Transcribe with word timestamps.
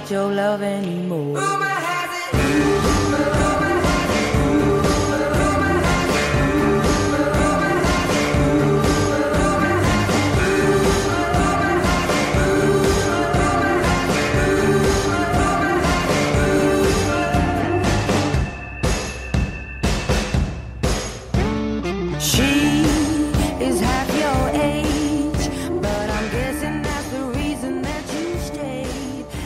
Got 0.00 0.10
your 0.10 0.32
love 0.32 0.62
anymore. 0.62 1.99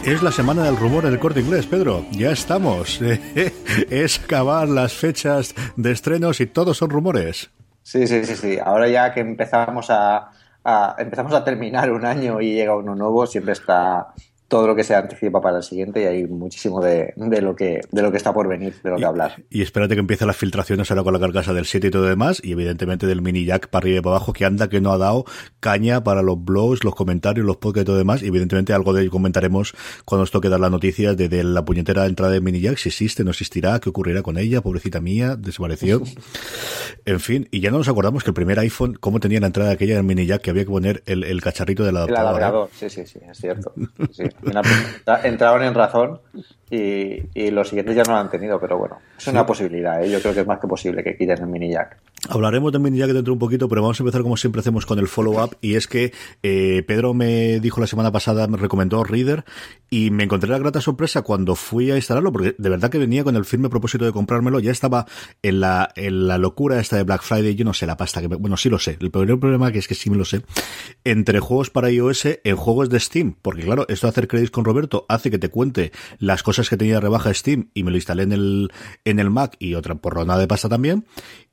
Es 0.06 0.22
la 0.22 0.30
semana 0.30 0.64
del 0.64 0.76
rumor 0.76 1.06
en 1.06 1.12
el 1.12 1.18
corte 1.18 1.40
inglés, 1.40 1.66
Pedro. 1.66 2.04
Ya 2.12 2.30
estamos. 2.30 3.00
es 3.90 4.20
acabar 4.22 4.68
las 4.68 4.92
fechas 4.92 5.54
de 5.76 5.92
estrenos 5.92 6.40
y 6.40 6.46
todos 6.46 6.76
son 6.76 6.90
rumores. 6.90 7.50
Sí, 7.82 8.06
sí, 8.06 8.24
sí, 8.24 8.36
sí. 8.36 8.58
Ahora 8.62 8.88
ya 8.88 9.12
que 9.14 9.20
empezamos 9.20 9.90
a, 9.90 10.30
a- 10.62 10.96
empezamos 10.98 11.32
a 11.32 11.42
terminar 11.44 11.90
un 11.90 12.04
año 12.04 12.40
y 12.40 12.52
llega 12.54 12.76
uno 12.76 12.94
nuevo, 12.94 13.26
siempre 13.26 13.52
está 13.52 14.08
todo 14.48 14.66
lo 14.66 14.76
que 14.76 14.84
se 14.84 14.94
anticipa 14.94 15.40
para 15.40 15.58
el 15.58 15.62
siguiente 15.62 16.02
y 16.02 16.06
hay 16.06 16.26
muchísimo 16.26 16.80
de, 16.80 17.12
de 17.16 17.40
lo 17.40 17.56
que 17.56 17.80
de 17.90 18.02
lo 18.02 18.10
que 18.10 18.18
está 18.18 18.32
por 18.32 18.46
venir, 18.46 18.74
de 18.82 18.90
lo 18.90 18.96
que 18.96 19.04
hablar. 19.04 19.42
Y 19.50 19.62
espérate 19.62 19.94
que 19.94 20.00
empiecen 20.00 20.26
las 20.26 20.36
filtraciones 20.36 20.90
ahora 20.90 21.02
con 21.02 21.12
la 21.14 21.20
carcasa 21.20 21.52
del 21.52 21.64
7 21.64 21.86
y 21.86 21.90
todo 21.90 22.02
lo 22.02 22.08
demás, 22.08 22.40
y 22.44 22.52
evidentemente 22.52 23.06
del 23.06 23.22
mini 23.22 23.44
jack 23.44 23.68
para 23.68 23.84
arriba 23.84 23.98
y 23.98 24.02
para 24.02 24.16
abajo, 24.16 24.32
que 24.32 24.44
anda 24.44 24.68
que 24.68 24.80
no 24.80 24.92
ha 24.92 24.98
dado 24.98 25.24
caña 25.60 26.04
para 26.04 26.22
los 26.22 26.42
blogs, 26.42 26.84
los 26.84 26.94
comentarios, 26.94 27.46
los 27.46 27.56
podcasts 27.56 27.82
y 27.82 27.86
todo 27.86 27.96
lo 27.96 27.98
demás. 27.98 28.22
Y 28.22 28.26
evidentemente 28.28 28.72
algo 28.72 28.92
de 28.92 29.02
ello 29.02 29.10
comentaremos 29.10 29.74
cuando 30.04 30.24
os 30.24 30.30
toque 30.30 30.48
dar 30.48 30.60
las 30.60 30.70
noticias 30.70 31.16
de, 31.16 31.28
de 31.28 31.42
la 31.42 31.64
puñetera 31.64 32.06
entrada 32.06 32.32
de 32.32 32.40
mini 32.40 32.60
jack, 32.60 32.76
si 32.76 32.90
existe, 32.90 33.24
no 33.24 33.30
existirá, 33.30 33.80
qué 33.80 33.88
ocurrirá 33.88 34.22
con 34.22 34.38
ella, 34.38 34.60
pobrecita 34.60 35.00
mía, 35.00 35.36
desapareció. 35.36 36.02
en 37.04 37.20
fin, 37.20 37.48
y 37.50 37.60
ya 37.60 37.70
no 37.70 37.78
nos 37.78 37.88
acordamos 37.88 38.24
que 38.24 38.30
el 38.30 38.34
primer 38.34 38.58
iPhone, 38.58 38.94
cómo 39.00 39.20
tenía 39.20 39.40
la 39.40 39.46
entrada 39.46 39.72
aquella 39.72 39.96
del 39.96 40.04
mini 40.04 40.26
jack, 40.26 40.42
que 40.42 40.50
había 40.50 40.64
que 40.64 40.70
poner 40.70 41.02
el, 41.06 41.24
el 41.24 41.40
cacharrito 41.40 41.82
del 41.82 41.94
El 41.94 41.96
adaptador. 41.96 42.24
¿eh? 42.24 42.28
alargador, 42.28 42.70
sí, 42.74 42.90
sí, 42.90 43.06
sí, 43.06 43.20
es 43.28 43.38
cierto. 43.38 43.72
Sí. 44.12 44.24
Entraron 45.24 45.62
en 45.62 45.74
razón 45.74 46.20
y, 46.74 47.22
y 47.34 47.50
los 47.50 47.68
siguientes 47.68 47.94
ya 47.96 48.02
no 48.04 48.12
lo 48.12 48.18
han 48.18 48.30
tenido, 48.30 48.58
pero 48.60 48.78
bueno, 48.78 48.98
es 49.18 49.26
una 49.28 49.44
posibilidad, 49.46 50.02
¿eh? 50.04 50.10
yo 50.10 50.20
creo 50.20 50.34
que 50.34 50.40
es 50.40 50.46
más 50.46 50.58
que 50.58 50.66
posible 50.66 51.02
que 51.04 51.16
quiten 51.16 51.38
el 51.42 51.46
mini 51.46 51.70
jack. 51.72 51.98
Hablaremos 52.28 52.72
de 52.72 52.78
mini 52.78 52.98
jack 52.98 53.08
dentro 53.08 53.24
de 53.24 53.32
un 53.32 53.38
poquito, 53.38 53.68
pero 53.68 53.82
vamos 53.82 54.00
a 54.00 54.02
empezar 54.02 54.22
como 54.22 54.36
siempre 54.36 54.60
hacemos 54.60 54.86
con 54.86 54.98
el 54.98 55.08
follow-up 55.08 55.56
y 55.60 55.74
es 55.74 55.86
que 55.86 56.12
eh, 56.42 56.82
Pedro 56.86 57.12
me 57.14 57.60
dijo 57.60 57.80
la 57.80 57.86
semana 57.86 58.10
pasada, 58.12 58.46
me 58.46 58.56
recomendó 58.56 59.04
Reader 59.04 59.44
y 59.90 60.10
me 60.10 60.24
encontré 60.24 60.48
la 60.50 60.58
grata 60.58 60.80
sorpresa 60.80 61.22
cuando 61.22 61.54
fui 61.54 61.90
a 61.90 61.96
instalarlo 61.96 62.32
porque 62.32 62.54
de 62.56 62.68
verdad 62.70 62.90
que 62.90 62.98
venía 62.98 63.24
con 63.24 63.36
el 63.36 63.44
firme 63.44 63.68
propósito 63.68 64.04
de 64.06 64.12
comprármelo, 64.12 64.58
ya 64.60 64.70
estaba 64.72 65.06
en 65.42 65.60
la, 65.60 65.90
en 65.96 66.26
la 66.26 66.38
locura 66.38 66.80
esta 66.80 66.96
de 66.96 67.02
Black 67.02 67.22
Friday, 67.22 67.54
yo 67.54 67.64
no 67.64 67.74
sé 67.74 67.86
la 67.86 67.96
pasta 67.96 68.20
que 68.22 68.28
me- 68.28 68.36
bueno 68.36 68.56
sí 68.56 68.70
lo 68.70 68.78
sé, 68.78 68.96
el 69.00 69.10
primer 69.10 69.38
problema 69.38 69.70
que 69.70 69.78
es 69.78 69.86
que 69.86 69.94
sí 69.94 70.08
me 70.08 70.16
lo 70.16 70.24
sé, 70.24 70.40
entre 71.04 71.40
juegos 71.40 71.70
para 71.70 71.90
iOS 71.90 72.26
en 72.42 72.56
juegos 72.56 72.88
de 72.88 73.00
Steam, 73.00 73.34
porque 73.42 73.62
claro, 73.62 73.84
esto 73.88 74.06
de 74.06 74.10
hacer 74.12 74.28
créditos 74.28 74.50
con 74.50 74.64
Roberto 74.64 75.04
hace 75.08 75.30
que 75.30 75.38
te 75.38 75.50
cuente 75.50 75.92
las 76.18 76.42
cosas 76.42 76.63
que 76.70 76.76
tenía 76.76 76.94
de 76.94 77.00
rebaja 77.00 77.32
Steam 77.34 77.70
y 77.74 77.82
me 77.84 77.90
lo 77.90 77.96
instalé 77.96 78.22
en 78.24 78.32
el, 78.32 78.72
en 79.04 79.18
el 79.18 79.30
Mac 79.30 79.56
y 79.58 79.74
otra 79.74 79.94
porronada 79.94 80.40
de 80.40 80.46
pasta 80.48 80.68
también. 80.68 81.04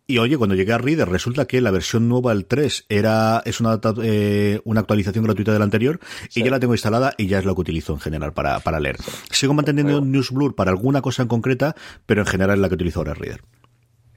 Y 0.08 0.18
oye, 0.18 0.38
cuando 0.38 0.56
llegué 0.56 0.74
a 0.74 0.78
Reader, 0.78 1.08
resulta 1.08 1.46
que 1.46 1.62
la 1.62 1.72
versión 1.72 2.10
nueva, 2.10 2.34
el 2.34 2.46
3, 2.46 2.86
era, 2.90 3.42
es 3.46 3.62
una, 3.62 3.80
eh, 4.04 4.60
una 4.66 4.82
actualización 4.82 5.24
gratuita 5.24 5.54
de 5.54 5.60
la 5.60 5.64
anterior, 5.64 6.00
y 6.36 6.44
ya 6.44 6.52
la 6.52 6.60
tengo 6.60 6.74
instalada 6.74 7.14
y 7.18 7.28
ya 7.28 7.40
es 7.40 7.46
lo 7.46 7.56
que 7.56 7.62
utilizo 7.62 7.94
en 7.94 8.00
general 8.00 8.34
para, 8.34 8.60
para 8.60 8.80
leer. 8.82 8.98
Sigo 9.30 9.54
manteniendo 9.54 10.02
NewsBlur 10.02 10.54
para 10.56 10.72
alguna 10.72 11.02
cosa 11.02 11.22
en 11.22 11.30
concreta, 11.30 11.76
pero 12.06 12.22
en 12.22 12.28
general 12.28 12.56
es 12.58 12.62
la 12.62 12.68
que 12.68 12.76
utilizo 12.76 13.00
ahora 13.00 13.14
Reader. 13.14 13.42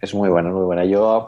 Es 0.00 0.14
muy 0.14 0.28
buena, 0.30 0.50
muy 0.50 0.64
buena. 0.64 0.84
Yo, 0.84 1.26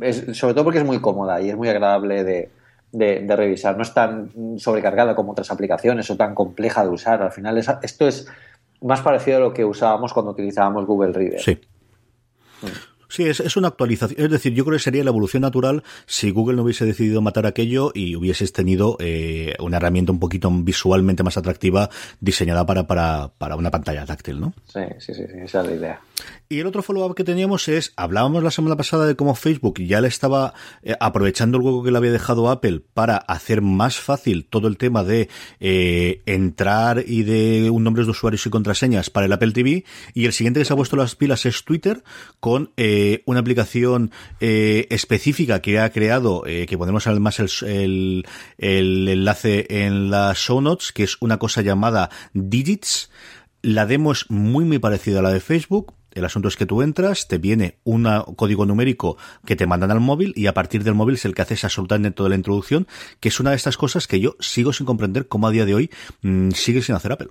es- 0.00 0.24
sobre 0.38 0.54
todo 0.54 0.64
porque 0.64 0.78
es 0.78 0.86
muy 0.86 1.00
cómoda 1.00 1.42
y 1.42 1.50
es 1.50 1.56
muy 1.56 1.68
agradable 1.68 2.24
de, 2.24 2.50
de- 2.92 3.20
de 3.20 3.36
revisar. 3.36 3.76
No 3.76 3.82
es 3.82 3.92
tan 3.92 4.30
sobrecargada 4.58 5.14
como 5.14 5.32
otras 5.32 5.50
aplicaciones 5.50 6.08
o 6.10 6.16
tan 6.16 6.34
compleja 6.34 6.82
de 6.82 6.88
usar. 6.90 7.20
Al 7.22 7.32
final, 7.32 7.58
es- 7.58 7.68
esto 7.82 8.08
es 8.08 8.26
más 8.80 9.00
parecido 9.00 9.38
a 9.38 9.40
lo 9.40 9.52
que 9.52 9.64
usábamos 9.64 10.12
cuando 10.12 10.32
utilizábamos 10.32 10.86
Google 10.86 11.12
Reader. 11.12 11.40
Sí. 11.40 11.60
Sí, 13.08 13.24
es, 13.24 13.40
es 13.40 13.56
una 13.56 13.68
actualización. 13.68 14.20
Es 14.20 14.30
decir, 14.30 14.52
yo 14.54 14.64
creo 14.64 14.76
que 14.76 14.82
sería 14.82 15.02
la 15.04 15.10
evolución 15.10 15.42
natural 15.42 15.82
si 16.06 16.30
Google 16.30 16.56
no 16.56 16.62
hubiese 16.62 16.84
decidido 16.84 17.20
matar 17.22 17.46
aquello 17.46 17.90
y 17.94 18.16
hubieses 18.16 18.52
tenido 18.52 18.96
eh, 19.00 19.54
una 19.60 19.78
herramienta 19.78 20.12
un 20.12 20.20
poquito 20.20 20.50
visualmente 20.50 21.22
más 21.22 21.36
atractiva 21.36 21.90
diseñada 22.20 22.66
para, 22.66 22.86
para, 22.86 23.30
para 23.38 23.56
una 23.56 23.70
pantalla 23.70 24.04
táctil, 24.04 24.40
¿no? 24.40 24.54
Sí, 24.66 24.80
sí, 24.98 25.14
sí, 25.14 25.22
sí, 25.26 25.38
esa 25.42 25.60
es 25.62 25.66
la 25.66 25.74
idea. 25.74 26.00
Y 26.48 26.60
el 26.60 26.66
otro 26.66 26.82
follow-up 26.82 27.14
que 27.14 27.24
teníamos 27.24 27.68
es, 27.68 27.92
hablábamos 27.96 28.42
la 28.42 28.50
semana 28.50 28.76
pasada 28.76 29.06
de 29.06 29.16
cómo 29.16 29.34
Facebook 29.34 29.80
ya 29.80 30.00
le 30.00 30.08
estaba 30.08 30.54
eh, 30.82 30.94
aprovechando 30.98 31.58
el 31.58 31.64
hueco 31.64 31.82
que 31.82 31.90
le 31.90 31.98
había 31.98 32.12
dejado 32.12 32.50
Apple 32.50 32.80
para 32.94 33.16
hacer 33.16 33.60
más 33.60 33.98
fácil 33.98 34.46
todo 34.46 34.66
el 34.68 34.78
tema 34.78 35.04
de 35.04 35.28
eh, 35.60 36.22
entrar 36.26 37.04
y 37.06 37.22
de 37.22 37.70
un 37.70 37.84
nombres 37.84 38.06
de 38.06 38.12
usuarios 38.12 38.44
y 38.46 38.50
contraseñas 38.50 39.10
para 39.10 39.26
el 39.26 39.32
Apple 39.32 39.52
TV. 39.52 39.84
Y 40.14 40.26
el 40.26 40.32
siguiente 40.32 40.60
que 40.60 40.64
se 40.64 40.72
ha 40.72 40.76
puesto 40.76 40.96
las 40.96 41.14
pilas 41.14 41.46
es 41.46 41.64
Twitter 41.64 42.02
con 42.40 42.70
eh, 42.76 42.97
una 43.26 43.40
aplicación 43.40 44.10
eh, 44.40 44.86
específica 44.90 45.60
que 45.60 45.78
ha 45.78 45.90
creado, 45.90 46.44
eh, 46.46 46.66
que 46.66 46.78
ponemos 46.78 47.06
además 47.06 47.38
el, 47.40 47.50
el, 47.66 48.26
el 48.58 49.08
enlace 49.08 49.66
en 49.68 50.10
las 50.10 50.38
show 50.38 50.60
notes, 50.60 50.92
que 50.92 51.04
es 51.04 51.16
una 51.20 51.38
cosa 51.38 51.62
llamada 51.62 52.10
Digits. 52.32 53.10
La 53.62 53.86
demo 53.86 54.12
es 54.12 54.30
muy 54.30 54.64
muy 54.64 54.78
parecida 54.78 55.18
a 55.18 55.22
la 55.22 55.32
de 55.32 55.40
Facebook. 55.40 55.94
El 56.12 56.24
asunto 56.24 56.48
es 56.48 56.56
que 56.56 56.66
tú 56.66 56.82
entras, 56.82 57.28
te 57.28 57.38
viene 57.38 57.78
un 57.84 58.04
código 58.36 58.66
numérico 58.66 59.18
que 59.44 59.56
te 59.56 59.66
mandan 59.66 59.90
al 59.90 60.00
móvil 60.00 60.32
y 60.34 60.46
a 60.46 60.54
partir 60.54 60.82
del 60.82 60.94
móvil 60.94 61.14
es 61.14 61.24
el 61.24 61.34
que 61.34 61.42
haces 61.42 61.64
absolutamente 61.64 62.10
toda 62.10 62.30
la 62.30 62.34
introducción, 62.34 62.88
que 63.20 63.28
es 63.28 63.38
una 63.38 63.50
de 63.50 63.56
estas 63.56 63.76
cosas 63.76 64.06
que 64.06 64.18
yo 64.18 64.34
sigo 64.40 64.72
sin 64.72 64.86
comprender 64.86 65.28
cómo 65.28 65.46
a 65.46 65.50
día 65.50 65.64
de 65.64 65.74
hoy 65.74 65.90
mm, 66.22 66.50
sigue 66.50 66.82
sin 66.82 66.94
hacer 66.94 67.12
Apple. 67.12 67.28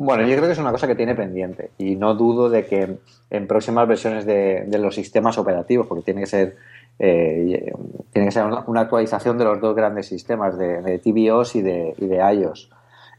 Bueno, 0.00 0.22
yo 0.26 0.34
creo 0.34 0.46
que 0.46 0.52
es 0.52 0.58
una 0.58 0.72
cosa 0.72 0.86
que 0.86 0.94
tiene 0.94 1.14
pendiente 1.14 1.72
y 1.76 1.94
no 1.94 2.14
dudo 2.14 2.48
de 2.48 2.64
que 2.64 2.96
en 3.28 3.46
próximas 3.46 3.86
versiones 3.86 4.24
de, 4.24 4.66
los 4.78 4.94
sistemas 4.94 5.36
operativos, 5.36 5.86
porque 5.86 6.02
tiene 6.04 6.22
que 6.22 6.26
ser 6.26 6.56
eh, 6.98 7.70
tiene 8.10 8.28
que 8.28 8.32
ser 8.32 8.46
una, 8.46 8.80
actualización 8.80 9.36
de 9.36 9.44
los 9.44 9.60
dos 9.60 9.76
grandes 9.76 10.06
sistemas 10.06 10.56
de, 10.56 10.80
de 10.80 10.98
tvOS 11.00 11.56
y 11.56 11.60
de, 11.60 12.34
iOS. 12.34 12.70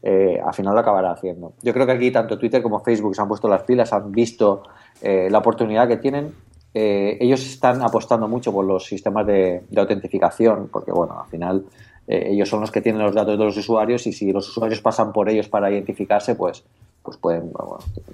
Eh, 0.02 0.40
al 0.44 0.52
final 0.54 0.74
lo 0.74 0.80
acabará 0.80 1.12
haciendo. 1.12 1.52
Yo 1.62 1.72
creo 1.72 1.86
que 1.86 1.92
aquí 1.92 2.10
tanto 2.10 2.36
Twitter 2.36 2.60
como 2.60 2.80
Facebook 2.80 3.14
se 3.14 3.22
han 3.22 3.28
puesto 3.28 3.46
las 3.46 3.62
pilas, 3.62 3.92
han 3.92 4.10
visto 4.10 4.64
eh, 5.02 5.28
la 5.30 5.38
oportunidad 5.38 5.86
que 5.86 5.98
tienen. 5.98 6.34
ellos 6.74 7.46
están 7.46 7.80
apostando 7.80 8.26
mucho 8.26 8.52
por 8.52 8.64
los 8.64 8.86
sistemas 8.86 9.24
de, 9.24 9.62
de 9.70 9.80
autentificación, 9.80 10.68
porque 10.72 10.90
bueno, 10.90 11.20
al 11.20 11.28
final 11.28 11.64
eh, 12.06 12.28
ellos 12.30 12.48
son 12.48 12.60
los 12.60 12.70
que 12.70 12.80
tienen 12.80 13.02
los 13.02 13.14
datos 13.14 13.38
de 13.38 13.44
los 13.44 13.56
usuarios 13.56 14.06
y 14.06 14.12
si 14.12 14.32
los 14.32 14.48
usuarios 14.48 14.80
pasan 14.80 15.12
por 15.12 15.28
ellos 15.28 15.48
para 15.48 15.70
identificarse, 15.70 16.34
pues, 16.34 16.64
pues 17.02 17.16
pueden 17.16 17.52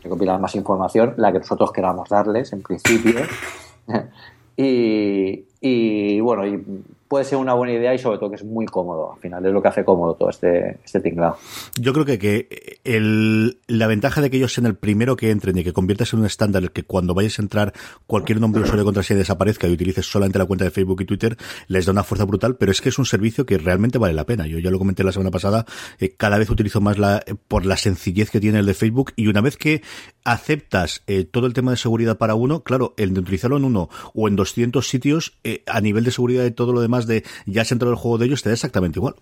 recopilar 0.02 0.40
más 0.40 0.54
información, 0.54 1.14
la 1.16 1.32
que 1.32 1.38
nosotros 1.38 1.72
queramos 1.72 2.08
darles, 2.08 2.52
en 2.52 2.62
principio. 2.62 3.20
y, 4.56 5.44
y 5.60 6.20
bueno, 6.20 6.46
y 6.46 6.64
puede 7.08 7.24
ser 7.24 7.38
una 7.38 7.54
buena 7.54 7.72
idea 7.72 7.94
y 7.94 7.98
sobre 7.98 8.18
todo 8.18 8.30
que 8.30 8.36
es 8.36 8.44
muy 8.44 8.66
cómodo. 8.66 9.12
Al 9.14 9.18
final 9.18 9.44
es 9.44 9.52
lo 9.52 9.62
que 9.62 9.68
hace 9.68 9.84
cómodo 9.84 10.14
todo 10.14 10.30
este, 10.30 10.78
este 10.84 11.00
tinglado. 11.00 11.36
Yo 11.80 11.92
creo 11.92 12.04
que, 12.04 12.18
que 12.18 12.80
el, 12.84 13.58
la 13.66 13.86
ventaja 13.86 14.20
de 14.20 14.30
que 14.30 14.36
ellos 14.36 14.52
sean 14.52 14.66
el 14.66 14.76
primero 14.76 15.16
que 15.16 15.30
entren 15.30 15.58
y 15.58 15.64
que 15.64 15.72
conviertas 15.72 16.12
en 16.12 16.20
un 16.20 16.26
estándar 16.26 16.70
que 16.70 16.84
cuando 16.84 17.14
vayas 17.14 17.38
a 17.38 17.42
entrar 17.42 17.72
cualquier 18.06 18.40
nombre 18.40 18.60
de 18.60 18.64
usuario 18.64 18.82
de 18.82 18.86
contraseña 18.86 19.18
desaparezca 19.18 19.66
y 19.66 19.72
utilices 19.72 20.06
solamente 20.06 20.38
la 20.38 20.46
cuenta 20.46 20.64
de 20.64 20.70
Facebook 20.70 21.00
y 21.02 21.06
Twitter, 21.06 21.36
les 21.66 21.86
da 21.86 21.92
una 21.92 22.04
fuerza 22.04 22.24
brutal, 22.24 22.56
pero 22.56 22.72
es 22.72 22.80
que 22.80 22.88
es 22.88 22.98
un 22.98 23.06
servicio 23.06 23.46
que 23.46 23.58
realmente 23.58 23.98
vale 23.98 24.14
la 24.14 24.26
pena. 24.26 24.46
Yo 24.46 24.58
ya 24.58 24.70
lo 24.70 24.78
comenté 24.78 25.04
la 25.04 25.12
semana 25.12 25.30
pasada, 25.30 25.64
eh, 25.98 26.14
cada 26.16 26.38
vez 26.38 26.50
utilizo 26.50 26.80
más 26.80 26.98
la, 26.98 27.24
por 27.48 27.66
la 27.66 27.76
sencillez 27.76 28.30
que 28.30 28.40
tiene 28.40 28.58
el 28.58 28.66
de 28.66 28.74
Facebook 28.74 29.12
y 29.16 29.28
una 29.28 29.40
vez 29.40 29.56
que 29.56 29.82
aceptas 30.24 31.02
eh, 31.06 31.24
todo 31.24 31.46
el 31.46 31.54
tema 31.54 31.70
de 31.70 31.76
seguridad 31.76 32.18
para 32.18 32.34
uno, 32.34 32.62
claro, 32.62 32.94
el 32.96 33.14
de 33.14 33.20
utilizarlo 33.20 33.56
en 33.56 33.64
uno 33.64 33.88
o 34.14 34.28
en 34.28 34.36
200 34.36 34.86
sitios, 34.86 35.38
eh, 35.44 35.62
a 35.66 35.80
nivel 35.80 36.04
de 36.04 36.10
seguridad 36.10 36.44
y 36.44 36.50
todo 36.50 36.72
lo 36.72 36.80
demás 36.80 36.97
de 37.06 37.24
ya 37.46 37.64
se 37.64 37.74
entró 37.74 37.90
el 37.90 37.96
juego 37.96 38.18
de 38.18 38.26
ellos, 38.26 38.42
te 38.42 38.48
da 38.48 38.54
exactamente 38.54 38.98
igual. 38.98 39.14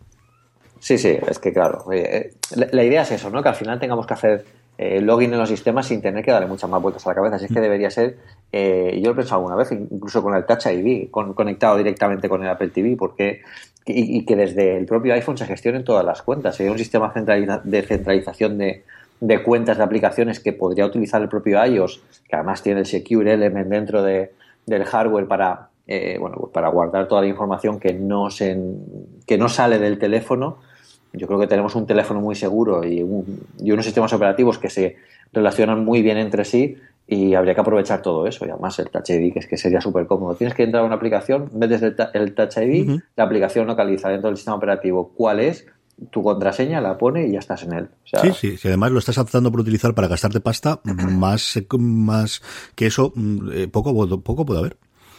Sí, 0.80 0.98
sí, 0.98 1.16
es 1.28 1.38
que 1.38 1.52
claro, 1.52 1.84
eh, 1.92 2.34
la, 2.54 2.84
idea 2.84 3.02
es 3.02 3.10
eso, 3.10 3.30
¿no? 3.30 3.42
Que 3.42 3.48
al 3.48 3.54
final 3.54 3.78
tengamos 3.80 4.06
que 4.06 4.14
hacer 4.14 4.44
eh, 4.78 5.00
login 5.00 5.32
en 5.32 5.38
los 5.38 5.48
sistemas 5.48 5.86
sin 5.86 6.02
tener 6.02 6.24
que 6.24 6.30
darle 6.30 6.46
muchas 6.46 6.68
más 6.68 6.82
vueltas 6.82 7.06
a 7.06 7.10
la 7.10 7.14
cabeza. 7.14 7.36
Así 7.36 7.46
es 7.46 7.52
que 7.52 7.60
mm. 7.60 7.62
debería 7.62 7.90
ser, 7.90 8.18
eh, 8.52 8.98
yo 9.02 9.06
lo 9.08 9.12
he 9.12 9.16
pensado 9.16 9.40
alguna 9.40 9.56
vez, 9.56 9.72
incluso 9.72 10.22
con 10.22 10.34
el 10.34 10.44
Touch 10.44 10.66
ID, 10.66 11.10
conectado 11.10 11.76
directamente 11.78 12.28
con 12.28 12.42
el 12.42 12.50
Apple 12.50 12.68
TV, 12.68 12.94
porque 12.96 13.40
y, 13.86 14.24
que 14.24 14.36
desde 14.36 14.76
el 14.76 14.84
propio 14.84 15.14
iPhone 15.14 15.38
se 15.38 15.46
gestionen 15.46 15.84
todas 15.84 16.04
las 16.04 16.22
cuentas. 16.22 16.56
Sería 16.56 16.72
un 16.72 16.78
sistema 16.78 17.12
de 17.14 17.82
centralización 17.82 18.58
de, 18.58 18.84
de, 19.20 19.42
cuentas 19.42 19.78
de 19.78 19.84
aplicaciones 19.84 20.40
que 20.40 20.52
podría 20.52 20.86
utilizar 20.86 21.22
el 21.22 21.28
propio 21.28 21.64
iOS, 21.64 22.02
que 22.28 22.36
además 22.36 22.62
tiene 22.62 22.80
el 22.80 22.86
Secure 22.86 23.32
Element 23.32 23.68
dentro 23.68 24.02
de, 24.02 24.32
del 24.66 24.84
hardware 24.84 25.26
para 25.26 25.70
eh, 25.86 26.16
bueno, 26.18 26.36
pues 26.40 26.52
para 26.52 26.68
guardar 26.68 27.06
toda 27.08 27.22
la 27.22 27.28
información 27.28 27.78
que 27.78 27.92
no, 27.92 28.30
se, 28.30 28.58
que 29.26 29.38
no 29.38 29.48
sale 29.48 29.78
del 29.78 29.98
teléfono. 29.98 30.58
Yo 31.12 31.26
creo 31.26 31.38
que 31.38 31.46
tenemos 31.46 31.74
un 31.74 31.86
teléfono 31.86 32.20
muy 32.20 32.34
seguro 32.34 32.84
y, 32.84 32.98
y 33.60 33.72
unos 33.72 33.84
sistemas 33.84 34.12
operativos 34.12 34.58
que 34.58 34.68
se 34.68 34.96
relacionan 35.32 35.84
muy 35.84 36.02
bien 36.02 36.18
entre 36.18 36.44
sí 36.44 36.76
y 37.06 37.34
habría 37.34 37.54
que 37.54 37.60
aprovechar 37.60 38.02
todo 38.02 38.26
eso. 38.26 38.46
Y 38.46 38.50
además 38.50 38.78
el 38.78 38.90
Touch 38.90 39.10
ID, 39.10 39.32
que 39.32 39.38
es 39.38 39.46
que 39.46 39.56
sería 39.56 39.80
súper 39.80 40.06
cómodo. 40.06 40.34
Tienes 40.34 40.54
que 40.54 40.64
entrar 40.64 40.82
a 40.82 40.86
una 40.86 40.96
aplicación, 40.96 41.48
ves 41.52 41.70
desde 41.70 41.94
el, 42.14 42.34
Touch 42.34 42.56
ID, 42.56 43.00
la 43.14 43.24
aplicación 43.24 43.66
localiza 43.66 44.08
dentro 44.08 44.28
del 44.28 44.36
sistema 44.36 44.56
operativo 44.56 45.12
cuál 45.14 45.40
es, 45.40 45.66
tu 46.10 46.22
contraseña 46.22 46.80
la 46.80 46.98
pone 46.98 47.26
y 47.26 47.32
ya 47.32 47.38
estás 47.38 47.62
en 47.62 47.72
él. 47.72 47.88
sí, 48.04 48.32
sí, 48.34 48.56
si 48.58 48.68
además 48.68 48.90
lo 48.90 48.98
estás 48.98 49.16
optando 49.18 49.50
por 49.50 49.60
utilizar 49.60 49.94
para 49.94 50.08
gastarte 50.08 50.40
pasta, 50.40 50.80
más, 50.84 51.58
más 51.78 52.42
que 52.74 52.86
eso, 52.86 53.12
mm, 53.14 53.50
eh, 53.52 53.68
poco, 53.68 54.20
poco 54.20 54.44
puede 54.44 54.60
haber. 54.60 54.76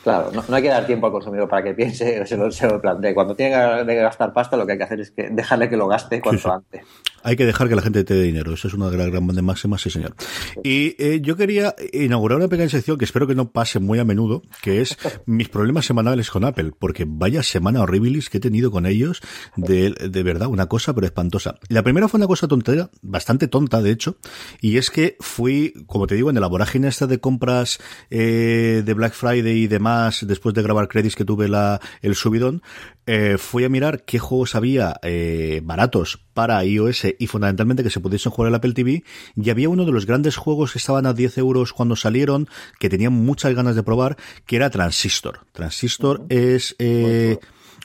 Claro, 0.08 0.32
no, 0.32 0.56
hay 0.56 0.62
que 0.62 0.70
dar 0.70 0.86
tiempo 0.86 1.08
al 1.08 1.12
consumidor 1.12 1.50
para 1.50 1.62
que 1.62 1.74
piense 1.74 2.22
o 2.22 2.26
se 2.26 2.38
lo, 2.38 2.50
se 2.50 2.66
lo 2.66 2.80
plantee. 2.80 3.14
Cuando 3.14 3.36
tiene 3.36 3.52
que 3.86 3.96
gastar 3.96 4.32
pasta, 4.32 4.56
lo 4.56 4.66
que 4.66 4.72
hay 4.72 4.78
que 4.78 4.86
hacer 4.86 5.02
es 5.02 5.12
que 5.12 5.30
dejarle 5.30 5.70
que 5.70 5.76
lo 5.76 5.86
gaste 5.86 6.22
cuanto 6.22 6.50
antes. 6.50 6.82
Hay 7.24 7.36
que 7.36 7.46
dejar 7.46 7.68
que 7.68 7.76
la 7.76 7.82
gente 7.82 8.06
te 8.06 8.14
dé 8.14 8.24
dinero. 8.24 8.54
Eso 8.54 8.70
es 8.70 8.74
una 8.74 8.90
de 8.90 8.96
las 8.96 9.08
grandes 9.08 9.44
máximas, 9.44 9.82
sí, 9.82 9.90
señor. 9.90 10.16
Y 10.64 10.96
eh, 10.98 11.20
yo 11.22 11.36
quería 11.36 11.76
inaugurar 11.92 12.38
una 12.38 12.48
pequeña 12.48 12.70
sección 12.70 12.98
que 12.98 13.04
espero 13.04 13.28
que 13.28 13.36
no 13.36 13.52
pase 13.52 13.80
muy 13.80 14.00
a 14.00 14.06
menudo, 14.06 14.44
que 14.62 14.80
es 14.80 14.98
mis 15.26 15.50
problemas 15.50 15.86
semanales 15.86 16.32
con 16.32 16.46
Apple, 16.46 16.72
porque 16.80 17.04
vaya 17.06 17.44
semana 17.44 17.82
horribilis 17.82 18.30
que 18.30 18.38
he 18.38 18.40
tenido 18.40 18.72
con 18.72 18.86
ellos, 18.86 19.22
de, 19.58 19.90
de 19.90 20.24
verdad, 20.24 20.48
una 20.48 20.68
cosa 20.68 20.94
pero 20.94 21.06
espantosa. 21.06 21.56
La 21.68 21.84
primera 21.84 22.08
fue 22.08 22.18
una 22.18 22.28
cosa 22.28 22.48
tontera, 22.48 22.92
bastante 23.02 23.50
tonta, 23.50 23.82
de 23.82 23.92
hecho, 23.92 24.16
y 24.62 24.78
es 24.78 24.90
que 24.90 25.18
fui, 25.20 25.74
como 25.86 26.08
te 26.08 26.16
digo, 26.16 26.30
en 26.30 26.40
la 26.40 26.48
vorágine 26.48 26.88
esta 26.88 27.08
de 27.08 27.20
compras 27.20 27.80
eh, 28.10 28.84
de 28.86 28.94
Black 28.94 29.12
Friday 29.12 29.64
y 29.64 29.68
demás, 29.68 29.97
después 30.22 30.56
de 30.56 30.62
grabar 30.62 30.88
credits 30.88 31.16
que 31.16 31.26
tuve 31.26 31.48
la, 31.48 31.80
el 32.02 32.16
subidón, 32.16 32.62
eh, 33.06 33.38
fui 33.38 33.64
a 33.64 33.70
mirar 33.70 34.04
qué 34.04 34.20
juegos 34.20 34.56
había 34.56 35.00
eh, 35.02 35.62
baratos 35.64 36.20
para 36.34 36.64
iOS 36.64 37.08
y 37.18 37.28
fundamentalmente 37.28 37.84
que 37.84 37.90
se 37.90 38.00
pudiesen 38.00 38.32
jugar 38.32 38.48
en 38.48 38.54
el 38.54 38.58
Apple 38.58 38.74
TV. 38.74 39.04
Y 39.36 39.50
había 39.50 39.70
uno 39.70 39.86
de 39.86 39.92
los 39.92 40.06
grandes 40.06 40.36
juegos 40.36 40.74
que 40.74 40.80
estaban 40.80 41.06
a 41.06 41.14
10 41.14 41.38
euros 41.38 41.74
cuando 41.74 41.96
salieron, 41.96 42.48
que 42.80 42.90
tenían 42.90 43.14
muchas 43.14 43.54
ganas 43.54 43.76
de 43.76 43.84
probar, 43.84 44.18
que 44.46 44.56
era 44.56 44.70
Transistor. 44.70 45.46
Transistor 45.54 46.26
es... 46.30 46.76
Eh, 46.80 47.38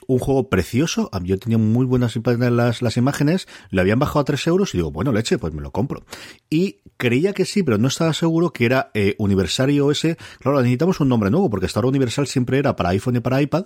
un 0.07 0.19
juego 0.19 0.49
precioso. 0.49 1.09
Yo 1.23 1.39
tenía 1.39 1.57
muy 1.57 1.85
buenas 1.85 2.15
las, 2.15 2.81
las 2.81 2.97
imágenes. 2.97 3.47
Le 3.69 3.81
habían 3.81 3.99
bajado 3.99 4.19
a 4.19 4.25
3 4.25 4.47
euros 4.47 4.73
y 4.73 4.77
digo, 4.77 4.91
bueno, 4.91 5.11
leche, 5.11 5.37
pues 5.37 5.53
me 5.53 5.61
lo 5.61 5.71
compro. 5.71 6.03
Y 6.49 6.79
creía 6.97 7.33
que 7.33 7.45
sí, 7.45 7.63
pero 7.63 7.77
no 7.77 7.87
estaba 7.87 8.13
seguro 8.13 8.51
que 8.51 8.65
era 8.65 8.91
eh, 8.93 9.15
Universal 9.17 9.71
iOS. 9.71 10.07
Claro, 10.39 10.59
necesitamos 10.59 10.99
un 10.99 11.09
nombre 11.09 11.29
nuevo, 11.29 11.49
porque 11.49 11.65
hasta 11.65 11.79
ahora 11.79 11.89
Universal 11.89 12.27
siempre 12.27 12.57
era 12.57 12.75
para 12.75 12.89
iPhone 12.89 13.17
y 13.17 13.19
para 13.19 13.41
iPad. 13.41 13.65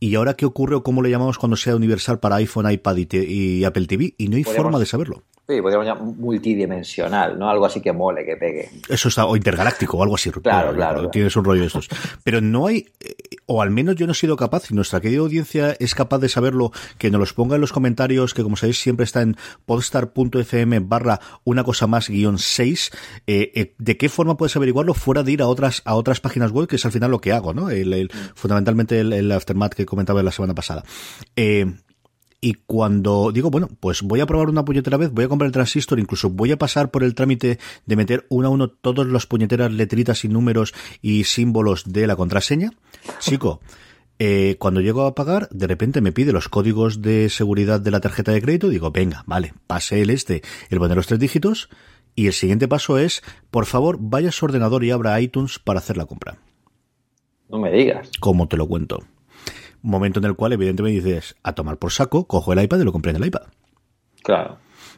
¿Y 0.00 0.16
ahora 0.16 0.34
qué 0.34 0.44
ocurre 0.44 0.74
o 0.74 0.82
cómo 0.82 1.02
le 1.02 1.10
llamamos 1.10 1.38
cuando 1.38 1.56
sea 1.56 1.76
universal 1.76 2.20
para 2.20 2.36
iPhone, 2.36 2.70
iPad 2.70 2.96
y, 2.96 3.64
Apple 3.64 3.86
TV? 3.86 4.14
Y 4.18 4.28
no 4.28 4.36
hay 4.36 4.44
forma 4.44 4.78
de 4.78 4.86
saberlo. 4.86 5.22
Sí, 5.46 5.60
podríamos 5.60 5.86
llamar 5.86 6.04
multidimensional, 6.04 7.38
¿no? 7.38 7.50
Algo 7.50 7.66
así 7.66 7.82
que 7.82 7.92
mole, 7.92 8.24
que 8.24 8.36
pegue. 8.36 8.70
Eso 8.88 9.08
está, 9.08 9.26
o 9.26 9.36
intergaláctico, 9.36 9.98
o 9.98 10.02
algo 10.02 10.14
así. 10.14 10.30
Claro, 10.30 10.72
claro. 10.72 11.10
Tienes 11.10 11.36
un 11.36 11.44
rollo 11.44 11.60
de 11.60 11.66
estos. 11.66 11.90
Pero 12.22 12.40
no 12.40 12.66
hay, 12.66 12.86
eh, 13.00 13.14
o 13.44 13.60
al 13.60 13.70
menos 13.70 13.96
yo 13.96 14.06
no 14.06 14.12
he 14.12 14.14
sido 14.14 14.36
capaz, 14.36 14.70
y 14.70 14.74
nuestra 14.74 15.02
querida 15.02 15.20
audiencia 15.20 15.76
es 15.78 15.94
capaz 15.94 16.18
de 16.20 16.30
saberlo, 16.30 16.72
que 16.96 17.10
nos 17.10 17.20
los 17.20 17.34
ponga 17.34 17.56
en 17.56 17.60
los 17.60 17.74
comentarios, 17.74 18.32
que 18.32 18.42
como 18.42 18.56
sabéis 18.56 18.80
siempre 18.80 19.04
está 19.04 19.20
en 19.20 19.36
podstar.fm 19.66 20.80
barra 20.80 21.20
una 21.44 21.62
cosa 21.62 21.86
más 21.86 22.08
guion 22.08 22.38
6, 22.38 22.90
eh, 23.26 23.52
eh, 23.54 23.74
de 23.76 23.96
qué 23.98 24.08
forma 24.08 24.38
puedes 24.38 24.56
averiguarlo 24.56 24.94
fuera 24.94 25.22
de 25.22 25.32
ir 25.32 25.42
a 25.42 25.46
otras, 25.46 25.82
a 25.84 25.94
otras 25.94 26.20
páginas 26.20 26.52
web, 26.52 26.68
que 26.68 26.76
es 26.76 26.86
al 26.86 26.92
final 26.92 27.10
lo 27.10 27.20
que 27.20 27.32
hago, 27.32 27.52
¿no? 27.52 27.68
El, 27.68 28.06
mm. 28.06 28.34
fundamentalmente 28.34 28.98
el, 28.98 29.12
el, 29.12 29.30
aftermath 29.30 29.74
que 29.74 29.84
comentaba 29.84 30.22
la 30.22 30.32
semana 30.32 30.54
pasada. 30.54 30.84
Eh, 31.36 31.66
y 32.44 32.52
cuando 32.66 33.32
digo, 33.32 33.50
bueno, 33.50 33.70
pues 33.80 34.02
voy 34.02 34.20
a 34.20 34.26
probar 34.26 34.50
una 34.50 34.66
puñetera 34.66 34.98
vez, 34.98 35.10
voy 35.10 35.24
a 35.24 35.28
comprar 35.28 35.46
el 35.46 35.52
transistor, 35.52 35.98
incluso 35.98 36.28
voy 36.28 36.52
a 36.52 36.58
pasar 36.58 36.90
por 36.90 37.02
el 37.02 37.14
trámite 37.14 37.58
de 37.86 37.96
meter 37.96 38.26
uno 38.28 38.48
a 38.48 38.50
uno 38.50 38.68
todos 38.68 39.06
los 39.06 39.26
puñeteras 39.26 39.72
letritas 39.72 40.26
y 40.26 40.28
números 40.28 40.74
y 41.00 41.24
símbolos 41.24 41.84
de 41.90 42.06
la 42.06 42.16
contraseña. 42.16 42.72
Chico, 43.18 43.62
eh, 44.18 44.56
cuando 44.58 44.82
llego 44.82 45.06
a 45.06 45.14
pagar, 45.14 45.48
de 45.52 45.66
repente 45.66 46.02
me 46.02 46.12
pide 46.12 46.32
los 46.32 46.50
códigos 46.50 47.00
de 47.00 47.30
seguridad 47.30 47.80
de 47.80 47.90
la 47.90 48.00
tarjeta 48.00 48.32
de 48.32 48.42
crédito, 48.42 48.68
digo, 48.68 48.90
venga, 48.90 49.24
vale, 49.26 49.54
pase 49.66 50.02
el 50.02 50.10
este, 50.10 50.42
el 50.68 50.78
poner 50.78 50.98
los 50.98 51.06
tres 51.06 51.20
dígitos, 51.20 51.70
y 52.14 52.26
el 52.26 52.34
siguiente 52.34 52.68
paso 52.68 52.98
es, 52.98 53.22
por 53.50 53.64
favor, 53.64 53.96
vaya 53.98 54.28
a 54.28 54.32
su 54.32 54.44
ordenador 54.44 54.84
y 54.84 54.90
abra 54.90 55.18
iTunes 55.18 55.58
para 55.58 55.78
hacer 55.78 55.96
la 55.96 56.04
compra. 56.04 56.36
No 57.48 57.58
me 57.58 57.72
digas. 57.72 58.10
¿Cómo 58.20 58.48
te 58.48 58.58
lo 58.58 58.66
cuento? 58.66 59.00
Momento 59.84 60.18
en 60.18 60.24
el 60.24 60.34
cual, 60.34 60.54
evidentemente, 60.54 61.02
dices, 61.02 61.36
a 61.42 61.52
tomar 61.52 61.76
por 61.76 61.92
saco, 61.92 62.26
cojo 62.26 62.54
el 62.54 62.62
iPad 62.62 62.80
y 62.80 62.84
lo 62.84 62.92
compré 62.92 63.10
en 63.10 63.16
el 63.16 63.26
iPad. 63.26 63.42
Claro. 64.22 64.56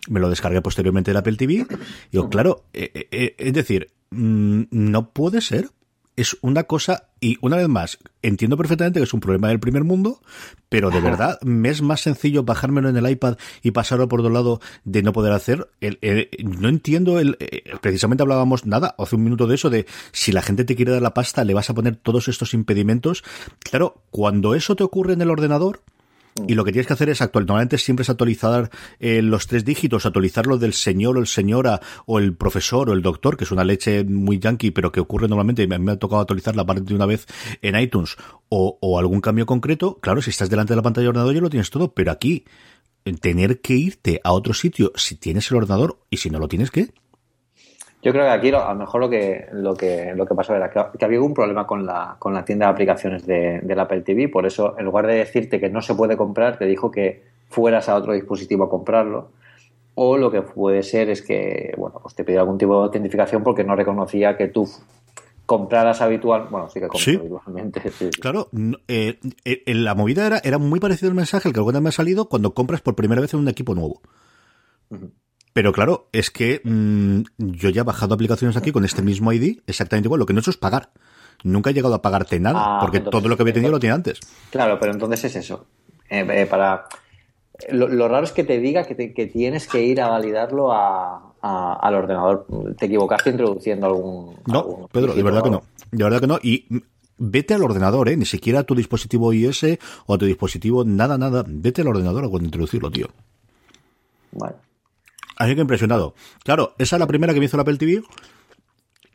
Me 0.09 0.21
lo 0.21 0.31
descargué 0.31 0.63
posteriormente 0.63 1.11
del 1.11 1.17
Apple 1.17 1.37
TV. 1.37 1.67
Digo, 2.13 2.31
claro, 2.31 2.67
eh, 2.73 2.93
eh, 2.95 3.09
eh, 3.11 3.35
es 3.37 3.53
decir, 3.53 3.91
mm, 4.11 4.63
no 4.71 5.11
puede 5.11 5.41
ser 5.41 5.71
es 6.17 6.37
una 6.41 6.65
cosa, 6.65 7.09
y 7.21 7.37
una 7.41 7.57
vez 7.57 7.69
más, 7.69 7.99
entiendo 8.23 8.57
perfectamente 8.57 9.01
que 9.01 9.05
es 9.05 9.15
un 9.15 9.21
problema 9.21 9.49
del 9.49 9.61
primer 9.61 9.85
mundo, 9.85 10.21
pero 10.69 10.91
de 10.91 11.01
verdad 11.01 11.39
me 11.43 11.69
es 11.69 11.83
más 11.83 12.01
sencillo 12.01 12.43
bajármelo 12.43 12.89
en 12.89 12.97
el 12.97 13.09
iPad 13.09 13.37
y 13.63 13.71
pasarlo 13.71 14.09
por 14.09 14.21
otro 14.21 14.33
lado 14.33 14.61
de 14.85 15.03
no 15.03 15.13
poder 15.13 15.33
hacer. 15.33 15.69
El, 15.81 15.99
no 16.43 16.69
entiendo, 16.69 17.21
el, 17.21 17.37
eh, 17.41 17.63
precisamente 17.81 18.23
hablábamos 18.23 18.67
nada, 18.67 18.95
hace 18.99 19.17
un 19.17 19.25
minuto 19.25 19.47
de 19.47 19.55
eso, 19.55 19.71
de 19.71 19.87
si 20.13 20.33
la 20.33 20.43
gente 20.43 20.65
te 20.65 20.75
quiere 20.75 20.93
dar 20.93 21.03
la 21.03 21.15
pasta, 21.15 21.45
le 21.45 21.55
vas 21.55 21.71
a 21.71 21.75
poner 21.75 21.97
todos 21.97 22.29
estos 22.29 22.55
impedimentos. 22.55 23.23
Claro, 23.61 24.03
cuando 24.11 24.55
eso 24.55 24.75
te 24.75 24.85
ocurre 24.85 25.13
en 25.13 25.23
el 25.23 25.31
ordenador, 25.31 25.83
y 26.47 26.55
lo 26.55 26.65
que 26.65 26.73
tienes 26.73 26.87
que 26.87 26.93
hacer 26.93 27.09
es 27.09 27.23
actualizar, 27.23 27.49
normalmente 27.49 27.79
siempre 27.79 28.03
es 28.03 28.11
actualizar 28.11 28.71
eh, 28.99 29.23
los 29.23 29.47
tres 29.47 29.65
dígitos, 29.65 30.07
actualizarlo 30.07 30.59
del 30.59 30.73
señor 30.73 31.17
o 31.17 31.21
el 31.21 31.27
señora 31.27 31.81
o 32.07 32.19
el 32.19 32.35
profesor 32.35 32.91
o 32.91 32.93
el 32.93 33.03
doctor, 33.03 33.37
que 33.37 33.45
es 33.45 33.51
una 33.51 33.65
leche 33.65 34.05
muy 34.05 34.39
yankee, 34.39 34.71
pero 34.71 34.93
que 34.93 35.01
ocurre 35.01 35.29
normalmente, 35.29 35.63
a 35.63 35.67
mí 35.67 35.79
me 35.79 35.93
ha 35.93 35.99
tocado 35.99 36.21
actualizarla 36.21 36.65
de 36.65 36.95
una 36.95 37.07
vez 37.07 37.27
en 37.63 37.79
iTunes, 37.79 38.17
o, 38.49 38.79
o 38.81 38.99
algún 38.99 39.21
cambio 39.21 39.47
concreto, 39.47 39.99
claro, 40.01 40.23
si 40.23 40.31
estás 40.31 40.51
delante 40.51 40.73
de 40.73 40.77
la 40.77 40.83
pantalla 40.83 41.05
de 41.05 41.09
ordenador 41.11 41.35
ya 41.35 41.41
lo 41.41 41.51
tienes 41.51 41.71
todo, 41.71 41.93
pero 41.93 42.13
aquí, 42.13 42.45
tener 43.15 43.61
que 43.61 43.75
irte 43.75 44.21
a 44.25 44.33
otro 44.33 44.53
sitio 44.53 44.93
si 44.97 45.15
tienes 45.15 45.51
el 45.51 45.59
ordenador 45.59 46.01
y 46.11 46.17
si 46.17 46.31
no 46.31 46.39
lo 46.39 46.49
tienes, 46.49 46.71
¿qué? 46.71 46.93
Yo 48.07 48.13
creo 48.13 48.25
que 48.25 48.31
aquí 48.31 48.49
a 48.51 48.73
lo 48.73 48.75
mejor 48.77 49.01
lo 49.01 49.11
que, 49.11 49.47
lo 49.51 49.75
que, 49.75 50.13
lo 50.15 50.25
que 50.27 50.35
pasó 50.37 50.55
era 50.55 50.71
que, 50.71 51.05
había 51.05 51.21
un 51.21 51.35
problema 51.35 51.67
con 51.67 51.85
la, 51.85 52.15
con 52.21 52.33
la 52.33 52.45
tienda 52.45 52.67
de 52.67 52.71
aplicaciones 52.71 53.27
de, 53.27 53.59
del 53.65 53.81
Apple 53.81 54.03
TV, 54.03 54.29
por 54.29 54.47
eso 54.47 54.77
en 54.79 54.85
lugar 54.85 55.09
de 55.09 55.15
decirte 55.15 55.59
que 55.59 55.71
no 55.71 55.83
se 55.83 55.97
puede 55.97 56.17
comprar, 56.17 56.57
te 56.57 56.67
dijo 56.67 56.89
que 56.89 57.25
fueras 57.49 57.89
a 57.89 57.97
otro 57.97 58.13
dispositivo 58.13 58.63
a 58.63 58.71
comprarlo. 58.71 59.31
O 59.97 60.17
lo 60.17 60.31
que 60.31 60.43
puede 60.43 60.85
ser 60.85 61.11
es 61.11 61.21
que, 61.21 61.75
bueno, 61.77 61.99
pues 62.01 62.15
te 62.15 62.23
pidió 62.23 62.43
algún 62.43 62.59
tipo 62.59 62.79
de 62.79 62.85
autentificación 62.85 63.43
porque 63.43 63.65
no 63.65 63.75
reconocía 63.75 64.37
que 64.37 64.47
tú 64.47 64.71
compraras 65.45 66.01
habitual, 66.01 66.47
bueno, 66.49 66.69
sí 66.69 66.79
que 66.79 66.87
compras 66.87 67.17
habitualmente. 67.19 67.83
Claro, 68.21 68.51
eh, 68.87 69.19
eh, 69.45 69.75
la 69.75 69.97
movida 69.97 70.29
era, 70.29 70.41
era 70.45 70.59
muy 70.59 70.79
parecido 70.79 71.11
al 71.11 71.17
mensaje 71.17 71.49
al 71.49 71.53
que 71.53 71.59
alguna 71.59 71.81
me 71.81 71.89
ha 71.89 71.93
salido 71.93 72.29
cuando 72.29 72.55
compras 72.55 72.83
por 72.83 72.95
primera 72.95 73.21
vez 73.21 73.35
en 73.35 73.41
un 73.41 73.49
equipo 73.49 73.75
nuevo. 73.75 74.01
Pero 75.57 75.73
claro, 75.73 76.11
es 76.13 76.31
que 76.31 76.61
mm, 76.63 77.21
yo 77.39 77.71
ya 77.71 77.81
he 77.81 77.85
bajado 77.85 78.15
aplicaciones 78.15 78.59
aquí 78.59 78.73
con 78.73 78.85
este 78.85 79.01
mismo 79.01 79.33
ID, 79.33 79.61
exactamente 79.67 80.07
igual. 80.07 80.19
Lo 80.19 80.27
que 80.27 80.35
no 80.35 80.41
he 80.41 80.43
hecho 80.43 80.51
es 80.51 80.59
pagar. 80.59 80.91
Nunca 81.45 81.71
he 81.71 81.73
llegado 81.73 81.95
a 81.95 82.03
pagarte 82.03 82.39
nada, 82.39 82.61
ah, 82.63 82.79
porque 82.79 83.01
todo 83.01 83.27
lo 83.27 83.39
que 83.39 83.43
había 83.43 83.55
tenido 83.55 83.73
lo 83.73 83.81
tiene 83.81 83.95
antes. 83.95 84.21
Claro, 84.51 84.79
pero 84.79 84.93
entonces 84.93 85.25
es 85.25 85.37
eso. 85.37 85.65
Eh, 86.11 86.27
eh, 86.29 86.45
para 86.45 86.85
lo, 87.71 88.07
raro 88.07 88.25
es 88.25 88.33
que 88.33 88.45
te 88.45 88.59
diga 88.61 88.85
que, 88.85 88.95
tienes 89.33 89.67
que 89.67 89.83
ir 89.83 90.03
a 90.03 90.09
validarlo 90.09 90.75
al 90.75 91.95
ordenador. 91.95 92.47
Te 92.79 92.85
equivocaste 92.85 93.31
introduciendo 93.31 93.87
algún. 93.87 94.37
No, 94.45 94.91
Pedro, 94.93 95.15
de 95.15 95.23
verdad 95.23 95.43
que 95.43 95.51
no. 95.51 95.63
De 95.91 96.05
verdad 96.05 96.21
que 96.21 96.27
no. 96.27 96.39
Y 96.43 96.67
vete 97.17 97.55
al 97.55 97.63
ordenador, 97.63 98.11
¿eh? 98.11 98.17
Ni 98.19 98.27
siquiera 98.27 98.59
a 98.59 98.65
tu 98.65 98.75
dispositivo 98.75 99.33
iOS 99.33 99.65
o 100.05 100.13
a 100.13 100.19
tu 100.19 100.27
dispositivo, 100.27 100.85
nada, 100.85 101.17
nada. 101.17 101.45
Vete 101.49 101.81
al 101.81 101.89
ordenador 101.89 102.27
a 102.27 102.29
cuando 102.29 102.45
introducirlo, 102.45 102.91
tío. 102.91 103.09
Vale. 104.33 104.66
Así 105.37 105.55
que 105.55 105.61
impresionado. 105.61 106.15
Claro, 106.45 106.75
esa 106.79 106.97
es 106.97 107.01
la 107.01 107.07
primera 107.07 107.35
que 107.35 107.41
me 107.41 107.47
hizo 107.47 107.57
la 107.57 107.63
Apple 107.63 107.77
TV. 107.77 108.03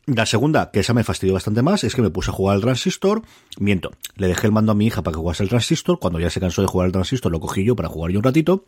La 0.08 0.26
segunda, 0.26 0.72
que 0.72 0.80
esa 0.80 0.94
me 0.94 1.04
fastidió 1.04 1.34
bastante 1.34 1.62
más, 1.62 1.84
es 1.84 1.96
que 1.96 2.02
me 2.02 2.10
puse 2.10 2.32
a 2.32 2.34
jugar 2.34 2.56
al 2.56 2.62
transistor. 2.62 3.22
Miento, 3.60 3.92
le 4.16 4.28
dejé 4.28 4.48
el 4.48 4.54
mando 4.54 4.72
a 4.72 4.76
mi 4.76 4.88
hija 4.88 5.04
para 5.04 5.14
que 5.14 5.20
jugase 5.20 5.44
el 5.44 5.50
transistor. 5.50 6.00
Cuando 6.00 6.20
ya 6.20 6.30
se 6.30 6.40
cansó 6.40 6.62
de 6.62 6.68
jugar 6.68 6.88
al 6.88 6.92
transistor, 6.92 7.32
lo 7.32 7.40
cogí 7.40 7.64
yo 7.64 7.76
para 7.76 7.88
jugar 7.88 8.12
yo 8.12 8.20
un 8.20 8.24
ratito. 8.24 8.66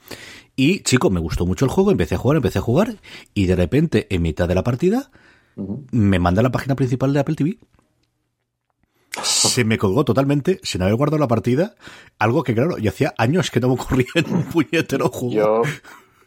Y, 0.56 0.82
chico, 0.82 1.10
me 1.10 1.20
gustó 1.20 1.46
mucho 1.46 1.66
el 1.66 1.72
juego, 1.72 1.92
empecé 1.92 2.16
a 2.16 2.18
jugar, 2.20 2.38
empecé 2.38 2.60
a 2.60 2.62
jugar. 2.62 2.98
Y 3.34 3.48
de 3.48 3.56
repente, 3.56 4.08
en 4.12 4.22
mitad 4.22 4.48
de 4.48 4.56
la 4.56 4.64
partida, 4.64 5.10
me 5.56 6.20
manda 6.20 6.42
a 6.42 6.44
la 6.44 6.52
página 6.52 6.76
principal 6.76 7.14
de 7.14 7.20
Apple 7.20 7.36
TV. 7.36 7.58
Se 9.24 9.64
me 9.66 9.78
colgó 9.78 10.06
totalmente 10.06 10.60
sin 10.64 10.82
haber 10.82 10.96
guardado 10.96 11.20
la 11.20 11.28
partida. 11.28 11.76
Algo 12.20 12.44
que, 12.44 12.54
claro, 12.54 12.78
yo 12.78 12.90
hacía 12.90 13.14
años 13.18 13.52
que 13.52 13.60
no 13.60 13.70
me 13.70 13.74
ocurría 13.74 14.08
en 14.16 14.34
un 14.34 14.44
puñetero 14.44 15.10
juego. 15.10 15.34
Yo 15.34 15.62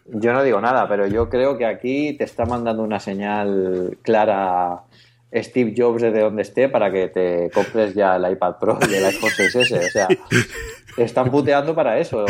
no 0.09 0.43
digo 0.43 0.61
nada, 0.61 0.89
pero 0.89 1.07
yo 1.07 1.29
creo 1.29 1.59
que 1.59 1.67
aquí 1.67 2.13
te 2.15 2.25
está 2.25 2.45
mandando 2.45 2.83
una 2.83 3.01
señal 3.01 3.99
clara 4.03 4.83
Steve 5.35 5.75
Jobs 5.77 6.03
desde 6.03 6.21
donde 6.21 6.43
esté 6.43 6.69
para 6.69 6.91
que 6.91 7.09
te 7.09 7.51
compres 7.53 7.95
ya 7.95 8.17
el 8.17 8.33
iPad 8.33 8.55
Pro 8.61 8.79
y 8.89 8.95
el 8.95 9.05
iPhone 9.05 9.31
6S. 9.31 9.87
O 9.87 9.91
sea, 9.91 10.09
están 10.97 11.31
puteando 11.31 11.75
para 11.75 11.99
eso. 11.99 12.25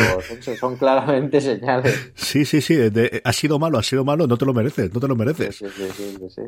Son, 0.58 0.76
claramente 0.76 1.40
señales. 1.40 2.12
Sí, 2.14 2.44
sí, 2.44 2.60
sí. 2.60 2.78
ha 3.22 3.32
sido 3.32 3.58
malo, 3.58 3.78
ha 3.78 3.82
sido 3.82 4.04
malo. 4.04 4.26
No 4.26 4.36
te 4.36 4.46
lo 4.46 4.54
mereces, 4.54 4.92
no 4.92 5.00
te 5.00 5.08
lo 5.08 5.16
mereces. 5.16 5.56
Sí, 5.56 5.66
sí, 5.68 6.16
sí, 6.28 6.42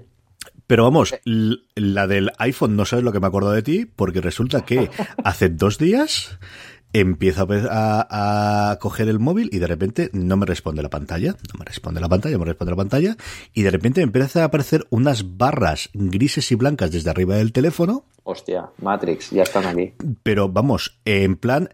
Pero 0.67 0.85
vamos, 0.85 1.15
la 1.75 2.07
del 2.07 2.33
iPhone 2.39 2.77
no 2.77 2.85
sabes 2.85 3.05
lo 3.05 3.13
que 3.13 3.21
me 3.21 3.27
acuerdo 3.27 3.53
de 3.53 3.63
ti, 3.63 3.85
porque 3.85 4.21
resulta 4.21 4.63
que 4.63 4.91
hace 5.25 5.49
dos 5.49 5.79
días 5.79 6.39
empiezo 6.93 7.47
a, 7.71 8.71
a, 8.71 8.79
coger 8.79 9.09
el 9.09 9.19
móvil 9.19 9.51
y 9.53 9.59
de 9.59 9.67
repente 9.67 10.11
no 10.13 10.37
me 10.37 10.47
responde 10.47 10.83
la 10.83 10.91
pantalla, 10.91 11.37
no 11.53 11.59
me 11.59 11.65
responde 11.65 12.01
la 12.01 12.09
pantalla, 12.09 12.35
no 12.35 12.41
me 12.41 12.47
responde 12.47 12.73
la 12.73 12.77
pantalla 12.77 13.17
y 13.53 13.63
de 13.63 13.71
repente 13.71 14.01
me 14.01 14.05
empieza 14.05 14.43
a 14.43 14.45
aparecer 14.47 14.87
unas 14.91 15.37
barras 15.37 15.91
grises 15.93 16.51
y 16.53 16.55
blancas 16.55 16.91
desde 16.91 17.11
arriba 17.11 17.37
del 17.37 17.53
teléfono. 17.53 18.05
Hostia, 18.25 18.71
Matrix, 18.83 19.31
ya 19.31 19.43
están 19.43 19.67
aquí. 19.67 19.95
Pero 20.23 20.49
vamos, 20.49 21.01
en 21.05 21.37
plan, 21.37 21.71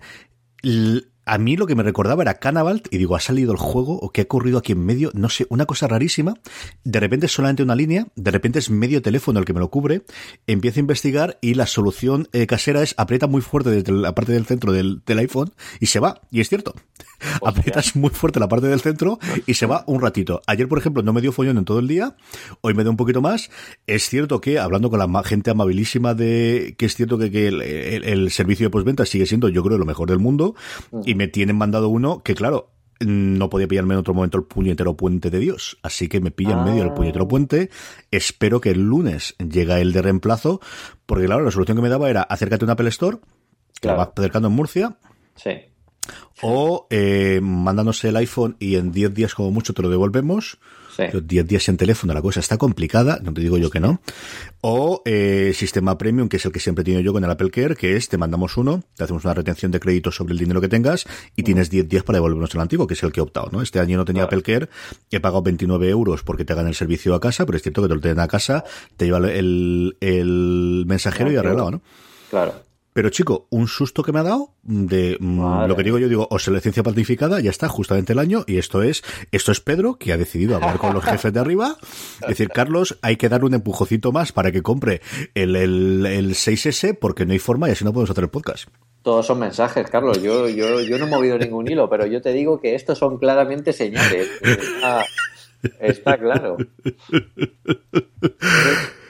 a 1.27 1.39
mí 1.39 1.57
lo 1.57 1.67
que 1.67 1.75
me 1.75 1.83
recordaba 1.83 2.23
era 2.23 2.35
Cannavalt 2.35 2.93
y 2.93 2.99
digo, 2.99 3.17
¿ha 3.17 3.21
salido 3.21 3.53
el 3.53 3.59
juego 3.59 3.99
o 3.99 4.11
qué 4.11 4.23
ha 4.23 4.25
ocurrido 4.25 4.59
aquí 4.59 4.73
en 4.73 4.85
medio? 4.85 5.11
No 5.15 5.29
sé, 5.29 5.47
una 5.49 5.67
cosa 5.67 5.89
rarísima. 5.89 6.35
De 6.85 7.01
repente 7.01 7.27
es 7.27 7.33
solamente 7.33 7.63
una 7.63 7.75
línea, 7.75 8.07
de 8.15 8.31
repente 8.31 8.59
es 8.59 8.71
medio 8.71 9.03
teléfono 9.03 9.39
el 9.39 9.45
que 9.45 9.53
me 9.53 9.61
lo 9.61 9.71
cubre. 9.71 10.03
Empiezo 10.47 10.81
a 10.81 10.83
investigar 10.83 11.39
y 11.41 11.55
la 11.55 11.67
solución 11.67 12.29
eh, 12.33 12.47
casera 12.47 12.83
es 12.83 12.95
aprieta 12.99 13.27
muy 13.27 13.41
fuerte 13.41 13.71
desde 13.71 13.93
la 13.93 14.15
parte 14.15 14.33
del 14.33 14.47
centro 14.47 14.73
del, 14.73 15.03
del 15.07 15.19
iPhone 15.19 15.53
y 15.81 15.87
se 15.87 16.01
va. 16.01 16.21
Y 16.31 16.41
es 16.41 16.49
cierto. 16.49 16.75
Aprietas 17.45 17.97
muy 17.97 18.11
fuerte 18.11 18.41
la 18.41 18.49
parte 18.49 18.67
del 18.67 18.81
centro 18.81 19.19
y 19.47 19.55
se 19.55 19.67
va 19.67 19.85
un 19.87 20.01
ratito. 20.01 20.43
Ayer, 20.47 20.69
por 20.69 20.79
ejemplo, 20.79 21.03
no 21.03 21.13
me 21.13 21.21
dio 21.21 21.33
follón 21.33 21.59
en 21.59 21.65
todo 21.65 21.79
el 21.79 21.89
día. 21.89 22.17
Hoy 22.61 22.75
me 22.75 22.83
dio 22.83 22.91
un 22.91 22.97
poquito 22.97 23.21
más. 23.21 23.51
Es 23.87 24.09
cierto 24.09 24.41
que, 24.41 24.59
hablando 24.59 24.91
con 24.91 24.99
la 24.99 25.25
gente 25.25 25.51
amabilísima 25.51 26.15
de 26.15 26.75
que 26.79 26.87
es 26.87 26.95
cierto 26.95 27.19
que, 27.19 27.31
que 27.31 27.49
el, 27.49 28.31
servicio 28.31 28.67
de 28.67 28.71
postventa 28.71 29.07
sigue 29.07 29.27
siendo, 29.27 29.49
yo 29.49 29.63
creo, 29.63 29.79
lo 29.79 29.85
mejor 29.85 30.09
del 30.09 30.19
mundo. 30.19 30.55
Y 31.05 31.14
me 31.15 31.29
tienen 31.29 31.57
mandado 31.57 31.89
uno 31.89 32.23
que, 32.23 32.35
claro, 32.35 32.71
no 33.01 33.51
podía 33.51 33.69
pillarme 33.69 33.95
en 33.95 34.01
otro 34.01 34.15
momento 34.15 34.39
el 34.39 34.45
puñetero 34.45 34.97
puente 34.97 35.31
de 35.31 35.39
Dios. 35.39 35.79
Así 35.83 36.09
que 36.09 36.21
me 36.21 36.31
pilla 36.31 36.53
en 36.53 36.65
medio 36.65 36.83
el 36.83 36.91
ah. 36.91 36.95
puñetero 36.95 37.29
puente. 37.29 37.71
Espero 38.11 38.61
que 38.61 38.71
el 38.71 38.83
lunes 38.83 39.35
llegue 39.39 39.81
el 39.81 39.93
de 39.93 40.03
reemplazo. 40.03 40.61
Porque, 41.07 41.27
claro, 41.27 41.45
la 41.45 41.51
solución 41.51 41.77
que 41.77 41.83
me 41.83 41.89
daba 41.89 42.11
era 42.11 42.23
acércate 42.23 42.65
a 42.65 42.67
un 42.67 42.71
Apple 42.71 42.89
Store, 42.89 43.19
que 43.81 43.89
la 43.89 43.95
vas 43.95 44.11
acercando 44.17 44.49
en 44.49 44.55
Murcia. 44.55 44.97
Sí. 45.35 45.51
O 46.43 46.87
eh, 46.91 47.41
mándanos 47.43 48.05
el 48.05 48.17
iPhone 48.17 48.57
y 48.59 48.77
en 48.77 48.93
10 48.93 49.15
días 49.15 49.35
como 49.35 49.51
mucho 49.51 49.73
te 49.73 49.83
lo 49.83 49.89
devolvemos. 49.89 50.59
Sí. 50.97 51.03
10 51.13 51.47
días 51.49 51.69
en 51.69 51.77
teléfono, 51.77 52.15
la 52.15 52.23
cosa 52.23 52.39
está 52.39 52.57
complicada, 52.57 53.19
no 53.21 53.35
te 53.35 53.41
digo 53.41 53.59
yo 53.59 53.69
que 53.69 53.81
no. 53.81 54.01
O 54.61 55.03
eh, 55.05 55.53
sistema 55.53 55.99
premium, 55.99 56.29
que 56.29 56.37
es 56.37 56.45
el 56.45 56.53
que 56.53 56.61
siempre 56.61 56.83
he 56.83 56.85
tenido 56.85 57.03
yo 57.03 57.13
con 57.13 57.25
el 57.25 57.31
Apple 57.31 57.51
Care, 57.51 57.75
que 57.75 57.97
es 57.97 58.09
te 58.09 58.17
mandamos 58.17 58.57
uno, 58.57 58.85
te 58.97 59.03
hacemos 59.03 59.25
una 59.25 59.35
retención 59.35 59.73
de 59.73 59.81
crédito 59.81 60.13
sobre 60.13 60.35
el 60.35 60.39
dinero 60.39 60.61
que 60.61 60.69
tengas 60.69 61.05
y 61.35 61.43
tienes 61.43 61.69
10 61.69 61.89
días 61.89 62.05
para 62.05 62.19
devolvernos 62.19 62.55
el 62.55 62.61
antiguo, 62.61 62.87
que 62.87 62.95
es 62.95 63.03
el 63.03 63.11
que 63.11 63.19
he 63.19 63.23
optado, 63.25 63.49
¿no? 63.51 63.61
Este 63.61 63.81
año 63.81 63.97
no 63.97 64.05
tenía 64.05 64.25
Apple 64.25 64.43
Care, 64.43 64.69
he 65.11 65.19
pagado 65.19 65.43
29 65.43 65.89
euros 65.89 66.23
porque 66.23 66.45
te 66.45 66.53
hagan 66.53 66.69
el 66.69 66.77
servicio 66.77 67.13
a 67.15 67.21
casa, 67.21 67.45
pero 67.45 67.57
es 67.57 67.63
cierto 67.63 67.83
que 67.83 67.89
te 67.89 67.95
lo 67.95 68.01
tienen 68.01 68.21
a 68.21 68.29
casa, 68.29 68.63
te 68.97 69.07
lleva 69.07 69.19
el, 69.19 69.97
el 70.01 70.85
mensajero 70.87 71.33
y 71.33 71.37
arreglado, 71.37 71.73
¿no? 71.73 71.83
Claro. 72.31 72.74
Pero 72.95 73.11
chico, 73.11 73.49
un 73.51 73.67
susto 73.67 74.05
que 74.05 74.13
me 74.13 74.21
ha 74.21 74.23
dado 74.23 74.55
de 74.63 75.17
mm, 75.19 75.67
lo 75.67 75.77
que 75.77 75.83
digo 75.83 75.99
yo, 75.99 76.09
digo, 76.09 76.29
obsolescencia 76.31 76.85
planificada, 76.85 77.41
ya 77.41 77.51
está, 77.51 77.69
justamente 77.69 78.13
el 78.13 78.21
año, 78.21 78.45
y 78.47 78.59
esto 78.59 78.85
es, 78.85 79.03
esto 79.33 79.51
es 79.51 79.61
Pedro, 79.61 79.97
que 79.97 80.13
ha 80.13 80.17
decidido 80.17 80.55
hablar 80.55 80.79
con 80.79 80.95
los 80.95 81.05
jefes 81.05 81.33
de 81.33 81.41
arriba, 81.41 81.77
decir, 82.29 82.51
Carlos, 82.51 82.97
hay 83.03 83.17
que 83.17 83.29
darle 83.29 83.47
un 83.47 83.55
empujocito 83.55 84.13
más 84.13 84.31
para 84.31 84.53
que 84.53 84.63
compre 84.63 85.01
el, 85.35 85.57
el, 85.57 86.07
el 86.07 86.35
6S, 86.35 86.97
porque 86.97 87.27
no 87.27 87.33
hay 87.33 87.41
forma 87.41 87.69
y 87.69 87.73
así 87.73 87.85
no 87.85 87.93
podemos 87.93 88.11
hacer 88.11 88.25
el 88.25 88.31
podcast. 88.31 88.69
Todos 89.03 89.27
son 89.27 89.41
mensajes, 89.41 89.91
Carlos. 89.91 90.23
Yo, 90.23 90.49
yo, 90.49 90.81
yo 90.81 90.97
no 90.97 91.07
he 91.07 91.11
movido 91.11 91.37
ningún 91.37 91.69
hilo, 91.69 91.91
pero 91.91 92.07
yo 92.07 92.23
te 92.23 92.33
digo 92.33 92.61
que 92.61 92.77
estos 92.77 92.97
son 92.97 93.19
claramente 93.19 93.73
señales. 93.73 94.29
Está, 94.41 95.05
está 95.81 96.17
claro. 96.17 96.57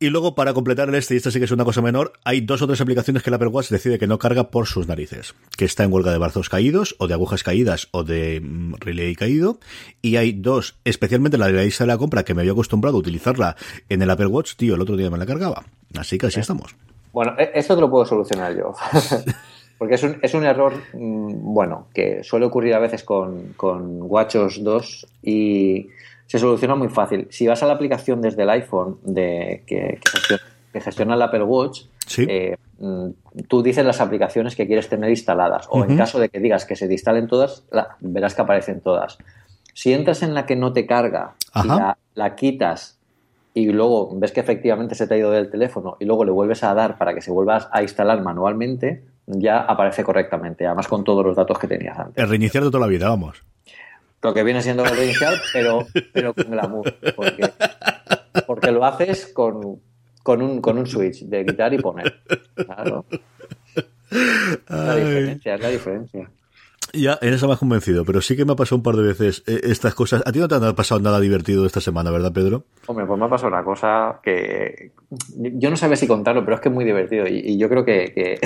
Y 0.00 0.10
luego, 0.10 0.34
para 0.34 0.52
completar 0.54 0.88
el 0.88 0.94
este, 0.96 1.14
y 1.14 1.16
esto 1.18 1.30
sí 1.30 1.38
que 1.38 1.44
es 1.44 1.50
una 1.52 1.64
cosa 1.64 1.80
menor, 1.80 2.14
hay 2.24 2.40
dos 2.40 2.60
o 2.62 2.66
tres 2.66 2.80
aplicaciones 2.80 3.22
que 3.22 3.30
el 3.30 3.34
Apple 3.34 3.48
Watch 3.48 3.70
decide 3.70 3.98
que 3.98 4.06
no 4.06 4.18
carga 4.18 4.50
por 4.50 4.66
sus 4.66 4.88
narices. 4.88 5.34
Que 5.56 5.64
está 5.64 5.84
en 5.84 5.92
huelga 5.92 6.10
de 6.10 6.18
brazos 6.18 6.48
caídos, 6.48 6.96
o 6.98 7.06
de 7.06 7.14
agujas 7.14 7.44
caídas, 7.44 7.88
o 7.92 8.02
de 8.02 8.40
mm, 8.40 8.74
relay 8.80 9.14
caído. 9.14 9.58
Y 10.02 10.16
hay 10.16 10.32
dos, 10.32 10.78
especialmente 10.84 11.38
la 11.38 11.46
de 11.46 11.52
la 11.52 11.62
lista 11.62 11.84
de 11.84 11.88
la 11.88 11.98
compra, 11.98 12.24
que 12.24 12.34
me 12.34 12.42
había 12.42 12.52
acostumbrado 12.52 12.96
a 12.96 13.00
utilizarla 13.00 13.56
en 13.88 14.02
el 14.02 14.10
Apple 14.10 14.26
Watch, 14.26 14.56
tío, 14.56 14.74
el 14.74 14.80
otro 14.80 14.96
día 14.96 15.10
me 15.10 15.18
la 15.18 15.26
cargaba. 15.26 15.64
Así 15.96 16.18
que 16.18 16.26
así 16.26 16.40
estamos. 16.40 16.74
Bueno, 17.12 17.34
e-, 17.38 17.52
esto 17.54 17.76
te 17.76 17.80
lo 17.80 17.90
puedo 17.90 18.04
solucionar 18.04 18.56
yo. 18.56 18.74
Porque 19.78 19.94
es 19.94 20.02
un, 20.02 20.18
es 20.22 20.34
un 20.34 20.44
error, 20.44 20.74
mm, 20.92 21.54
bueno, 21.54 21.86
que 21.94 22.22
suele 22.24 22.46
ocurrir 22.46 22.74
a 22.74 22.78
veces 22.80 23.04
con, 23.04 23.54
con 23.56 24.02
WatchOS 24.02 24.62
2 24.62 25.06
y 25.22 25.88
se 26.34 26.40
soluciona 26.40 26.74
muy 26.74 26.88
fácil. 26.88 27.28
Si 27.30 27.46
vas 27.46 27.62
a 27.62 27.66
la 27.68 27.74
aplicación 27.74 28.20
desde 28.20 28.42
el 28.42 28.50
iPhone 28.50 28.98
de, 29.04 29.62
que, 29.68 30.00
gestiona, 30.80 31.14
el 31.14 31.22
Apple 31.22 31.44
Watch, 31.44 31.82
eh, 32.18 32.56
mm, 32.80 33.10
tú 33.46 33.62
dices 33.62 33.86
las 33.86 34.00
aplicaciones 34.00 34.56
que 34.56 34.66
quieres 34.66 34.88
tener 34.88 35.10
instaladas. 35.10 35.68
O 35.70 35.84
en 35.84 35.96
caso 35.96 36.18
de 36.18 36.28
que 36.28 36.40
digas 36.40 36.64
que 36.64 36.74
se 36.74 36.90
instalen 36.90 37.28
todas, 37.28 37.62
verás 38.00 38.34
que 38.34 38.42
aparecen 38.42 38.80
todas. 38.80 39.16
Si 39.74 39.92
entras 39.92 40.24
en 40.24 40.34
la 40.34 40.44
que 40.44 40.56
no 40.56 40.72
te 40.72 40.86
carga 40.86 41.34
y 41.54 41.68
la, 42.16 42.34
quitas 42.34 42.98
y 43.54 43.66
luego 43.66 44.10
ves 44.18 44.32
que 44.32 44.40
efectivamente 44.40 44.96
se 44.96 45.06
te 45.06 45.14
ha 45.14 45.18
ido 45.18 45.30
del 45.30 45.52
teléfono 45.52 45.96
y 46.00 46.04
luego 46.04 46.24
le 46.24 46.32
vuelves 46.32 46.64
a 46.64 46.74
dar 46.74 46.98
para 46.98 47.14
que 47.14 47.20
se 47.20 47.30
vuelva 47.30 47.68
a 47.70 47.80
instalar 47.80 48.20
manualmente, 48.24 49.04
ya 49.28 49.60
aparece 49.60 50.02
correctamente, 50.02 50.66
además 50.66 50.88
con 50.88 51.04
todos 51.04 51.24
los 51.24 51.36
datos 51.36 51.60
que 51.60 51.68
tenías 51.68 51.96
antes. 51.96 52.20
El 52.20 52.28
reiniciar 52.28 52.64
de 52.64 52.70
toda 52.72 52.80
la 52.80 52.88
vida, 52.88 53.08
vamos. 53.08 53.44
Lo 54.24 54.32
que 54.32 54.42
viene 54.42 54.62
siendo 54.62 54.84
el 54.84 54.96
reiniciar, 54.96 55.34
pero, 55.52 55.86
pero 56.10 56.32
con 56.32 56.50
glamour. 56.50 56.94
Porque, 57.14 57.50
porque 58.46 58.72
lo 58.72 58.82
haces 58.86 59.30
con, 59.34 59.82
con, 60.22 60.40
un, 60.40 60.62
con 60.62 60.78
un 60.78 60.86
switch 60.86 61.24
de 61.24 61.44
quitar 61.44 61.74
y 61.74 61.78
poner. 61.78 62.22
Claro. 62.54 63.04
La 64.68 64.96
diferencia, 64.96 65.54
es 65.56 65.60
la 65.60 65.68
diferencia. 65.68 66.30
Ya, 66.94 67.18
en 67.20 67.34
eso 67.34 67.46
me 67.48 67.52
has 67.52 67.58
convencido, 67.58 68.06
pero 68.06 68.22
sí 68.22 68.34
que 68.34 68.46
me 68.46 68.52
ha 68.52 68.56
pasado 68.56 68.76
un 68.76 68.82
par 68.82 68.96
de 68.96 69.02
veces 69.02 69.42
eh, 69.46 69.60
estas 69.64 69.94
cosas. 69.94 70.22
A 70.24 70.32
ti 70.32 70.38
no 70.38 70.48
te 70.48 70.54
ha 70.54 70.72
pasado 70.74 71.02
nada 71.02 71.20
divertido 71.20 71.66
esta 71.66 71.82
semana, 71.82 72.10
¿verdad, 72.10 72.32
Pedro? 72.32 72.64
Hombre, 72.86 73.04
pues 73.04 73.18
me 73.18 73.26
ha 73.26 73.28
pasado 73.28 73.48
una 73.48 73.62
cosa 73.62 74.20
que 74.22 74.92
yo 75.36 75.68
no 75.68 75.76
sabía 75.76 75.96
si 75.96 76.06
contarlo, 76.06 76.44
pero 76.46 76.54
es 76.54 76.62
que 76.62 76.70
es 76.70 76.74
muy 76.74 76.86
divertido 76.86 77.26
y, 77.26 77.40
y 77.40 77.58
yo 77.58 77.68
creo 77.68 77.84
que, 77.84 78.14
que, 78.14 78.40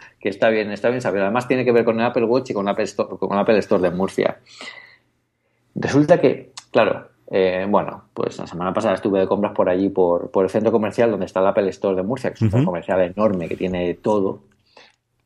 que, 0.20 0.28
está 0.28 0.50
bien, 0.50 0.70
está 0.70 0.88
bien 0.88 1.00
saber. 1.00 1.22
Además 1.22 1.48
tiene 1.48 1.64
que 1.64 1.72
ver 1.72 1.84
con 1.84 1.98
el 1.98 2.06
Apple 2.06 2.26
Watch 2.26 2.50
y 2.50 2.54
con 2.54 2.68
Apple 2.68 2.84
Store, 2.84 3.16
con 3.18 3.36
Apple 3.36 3.58
Store 3.58 3.82
de 3.82 3.90
Murcia. 3.90 4.38
Resulta 5.78 6.20
que, 6.20 6.52
claro, 6.70 7.08
eh, 7.30 7.66
bueno, 7.68 8.04
pues 8.14 8.38
la 8.38 8.46
semana 8.46 8.72
pasada 8.72 8.94
estuve 8.94 9.20
de 9.20 9.26
compras 9.26 9.52
por 9.52 9.68
allí, 9.68 9.88
por, 9.88 10.30
por 10.30 10.44
el 10.44 10.50
centro 10.50 10.72
comercial 10.72 11.10
donde 11.10 11.26
está 11.26 11.40
el 11.40 11.46
Apple 11.48 11.68
Store 11.70 11.94
de 11.96 12.02
Murcia, 12.02 12.30
que 12.30 12.34
es 12.36 12.42
un 12.42 12.50
centro 12.50 12.66
comercial 12.66 13.00
enorme 13.02 13.48
que 13.48 13.56
tiene 13.56 13.94
todo. 13.94 14.40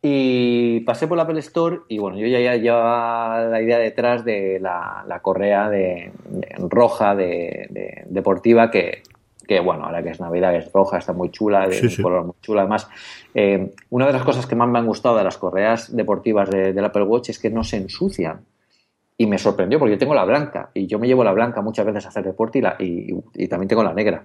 Y 0.03 0.81
pasé 0.81 1.07
por 1.07 1.19
la 1.19 1.25
Apple 1.25 1.39
Store 1.41 1.81
y 1.89 1.99
bueno, 1.99 2.19
yo 2.19 2.27
ya 2.27 2.57
llevaba 2.57 3.43
la 3.45 3.61
idea 3.61 3.79
detrás 3.79 4.25
de 4.25 4.59
la, 4.59 5.05
la 5.07 5.21
correa 5.21 5.69
de, 5.69 6.11
de 6.31 6.49
roja 6.71 7.15
de, 7.15 7.67
de, 7.69 8.05
deportiva 8.09 8.71
que, 8.71 9.03
que, 9.47 9.61
bueno, 9.61 9.85
ahora 9.85 10.03
que 10.03 10.09
es 10.09 10.19
Navidad 10.21 10.55
es 10.57 10.73
roja, 10.73 10.97
está 10.97 11.13
muy 11.13 11.31
chula, 11.31 11.69
de 11.69 11.75
Sí, 11.75 11.85
un 11.85 11.91
sí. 11.91 12.03
color 12.03 12.25
muy 12.25 12.35
chulo. 12.41 12.61
Además, 12.61 12.89
eh, 13.35 13.75
una 13.91 14.07
de 14.07 14.15
las 14.15 14.23
cosas 14.23 14.47
que 14.47 14.55
más 14.57 14.69
me 14.71 14.79
han 14.79 14.87
gustado 14.87 15.19
de 15.19 15.25
las 15.25 15.37
correas 15.37 15.95
deportivas 15.95 16.49
de- 16.51 16.73
del 16.73 16.85
Apple 16.87 17.03
Watch 17.03 17.29
es 17.29 17.39
que 17.39 17.51
no 17.51 17.63
se 17.63 17.77
ensucian. 17.77 18.41
Y 19.21 19.27
me 19.27 19.37
sorprendió 19.37 19.79
porque 19.79 19.97
yo 19.97 19.99
tengo 19.99 20.15
la 20.15 20.25
blanca 20.25 20.71
y 20.73 20.87
yo 20.87 20.99
me 20.99 21.07
llevo 21.07 21.23
la 21.23 21.33
blanca 21.33 21.61
muchas 21.61 21.85
veces 21.85 22.07
a 22.07 22.09
hacer 22.09 22.25
deporte 22.25 22.59
y, 22.59 22.63
la, 22.63 22.77
y, 22.79 23.15
y 23.35 23.49
también 23.49 23.69
tengo 23.69 23.85
la 23.85 23.93
negra. 23.93 24.25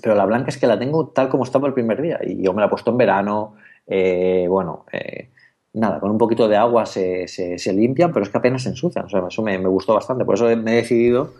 Pero 0.00 0.14
la 0.14 0.24
blanca 0.24 0.48
es 0.48 0.56
que 0.56 0.66
la 0.66 0.78
tengo 0.78 1.08
tal 1.08 1.28
como 1.28 1.44
estaba 1.44 1.68
el 1.68 1.74
primer 1.74 2.00
día 2.00 2.18
y 2.22 2.42
yo 2.42 2.54
me 2.54 2.60
la 2.60 2.66
he 2.66 2.70
puesto 2.70 2.90
en 2.90 2.96
verano. 2.96 3.56
eh, 3.86 4.46
bueno, 4.48 4.86
eh, 4.90 5.28
nada, 5.74 6.00
con 6.00 6.10
un 6.10 6.16
poquito 6.16 6.48
de 6.48 6.56
agua 6.56 6.86
se, 6.86 7.28
se, 7.28 7.72
limpian, 7.74 8.10
pero 8.10 8.24
es 8.24 8.30
que 8.30 8.38
apenas 8.38 8.62
se 8.62 8.70
ensucian. 8.70 9.04
O 9.04 9.08
sea, 9.10 9.22
eso 9.28 9.42
me, 9.42 9.58
me 9.58 9.68
gustó 9.68 9.92
bastante. 9.92 10.24
Por 10.24 10.36
eso 10.36 10.46
me 10.56 10.72
he 10.72 10.76
decidido 10.76 11.34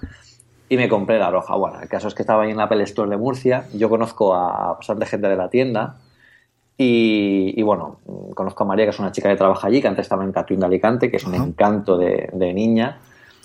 y 0.69 0.77
me 0.77 0.91
compré 0.91 1.19
la 1.19 1.31
roja. 1.31 1.57
Bueno, 1.57 1.81
el 1.81 1.89
caso 1.89 2.09
es 2.09 2.15
que 2.15 2.25
estaba 2.25 2.43
ahí 2.43 2.51
en 2.51 2.59
la 2.59 2.65
Apple 2.65 2.85
de 2.85 3.17
Murcia. 3.17 3.65
Yo 3.73 3.89
conozco 3.89 4.35
a 4.35 4.75
bastante 4.75 5.07
gente 5.07 5.29
de 5.29 5.37
la 5.37 5.49
tienda. 5.49 5.97
Y, 6.79 7.55
y 7.59 7.63
bueno, 7.63 8.01
conozco 8.35 8.65
a 8.65 8.67
María, 8.67 8.85
que 8.85 8.91
es 8.91 8.99
una 8.99 9.11
chica 9.13 9.29
que 9.31 9.37
trabaja 9.37 9.67
allí, 9.67 9.81
que 9.81 9.89
antes 9.89 10.05
estaba 10.05 10.25
en 10.25 10.33
Catuín 10.33 10.61
de 10.61 10.67
Alicante, 10.67 11.11
que 11.11 11.17
es 11.17 11.25
un 11.25 11.35
Ajá. 11.35 11.45
encanto 11.45 11.97
de, 11.97 12.29
de 12.33 12.53
niña. 12.53 12.99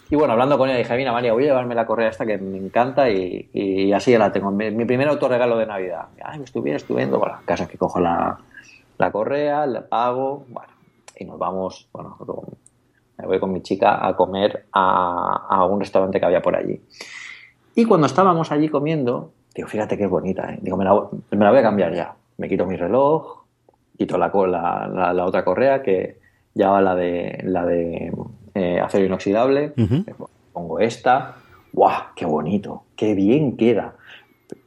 Y 0.09 0.17
bueno, 0.17 0.33
hablando 0.33 0.57
con 0.57 0.67
ella, 0.67 0.77
dije, 0.77 0.97
mira 0.97 1.13
María, 1.13 1.31
voy 1.31 1.43
a 1.45 1.47
llevarme 1.47 1.73
la 1.73 1.85
correa 1.85 2.09
esta 2.09 2.25
que 2.25 2.37
me 2.37 2.57
encanta 2.57 3.09
y, 3.09 3.49
y 3.53 3.93
así 3.93 4.11
ya 4.11 4.19
la 4.19 4.33
tengo. 4.33 4.51
Mi, 4.51 4.69
mi 4.71 4.83
primer 4.83 5.07
autorregalo 5.07 5.57
de 5.57 5.65
Navidad. 5.65 6.07
Ay, 6.21 6.41
estoy 6.43 6.61
bien, 6.61 6.75
estoy 6.75 6.97
viendo. 6.97 7.17
Bueno, 7.19 7.37
caso 7.45 7.63
es 7.63 7.69
que 7.69 7.77
cojo 7.77 8.01
la, 8.01 8.37
la 8.97 9.11
correa, 9.13 9.65
la 9.65 9.87
pago, 9.87 10.43
bueno, 10.49 10.73
y 11.17 11.23
nos 11.23 11.39
vamos, 11.39 11.87
bueno, 11.93 12.17
me 13.17 13.25
voy 13.25 13.39
con 13.39 13.53
mi 13.53 13.61
chica 13.61 14.05
a 14.05 14.13
comer 14.17 14.65
a, 14.73 15.45
a 15.49 15.65
un 15.65 15.79
restaurante 15.79 16.19
que 16.19 16.25
había 16.25 16.41
por 16.41 16.57
allí. 16.57 16.81
Y 17.75 17.85
cuando 17.85 18.07
estábamos 18.07 18.51
allí 18.51 18.67
comiendo, 18.67 19.31
digo, 19.55 19.69
fíjate 19.69 19.97
que 19.97 20.03
es 20.03 20.09
bonita, 20.09 20.51
¿eh? 20.51 20.59
digo, 20.61 20.75
me 20.75 20.83
la, 20.83 20.93
me 21.31 21.45
la 21.45 21.51
voy 21.51 21.59
a 21.59 21.63
cambiar 21.63 21.93
ya. 21.93 22.13
Me 22.37 22.49
quito 22.49 22.65
mi 22.65 22.75
reloj, 22.75 23.41
quito 23.97 24.17
la, 24.17 24.31
la, 25.13 25.25
otra 25.25 25.43
correa 25.43 25.83
que 25.83 26.17
llevaba 26.53 26.81
la 26.81 26.95
de, 26.95 27.41
la 27.43 27.65
de 27.65 28.11
eh, 28.55 28.79
acero 28.79 29.05
inoxidable, 29.05 29.73
pongo 30.53 30.79
esta, 30.79 31.35
¡guau! 31.71 32.01
¡Qué 32.15 32.25
bonito! 32.25 32.83
¡Qué 32.95 33.13
bien 33.13 33.57
queda! 33.57 33.95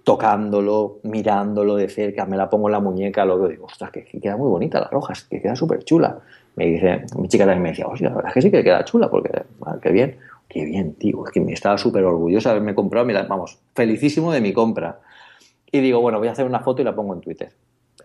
Tocándolo, 0.04 0.99
mirándolo 1.02 1.76
de 1.76 1.88
cerca, 1.88 2.26
me 2.26 2.37
la 2.37 2.49
pongo 2.49 2.68
en 2.68 2.73
la 2.73 2.80
muñeca, 2.80 3.25
lo 3.25 3.38
veo, 3.38 3.49
digo, 3.49 3.66
ostras, 3.66 3.90
que, 3.90 4.04
que 4.04 4.21
queda 4.21 4.37
muy 4.37 4.49
bonita 4.49 4.80
la 4.80 4.88
roja, 4.88 5.14
es 5.14 5.25
que 5.25 5.40
queda 5.40 5.56
súper 5.56 5.85
chula. 5.85 6.18
Me 6.56 6.66
dice, 6.66 7.04
mi 7.18 7.28
chica 7.28 7.44
también 7.44 7.62
me 7.62 7.68
decía, 7.71 7.87
hostia, 7.87 8.11
la 8.11 8.16
verdad 8.16 8.30
es 8.30 8.35
que 8.35 8.42
sí 8.42 8.50
que 8.50 8.62
queda 8.62 8.85
chula, 8.85 9.11
porque, 9.11 9.30
ah, 9.67 9.78
qué 9.82 9.91
bien, 9.91 10.19
qué 10.49 10.65
bien, 10.65 10.95
tío, 10.95 11.25
es 11.26 11.32
que 11.32 11.41
me 11.41 11.52
estaba 11.52 11.76
súper 11.78 12.04
orgullosa 12.04 12.50
de 12.50 12.56
haberme 12.56 12.75
comprado, 12.75 13.04
mira, 13.04 13.25
vamos, 13.25 13.58
felicísimo 13.75 14.32
de 14.32 14.41
mi 14.41 14.52
compra. 14.52 15.00
Y 15.73 15.80
digo, 15.80 16.00
bueno, 16.00 16.19
voy 16.19 16.28
a 16.28 16.32
hacer 16.32 16.47
una 16.47 16.60
foto 16.60 16.82
y 16.82 16.84
la 16.84 16.95
pongo 16.95 17.15
en 17.15 17.21
Twitter. 17.21 17.50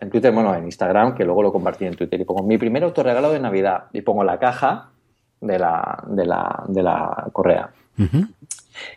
En 0.00 0.10
Twitter, 0.10 0.32
bueno, 0.32 0.54
en 0.54 0.64
Instagram, 0.64 1.14
que 1.14 1.24
luego 1.24 1.42
lo 1.42 1.52
compartí 1.52 1.84
en 1.84 1.94
Twitter. 1.94 2.20
Y 2.20 2.24
pongo 2.24 2.42
mi 2.42 2.56
primer 2.58 2.82
autorregalo 2.84 3.30
de 3.32 3.40
Navidad. 3.40 3.84
Y 3.92 4.00
pongo 4.00 4.24
la 4.24 4.38
caja 4.38 4.88
de 5.40 5.58
la, 5.58 6.02
de 6.06 6.24
la, 6.26 6.64
de 6.68 6.82
la 6.82 7.28
correa. 7.32 7.70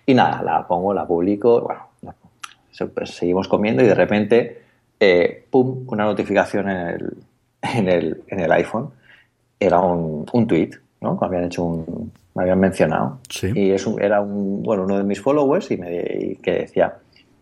Y 0.06 0.14
nada, 0.14 0.42
la 0.44 0.66
pongo, 0.68 0.94
la 0.94 1.06
publico, 1.06 1.62
bueno, 1.62 2.16
pues 2.96 3.10
seguimos 3.12 3.48
comiendo 3.48 3.84
y 3.84 3.88
de 3.88 3.96
repente, 3.96 4.62
eh, 5.00 5.46
pum, 5.50 5.84
una 5.88 6.06
notificación 6.06 6.70
en 6.70 6.78
el, 6.88 7.14
en 7.62 7.88
el, 7.90 8.24
en 8.28 8.40
el 8.40 8.52
iPhone. 8.54 8.90
Era 9.60 9.80
un, 9.80 10.26
un 10.32 10.48
tweet, 10.48 10.72
¿no? 11.02 11.18
Me 11.20 11.28
habían 11.28 11.44
hecho 11.46 11.64
un, 11.64 12.12
me 12.36 12.44
habían 12.44 12.60
mencionado. 12.60 13.20
Sí. 13.30 13.52
Y 13.54 13.72
es 13.72 13.86
un- 13.86 14.02
era 14.02 14.22
un, 14.22 14.64
bueno, 14.64 14.84
uno 14.84 14.98
de 14.98 15.04
mis 15.04 15.22
followers 15.22 15.70
y, 15.72 15.78
me, 15.78 15.96
y 15.96 16.36
que 16.38 16.52
decía, 16.52 16.96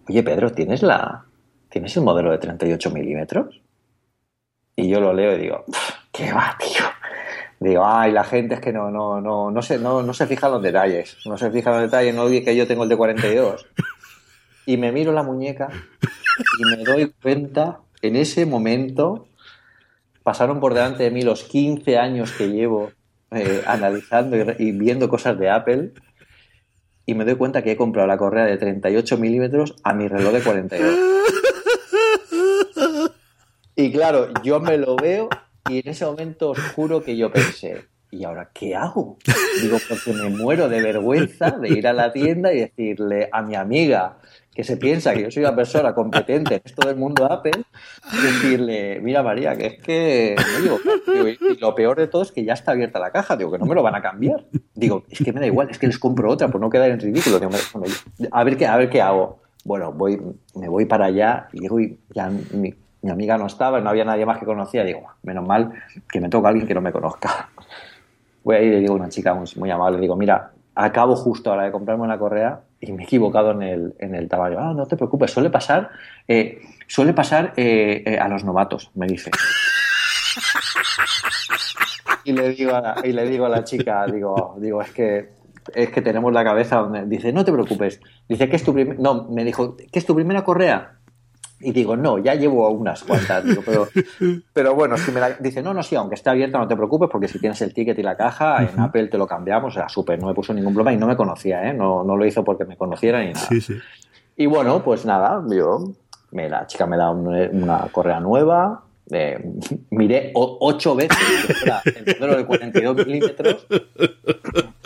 oye 0.10 0.24
Pedro, 0.24 0.52
¿tienes 0.52 0.82
la, 0.84 1.24
¿tienes 1.72 1.96
el 1.98 2.04
modelo 2.04 2.32
de 2.32 2.38
38 2.38 2.92
milímetros? 2.92 3.62
Y 4.76 4.90
yo 4.90 5.00
lo 5.00 5.14
leo 5.14 5.36
y 5.36 5.42
digo, 5.42 5.66
"Pff, 5.66 5.92
¿qué 6.12 6.32
va, 6.32 6.56
tío? 6.60 6.86
Digo, 7.62 7.86
ay, 7.86 8.12
la 8.12 8.24
gente 8.24 8.56
es 8.56 8.60
que 8.60 8.74
no, 8.74 8.90
no, 8.90 9.22
no, 9.22 9.52
no 9.52 9.62
se, 9.62 9.78
no, 9.78 10.02
no 10.02 10.14
se 10.14 10.26
fija 10.26 10.48
en 10.48 10.54
los 10.54 10.64
detalles. 10.64 11.18
No 11.26 11.38
se 11.38 11.52
fija 11.52 11.70
en 11.70 11.76
los 11.76 11.92
detalles, 11.92 12.16
no 12.16 12.26
vi 12.26 12.44
que 12.44 12.56
yo 12.56 12.66
tengo 12.66 12.84
el 12.84 12.90
de 12.90 12.98
42. 12.98 13.68
Y 14.66 14.78
me 14.78 14.92
miro 14.92 15.12
la 15.12 15.22
muñeca 15.22 15.70
y 16.60 16.66
me 16.66 16.84
doy 16.84 17.14
cuenta, 17.22 17.80
en 18.02 18.16
ese 18.16 18.48
momento, 18.48 19.28
pasaron 20.24 20.60
por 20.60 20.74
delante 20.74 21.04
de 21.04 21.12
mí 21.12 21.22
los 21.22 21.44
15 21.44 22.00
años 22.00 22.32
que 22.32 22.50
llevo 22.50 22.92
eh, 23.30 23.62
analizando 23.68 24.38
y, 24.38 24.56
y 24.58 24.72
viendo 24.72 25.08
cosas 25.08 25.38
de 25.38 25.52
Apple. 25.52 25.92
Y 27.06 27.14
me 27.14 27.26
doy 27.26 27.36
cuenta 27.36 27.62
que 27.62 27.74
he 27.74 27.78
comprado 27.78 28.08
la 28.08 28.18
correa 28.18 28.46
de 28.46 28.58
38 28.58 29.18
milímetros 29.18 29.76
a 29.84 29.94
mi 29.94 30.08
reloj 30.08 30.34
de 30.34 30.42
42. 30.42 30.96
Y 33.76 33.92
claro, 33.92 34.30
yo 34.44 34.60
me 34.60 34.78
lo 34.78 34.96
veo 34.96 35.30
y 35.70 35.80
en 35.80 35.90
ese 35.90 36.06
momento 36.06 36.52
os 36.52 36.60
juro 36.76 37.04
que 37.04 37.16
yo 37.16 37.32
pensé, 37.32 37.86
¿y 38.12 38.24
ahora 38.26 38.50
qué 38.54 38.76
hago? 38.76 39.18
Digo, 39.62 39.78
porque 39.88 40.14
me 40.14 40.30
muero 40.30 40.68
de 40.68 40.82
vergüenza 40.82 41.52
de 41.52 41.70
ir 41.70 41.88
a 41.88 41.94
la 41.94 42.12
tienda 42.12 42.54
y 42.54 42.60
decirle 42.60 43.30
a 43.32 43.42
mi 43.42 43.56
amiga 43.56 44.18
que 44.54 44.66
se 44.66 44.76
piensa 44.76 45.14
que 45.14 45.24
yo 45.24 45.32
soy 45.32 45.44
una 45.44 45.56
persona 45.56 45.96
competente 45.96 46.56
en 46.56 46.62
esto 46.66 46.86
del 46.86 46.98
mundo 46.98 47.26
Apple, 47.26 47.64
decirle, 48.22 49.00
mira 49.02 49.24
María, 49.24 49.56
que 49.56 49.68
es 49.68 49.82
que 49.82 50.36
lo 51.62 51.74
peor 51.74 51.98
de 51.98 52.08
todo 52.08 52.24
es 52.24 52.34
que 52.34 52.44
ya 52.44 52.54
está 52.54 52.74
abierta 52.74 53.00
la 53.00 53.12
caja, 53.12 53.38
digo, 53.38 53.52
que 53.52 53.58
no 53.58 53.66
me 53.66 53.76
lo 53.76 53.82
van 53.82 53.96
a 53.96 54.02
cambiar. 54.02 54.46
Digo, 54.74 55.06
es 55.10 55.20
que 55.20 55.32
me 55.32 55.40
da 55.40 55.46
igual, 55.46 55.70
es 55.70 55.80
que 55.80 55.88
les 55.88 55.98
compro 55.98 56.30
otra 56.30 56.50
por 56.50 56.60
no 56.60 56.70
quedar 56.70 56.92
en 56.92 57.00
ridículo. 57.00 57.40
A 58.32 58.44
ver 58.44 58.58
qué, 58.58 58.68
a 58.68 58.76
ver 58.76 58.90
qué 58.90 59.02
hago. 59.02 59.40
Bueno, 59.64 59.94
voy, 59.94 60.20
me 60.56 60.68
voy 60.68 60.86
para 60.86 61.06
allá 61.06 61.48
y 61.54 61.62
digo, 61.62 61.80
y 61.80 61.98
ya 62.14 62.30
mi, 62.52 62.74
mi 63.02 63.12
amiga 63.12 63.38
no 63.38 63.48
estaba, 63.48 63.80
no 63.80 63.90
había 63.90 64.06
nadie 64.06 64.26
más 64.26 64.38
que 64.38 64.46
conocía. 64.46 64.84
Digo, 64.84 65.08
menos 65.24 65.46
mal 65.46 65.74
que 66.12 66.22
me 66.22 66.30
toca 66.30 66.50
alguien 66.50 66.68
que 66.68 66.74
no 66.74 66.82
me 66.82 66.92
conozca. 66.92 67.50
Voy 68.44 68.56
a 68.56 68.62
ir 68.62 68.68
y 68.68 68.72
le 68.72 68.80
digo 68.80 68.94
a 68.94 68.98
una 68.98 69.10
chica 69.10 69.34
muy, 69.34 69.48
muy 69.56 69.70
amable, 69.70 70.00
digo, 70.00 70.16
mira, 70.16 70.52
acabo 70.74 71.16
justo 71.16 71.52
ahora 71.52 71.66
de 71.66 71.72
comprarme 71.72 72.04
una 72.04 72.18
correa 72.18 72.62
y 72.80 72.92
me 72.92 73.04
he 73.04 73.06
equivocado 73.06 73.52
en 73.52 73.62
el, 73.62 73.96
en 74.00 74.16
el 74.16 74.28
tamaño. 74.28 74.58
Ah, 74.60 74.74
no 74.74 74.86
te 74.88 74.98
preocupes, 74.98 75.32
suele 75.32 75.50
pasar, 75.50 75.90
eh, 76.28 76.60
suele 76.88 77.14
pasar 77.14 77.54
eh, 77.56 78.04
eh, 78.06 78.18
a 78.18 78.28
los 78.28 78.44
novatos, 78.44 78.92
me 78.96 79.08
dice. 79.08 79.32
Y 82.24 82.34
le 82.34 82.50
digo 82.50 82.76
a 82.76 82.82
la, 82.82 82.96
y 83.04 83.14
le 83.14 83.28
digo 83.28 83.48
a 83.48 83.50
la 83.50 83.64
chica, 83.64 84.06
digo, 84.06 84.56
digo, 84.60 84.80
es 84.80 84.92
que 84.92 85.30
es 85.74 85.90
que 85.90 86.02
tenemos 86.02 86.32
la 86.32 86.44
cabeza 86.44 86.78
donde 86.78 87.06
dice, 87.06 87.34
no 87.34 87.44
te 87.44 87.52
preocupes. 87.52 88.00
Dice, 88.28 88.48
¿qué 88.48 88.56
es 88.56 88.64
tu 88.64 88.74
primer 88.74 89.00
no, 89.00 89.24
me 89.24 89.44
dijo, 89.44 89.76
¿qué 89.76 90.00
es 90.00 90.06
tu 90.06 90.14
primera 90.16 90.44
correa? 90.44 91.00
Y 91.62 91.72
digo, 91.72 91.96
no, 91.96 92.18
ya 92.20 92.36
llevo 92.36 92.70
unas 92.70 93.04
cuantas. 93.04 93.44
Digo, 93.46 93.62
pero, 93.66 93.88
pero 94.54 94.76
bueno, 94.76 94.98
si 94.98 95.12
me 95.12 95.20
la... 95.20 95.32
dice, 95.32 95.62
no, 95.62 95.74
no, 95.74 95.84
sí, 95.84 95.96
aunque 95.96 96.16
esté 96.16 96.30
abierta, 96.30 96.58
no 96.58 96.68
te 96.68 96.76
preocupes, 96.76 97.10
porque 97.12 97.28
si 97.28 97.40
tienes 97.40 97.62
el 97.62 97.74
ticket 97.74 97.98
y 98.00 98.04
la 98.04 98.16
caja, 98.18 98.64
en 98.64 98.80
Apple 98.80 99.08
te 99.08 99.18
lo 99.18 99.28
cambiamos. 99.28 99.74
O 99.74 99.78
sea, 99.80 99.90
súper, 99.90 100.20
no 100.20 100.28
me 100.28 100.34
puso 100.34 100.54
ningún 100.54 100.74
problema 100.74 100.94
y 100.94 100.98
no 100.98 101.08
me 101.08 101.16
conocía, 101.16 101.70
¿eh? 101.70 101.74
No, 101.74 102.04
no 102.04 102.18
lo 102.18 102.26
hizo 102.26 102.44
porque 102.44 102.66
me 102.66 102.78
conociera 102.78 103.20
ni 103.22 103.34
nada. 103.34 103.48
Sí, 103.48 103.62
sí. 103.62 103.76
Y 104.38 104.46
bueno, 104.46 104.82
pues 104.84 105.06
nada, 105.06 105.44
yo, 105.50 105.92
me, 106.32 106.50
la 106.50 106.66
chica 106.68 106.86
me 106.86 106.98
da 106.98 107.12
un- 107.12 107.28
una 107.28 107.80
correa 107.92 108.20
nueva, 108.20 108.84
eh, 109.12 109.44
miré 109.90 110.32
o- 110.36 110.58
ocho 110.62 110.96
veces 110.96 111.18
que 111.46 111.54
fuera 111.56 111.82
el 111.86 112.16
modelo 112.18 112.38
de 112.38 112.46
42 112.46 112.96
milímetros. 113.06 113.68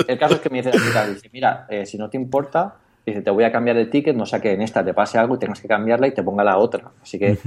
El 0.07 0.17
caso 0.19 0.35
es 0.35 0.41
que 0.41 0.49
me 0.49 0.57
dice 0.57 0.71
la 0.71 0.83
chica, 0.83 1.07
dice, 1.07 1.29
mira, 1.31 1.65
eh, 1.69 1.85
si 1.85 1.97
no 1.97 2.09
te 2.09 2.17
importa, 2.17 2.75
dice, 3.05 3.21
te 3.21 3.29
voy 3.31 3.43
a 3.43 3.51
cambiar 3.51 3.77
el 3.77 3.89
ticket, 3.89 4.15
no 4.15 4.25
sea 4.25 4.39
que 4.41 4.51
en 4.53 4.61
esta 4.61 4.83
te 4.83 4.93
pase 4.93 5.17
algo 5.17 5.35
y 5.35 5.39
tengas 5.39 5.61
que 5.61 5.67
cambiarla 5.67 6.07
y 6.07 6.11
te 6.13 6.23
ponga 6.23 6.43
la 6.43 6.57
otra. 6.57 6.91
Así 7.01 7.19
que 7.19 7.37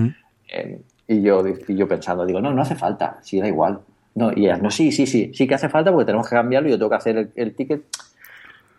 eh, 0.52 0.80
Y 1.06 1.22
yo, 1.22 1.42
y 1.66 1.74
yo 1.76 1.88
pensando, 1.88 2.24
digo, 2.26 2.40
no, 2.40 2.52
no 2.52 2.62
hace 2.62 2.74
falta, 2.76 3.18
sí, 3.22 3.40
da 3.40 3.48
igual. 3.48 3.80
No, 4.14 4.30
y 4.34 4.44
ella, 4.46 4.56
no, 4.58 4.70
sí, 4.70 4.90
sí, 4.92 5.06
sí, 5.06 5.30
sí 5.34 5.46
que 5.46 5.54
hace 5.54 5.68
falta 5.68 5.90
porque 5.92 6.06
tenemos 6.06 6.28
que 6.28 6.34
cambiarlo 6.36 6.68
y 6.68 6.72
yo 6.72 6.78
tengo 6.78 6.90
que 6.90 6.96
hacer 6.96 7.16
el, 7.16 7.30
el 7.36 7.54
ticket. 7.54 7.82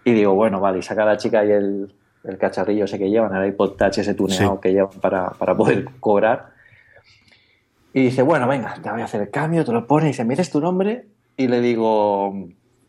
Y 0.04 0.14
digo, 0.14 0.34
bueno, 0.36 0.60
vale, 0.60 0.80
y 0.80 0.82
saca 0.82 1.06
la 1.06 1.18
chica 1.18 1.44
y 1.46 1.52
el, 1.52 1.94
el 2.24 2.38
cacharrillo 2.38 2.86
ese 2.86 2.98
que 3.00 3.10
llevan, 3.10 3.36
el 3.36 3.50
iPod 3.50 3.76
Touch 3.78 3.98
ese 4.00 4.14
tuneado 4.14 4.56
Sí. 4.56 4.60
que 4.62 4.72
llevan 4.74 5.00
para, 5.02 5.30
para 5.32 5.56
poder 5.56 5.86
cobrar. 6.00 6.52
Y 7.94 8.04
dice, 8.04 8.22
bueno, 8.22 8.48
venga, 8.48 8.76
te 8.82 8.90
voy 8.92 9.02
a 9.02 9.06
hacer 9.06 9.22
el 9.22 9.30
cambio, 9.32 9.66
te 9.66 9.72
lo 9.72 9.88
pone, 9.88 10.06
y 10.06 10.08
dice, 10.10 10.24
¿me 10.24 10.34
dices 10.34 10.52
tu 10.52 10.62
nombre? 10.62 11.06
Y 11.36 11.48
le 11.48 11.60
digo, 11.62 12.34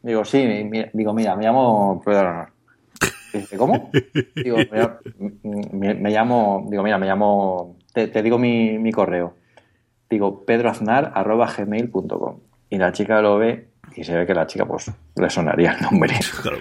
digo, 0.03 0.25
sí, 0.25 0.45
mi- 0.69 0.85
digo, 0.93 1.15
mira, 1.15 1.37
me 1.37 1.45
llamo 1.45 2.01
Proveedor 2.05 2.27
Honor. 2.27 2.49
Dice, 3.33 3.57
¿cómo? 3.57 3.91
Digo, 4.35 4.57
me, 4.71 4.89
me- 5.73 5.95
me 5.95 6.11
llamo, 6.11 6.67
digo, 6.71 6.83
mira, 6.83 6.99
me 6.99 7.07
llamo, 7.07 7.77
te, 7.93 8.09
te 8.09 8.23
digo 8.23 8.39
mi, 8.39 8.79
mi 8.79 8.93
correo. 8.93 9.35
Digo, 10.09 10.45
pedroaznar.gmail.com. 10.45 12.41
Y 12.71 12.79
la 12.79 12.93
chica 12.93 13.21
lo 13.21 13.39
ve 13.39 13.69
y 13.97 14.05
se 14.05 14.17
ve 14.17 14.27
que 14.27 14.35
la 14.35 14.47
chica, 14.47 14.65
pues, 14.67 14.91
le 15.17 15.31
sonaría 15.31 15.73
el 15.73 15.81
nombre. 15.83 16.15
Claro. 16.43 16.59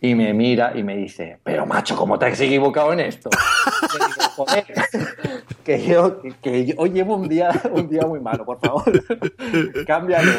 Y 0.00 0.14
me 0.14 0.34
mira 0.34 0.72
y 0.76 0.82
me 0.82 0.96
dice, 0.96 1.38
pero 1.42 1.64
macho, 1.64 1.96
¿cómo 1.96 2.18
te 2.18 2.26
has 2.26 2.38
equivocado 2.40 2.92
en 2.92 3.00
esto? 3.00 3.30
Digo, 3.92 4.06
joder, 4.36 4.64
que 5.64 5.82
yo, 5.86 6.20
que 6.42 6.66
yo 6.66 6.74
hoy 6.76 6.90
llevo 6.90 7.16
un 7.16 7.26
día, 7.28 7.50
un 7.72 7.88
día 7.88 8.02
muy 8.06 8.20
malo, 8.20 8.44
por 8.44 8.58
favor, 8.60 8.84
cámbialo. 9.86 10.32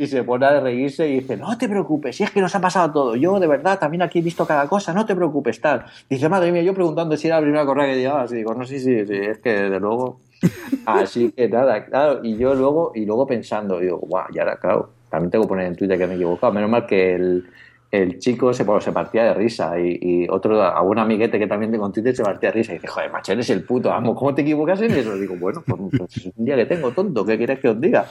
Y 0.00 0.06
se 0.06 0.24
pone 0.24 0.46
a 0.46 0.60
reírse 0.60 1.06
y 1.06 1.20
dice, 1.20 1.36
no 1.36 1.58
te 1.58 1.68
preocupes, 1.68 2.16
si 2.16 2.22
es 2.22 2.30
que 2.30 2.40
nos 2.40 2.54
ha 2.54 2.60
pasado 2.62 2.90
todo. 2.90 3.16
Yo, 3.16 3.38
de 3.38 3.46
verdad, 3.46 3.78
también 3.78 4.00
aquí 4.00 4.20
he 4.20 4.22
visto 4.22 4.46
cada 4.46 4.66
cosa, 4.66 4.94
no 4.94 5.04
te 5.04 5.14
preocupes, 5.14 5.60
tal. 5.60 5.84
Dice, 6.08 6.26
madre 6.30 6.50
mía, 6.52 6.62
yo 6.62 6.72
preguntando 6.72 7.18
si 7.18 7.26
era 7.26 7.36
la 7.36 7.42
primera 7.42 7.66
correa 7.66 7.84
que 7.84 8.00
llevabas. 8.00 8.32
Y 8.32 8.36
digo, 8.36 8.54
no, 8.54 8.64
sí, 8.64 8.80
sí, 8.80 9.04
sí, 9.04 9.14
es 9.14 9.36
que 9.40 9.50
desde 9.50 9.78
luego. 9.78 10.20
Así 10.86 11.32
que 11.32 11.50
nada, 11.50 11.84
claro. 11.84 12.20
Y 12.22 12.38
yo 12.38 12.54
luego, 12.54 12.92
y 12.94 13.04
luego 13.04 13.26
pensando, 13.26 13.78
digo, 13.78 13.98
guau, 13.98 14.24
y 14.32 14.38
ahora, 14.38 14.56
claro, 14.56 14.88
también 15.10 15.30
tengo 15.30 15.44
que 15.44 15.48
poner 15.48 15.66
en 15.66 15.76
Twitter 15.76 15.98
que 15.98 16.06
me 16.06 16.14
he 16.14 16.16
equivocado. 16.16 16.50
Menos 16.50 16.70
mal 16.70 16.86
que 16.86 17.14
el, 17.16 17.46
el 17.90 18.18
chico 18.18 18.54
se, 18.54 18.64
bueno, 18.64 18.80
se 18.80 18.92
partía 18.92 19.24
de 19.24 19.34
risa 19.34 19.78
y, 19.78 19.98
y 20.00 20.28
otro, 20.30 20.62
algún 20.62 20.98
amiguete 20.98 21.38
que 21.38 21.46
también 21.46 21.72
tengo 21.72 21.84
en 21.84 21.92
Twitter 21.92 22.16
se 22.16 22.22
partía 22.22 22.48
de 22.48 22.54
risa 22.54 22.72
y 22.72 22.76
dice, 22.76 22.88
joder, 22.88 23.12
macho, 23.12 23.32
eres 23.32 23.50
el 23.50 23.64
puto 23.64 23.92
amo, 23.92 24.14
¿cómo 24.14 24.34
te 24.34 24.40
equivocas 24.40 24.80
en 24.80 24.92
eso? 24.92 25.14
digo, 25.16 25.36
bueno, 25.36 25.62
pues, 25.66 25.78
pues 25.98 26.16
es 26.16 26.32
un 26.34 26.44
día 26.46 26.56
que 26.56 26.64
tengo, 26.64 26.90
tonto, 26.92 27.22
¿qué 27.26 27.36
quieres 27.36 27.58
que 27.58 27.68
os 27.68 27.78
diga? 27.78 28.06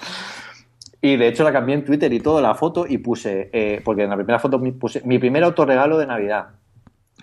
Y 1.02 1.16
de 1.16 1.28
hecho 1.30 1.44
la 1.44 1.54
cambié 1.54 1.76
en 1.76 1.86
Twitter 1.86 2.12
y 2.12 2.20
todo, 2.20 2.42
la 2.42 2.56
foto, 2.56 2.86
y 2.88 2.98
puse, 2.98 3.50
eh, 3.54 3.82
porque 3.86 4.04
en 4.04 4.10
la 4.10 4.16
primera 4.18 4.40
foto 4.40 4.62
puse 4.80 5.02
mi 5.06 5.18
primer 5.18 5.44
autorregalo 5.44 5.98
de 5.98 6.06
Navidad. 6.08 6.48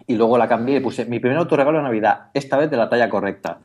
Y 0.07 0.17
luego 0.17 0.39
la 0.39 0.49
cambié 0.49 0.77
y 0.77 0.81
puse 0.81 1.05
mi 1.07 1.19
primer 1.21 1.39
autorregalo 1.39 1.79
de 1.79 1.85
Navidad, 1.85 2.31
esta 2.35 2.57
vez 2.57 2.71
de 2.71 2.77
la 2.77 2.89
talla 2.89 3.09
correcta. 3.09 3.59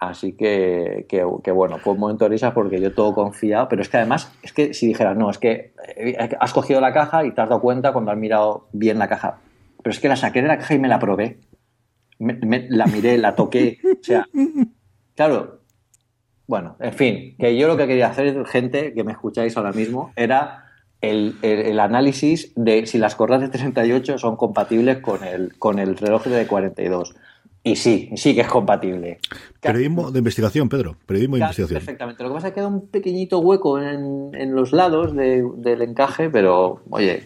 Así 0.00 0.34
que, 0.34 1.06
que, 1.08 1.26
que 1.42 1.50
bueno, 1.50 1.78
fue 1.78 1.94
un 1.94 1.98
momento 2.00 2.24
de 2.24 2.28
risa 2.30 2.54
porque 2.54 2.80
yo 2.80 2.92
todo 2.94 3.14
confiado, 3.14 3.68
pero 3.68 3.82
es 3.82 3.88
que 3.88 3.96
además, 3.96 4.32
es 4.42 4.52
que 4.52 4.72
si 4.72 4.86
dijeras, 4.86 5.16
no, 5.16 5.28
es 5.30 5.38
que 5.38 5.72
eh, 5.96 6.16
has 6.38 6.52
cogido 6.52 6.80
la 6.80 6.92
caja 6.92 7.24
y 7.24 7.32
te 7.32 7.40
has 7.40 7.48
dado 7.48 7.60
cuenta 7.60 7.92
cuando 7.92 8.10
has 8.12 8.16
mirado 8.18 8.68
bien 8.72 8.98
la 8.98 9.08
caja. 9.08 9.38
Pero 9.82 9.90
es 9.92 9.98
que 9.98 10.08
la 10.08 10.16
saqué 10.16 10.40
de 10.42 10.48
la 10.48 10.58
caja 10.58 10.74
y 10.74 10.78
me 10.78 10.88
la 10.88 10.98
probé. 11.00 11.38
Me- 12.20 12.34
me- 12.34 12.66
la 12.68 12.86
miré, 12.86 13.18
la 13.18 13.34
toqué. 13.34 13.78
O 13.84 14.02
sea, 14.04 14.26
claro. 15.16 15.57
Bueno, 16.48 16.74
en 16.80 16.92
fin, 16.94 17.36
que 17.38 17.56
yo 17.56 17.68
lo 17.68 17.76
que 17.76 17.86
quería 17.86 18.08
hacer, 18.08 18.44
gente 18.46 18.92
que 18.94 19.04
me 19.04 19.12
escucháis 19.12 19.56
ahora 19.56 19.70
mismo, 19.70 20.12
era 20.16 20.64
el, 21.00 21.36
el- 21.42 21.60
el 21.60 21.78
análisis 21.78 22.52
de 22.56 22.86
si 22.86 22.98
las 22.98 23.14
correas 23.14 23.42
de 23.42 23.48
38 23.50 24.18
son 24.18 24.34
compatibles 24.36 24.98
con 24.98 25.22
el, 25.22 25.56
con 25.58 25.78
el 25.78 25.96
reloj 25.96 26.24
de 26.24 26.46
42. 26.46 27.14
Y 27.64 27.76
sí, 27.76 28.08
sí 28.16 28.34
que 28.34 28.40
es 28.40 28.46
compatible. 28.48 29.18
Periodismo 29.60 30.10
de 30.10 30.18
investigación, 30.20 30.68
Pedro. 30.70 30.96
Periodismo 31.04 31.36
de 31.36 31.42
investigación. 31.42 31.78
Perfectamente. 31.80 32.22
Lo 32.22 32.30
que 32.30 32.34
pasa 32.36 32.48
es 32.48 32.52
que 32.54 32.60
queda 32.60 32.68
un 32.68 32.88
pequeñito 32.88 33.40
hueco 33.40 33.78
en, 33.80 34.30
en 34.34 34.54
los 34.54 34.72
lados 34.72 35.14
de- 35.14 35.44
del 35.56 35.82
encaje, 35.82 36.30
pero 36.30 36.80
oye, 36.88 37.24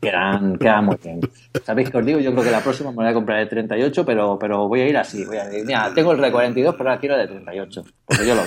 quedan, 0.00 0.58
quedan 0.58 0.84
muy 0.86 0.96
bien. 1.02 1.20
¿Sabéis 1.64 1.90
qué 1.90 1.98
os 1.98 2.06
digo? 2.06 2.20
Yo 2.20 2.32
creo 2.32 2.44
que 2.44 2.50
la 2.50 2.62
próxima 2.62 2.90
me 2.90 2.96
voy 2.96 3.06
a 3.06 3.14
comprar 3.14 3.40
el 3.40 3.48
38, 3.48 4.04
pero, 4.04 4.38
pero 4.38 4.68
voy 4.68 4.80
a 4.80 4.88
ir 4.88 4.96
así. 4.96 5.24
Voy 5.24 5.36
a 5.36 5.44
decir, 5.46 5.66
mira, 5.66 5.92
tengo 5.94 6.12
el 6.12 6.20
de 6.20 6.30
42, 6.30 6.74
pero 6.76 6.90
ahora 6.90 7.00
quiero 7.00 7.14
el 7.16 7.22
de 7.22 7.34
38. 7.34 7.84
Porque 8.04 8.26
yo 8.26 8.34
lo. 8.34 8.42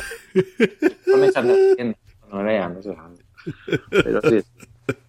No 1.08 1.18
me 1.18 1.28
echan 1.28 1.48
de 1.48 1.96
no 2.32 2.38
me 2.38 2.44
vean, 2.44 2.82
sé. 2.82 2.96
Pero 3.90 4.22
sí, 4.22 4.42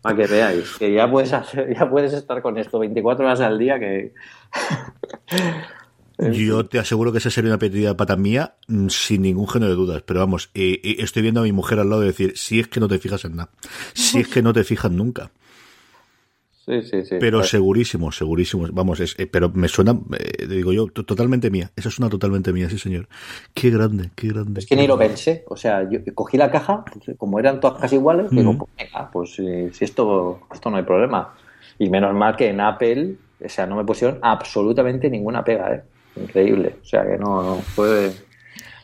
para 0.00 0.16
que 0.16 0.26
veáis, 0.26 0.76
que 0.76 0.92
ya 0.92 1.08
puedes, 1.10 1.32
hacer, 1.32 1.72
ya 1.74 1.88
puedes 1.88 2.12
estar 2.12 2.42
con 2.42 2.58
esto 2.58 2.78
24 2.78 3.24
horas 3.24 3.40
al 3.40 3.58
día 3.58 3.78
que. 3.78 4.12
Yo 6.18 6.66
te 6.66 6.78
aseguro 6.78 7.10
que 7.10 7.18
esa 7.18 7.30
sería 7.30 7.50
una 7.50 7.58
petida 7.58 7.96
pata 7.96 8.16
mía 8.16 8.54
mm, 8.68 8.88
sin 8.88 9.22
ningún 9.22 9.48
género 9.48 9.70
de 9.70 9.76
dudas. 9.76 10.02
Pero 10.06 10.20
vamos, 10.20 10.50
eh, 10.54 10.80
eh, 10.84 10.96
estoy 10.98 11.22
viendo 11.22 11.40
a 11.40 11.44
mi 11.44 11.52
mujer 11.52 11.80
al 11.80 11.88
lado 11.88 12.02
de 12.02 12.08
decir, 12.08 12.34
si 12.36 12.60
es 12.60 12.68
que 12.68 12.78
no 12.78 12.86
te 12.86 12.98
fijas 12.98 13.24
en 13.24 13.36
nada. 13.36 13.50
Si 13.94 14.20
es 14.20 14.28
que 14.28 14.42
no 14.42 14.52
te 14.52 14.62
fijas 14.62 14.92
nunca. 14.92 15.32
Sí, 16.64 16.80
sí, 16.82 17.04
sí. 17.04 17.16
Pero 17.18 17.38
Pues- 17.38 17.50
segurísimo, 17.50 18.12
segurísimo. 18.12 18.66
Vamos, 18.72 19.00
es, 19.00 19.18
eh, 19.18 19.26
pero 19.26 19.50
me 19.50 19.66
suena, 19.66 19.98
eh, 20.18 20.46
digo 20.46 20.72
yo, 20.72 20.86
to- 20.86 21.04
totalmente 21.04 21.50
mía. 21.50 21.72
Esa 21.74 21.88
es 21.88 21.98
una 21.98 22.08
totalmente 22.08 22.52
mía, 22.52 22.70
sí, 22.70 22.78
señor. 22.78 23.08
Qué 23.52 23.70
grande, 23.70 24.10
qué 24.14 24.28
grande. 24.28 24.60
Es 24.60 24.66
que 24.66 24.76
ni 24.76 24.86
lo 24.86 24.96
pensé. 24.96 25.44
O 25.48 25.56
sea, 25.56 25.88
yo 25.90 25.98
cogí 26.14 26.36
la 26.36 26.50
caja, 26.52 26.84
pues, 26.84 27.16
como 27.18 27.40
eran 27.40 27.58
todas 27.58 27.80
casi 27.80 27.96
iguales, 27.96 28.30
digo, 28.30 28.56
pues 28.58 28.70
venga, 28.78 29.10
pues 29.10 29.34
si, 29.34 29.70
si 29.72 29.84
esto, 29.84 30.40
esto 30.54 30.70
no 30.70 30.76
hay 30.76 30.84
problema. 30.84 31.34
Y 31.78 31.90
menos 31.90 32.14
mal 32.14 32.36
que 32.36 32.48
en 32.50 32.60
Apple, 32.60 33.16
o 33.44 33.48
sea, 33.48 33.66
no 33.66 33.74
me 33.74 33.84
pusieron 33.84 34.20
absolutamente 34.22 35.10
ninguna 35.10 35.42
pega, 35.42 35.74
¿eh? 35.74 35.82
Increíble. 36.14 36.76
O 36.80 36.84
sea, 36.84 37.04
que 37.04 37.18
no, 37.18 37.42
no 37.42 37.54
fue... 37.56 38.12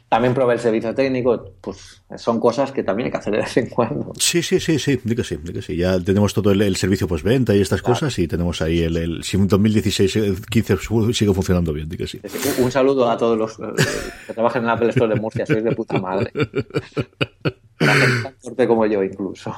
También 0.09 0.33
probé 0.33 0.55
el 0.55 0.61
servicio 0.61 0.95
técnico, 0.95 1.53
pues 1.61 2.03
son 2.17 2.41
cosas 2.41 2.73
que 2.73 2.83
también 2.83 3.07
hay 3.07 3.11
que 3.13 3.19
hacer 3.19 3.33
de 3.35 3.41
vez 3.41 3.57
en 3.59 3.69
cuando. 3.69 4.13
Sí, 4.19 4.43
sí, 4.43 4.59
sí, 4.59 4.79
sí, 4.79 4.99
di 5.05 5.15
que 5.15 5.23
sí, 5.23 5.37
di 5.43 5.53
que 5.53 5.61
sí. 5.61 5.77
Ya 5.77 6.01
tenemos 6.01 6.33
todo 6.33 6.51
el, 6.53 6.63
el 6.63 6.77
servicio 6.77 7.07
postventa 7.07 7.55
y 7.55 7.61
estas 7.61 7.83
cosas 7.83 8.19
y 8.19 8.27
tenemos 8.27 8.63
ahí 8.63 8.81
el, 8.81 8.97
el 8.97 9.23
si 9.23 9.37
en 9.37 9.47
2016 9.47 10.17
eh, 10.17 10.35
15 10.51 10.79
sigue 11.13 11.35
funcionando 11.35 11.75
bien, 11.75 11.89
di 11.91 11.99
que 11.99 12.07
sí. 12.07 12.21
Un- 12.59 12.65
Un 12.65 12.73
saludo 12.73 13.11
a 13.11 13.19
todos 13.19 13.37
los 13.39 13.53
eh, 13.61 13.83
que 14.27 14.33
trabajan 14.33 14.65
en 14.65 14.71
Apple 14.71 14.89
Store 14.91 15.15
de 15.15 15.21
Murcia, 15.21 15.45
sois 15.45 15.63
de 15.63 15.73
puta 15.75 15.99
madre. 16.01 16.33
La 17.81 17.95
gente 17.95 18.23
tan 18.25 18.35
fuerte 18.41 18.67
como 18.67 18.87
yo, 18.87 19.05
incluso. 19.05 19.55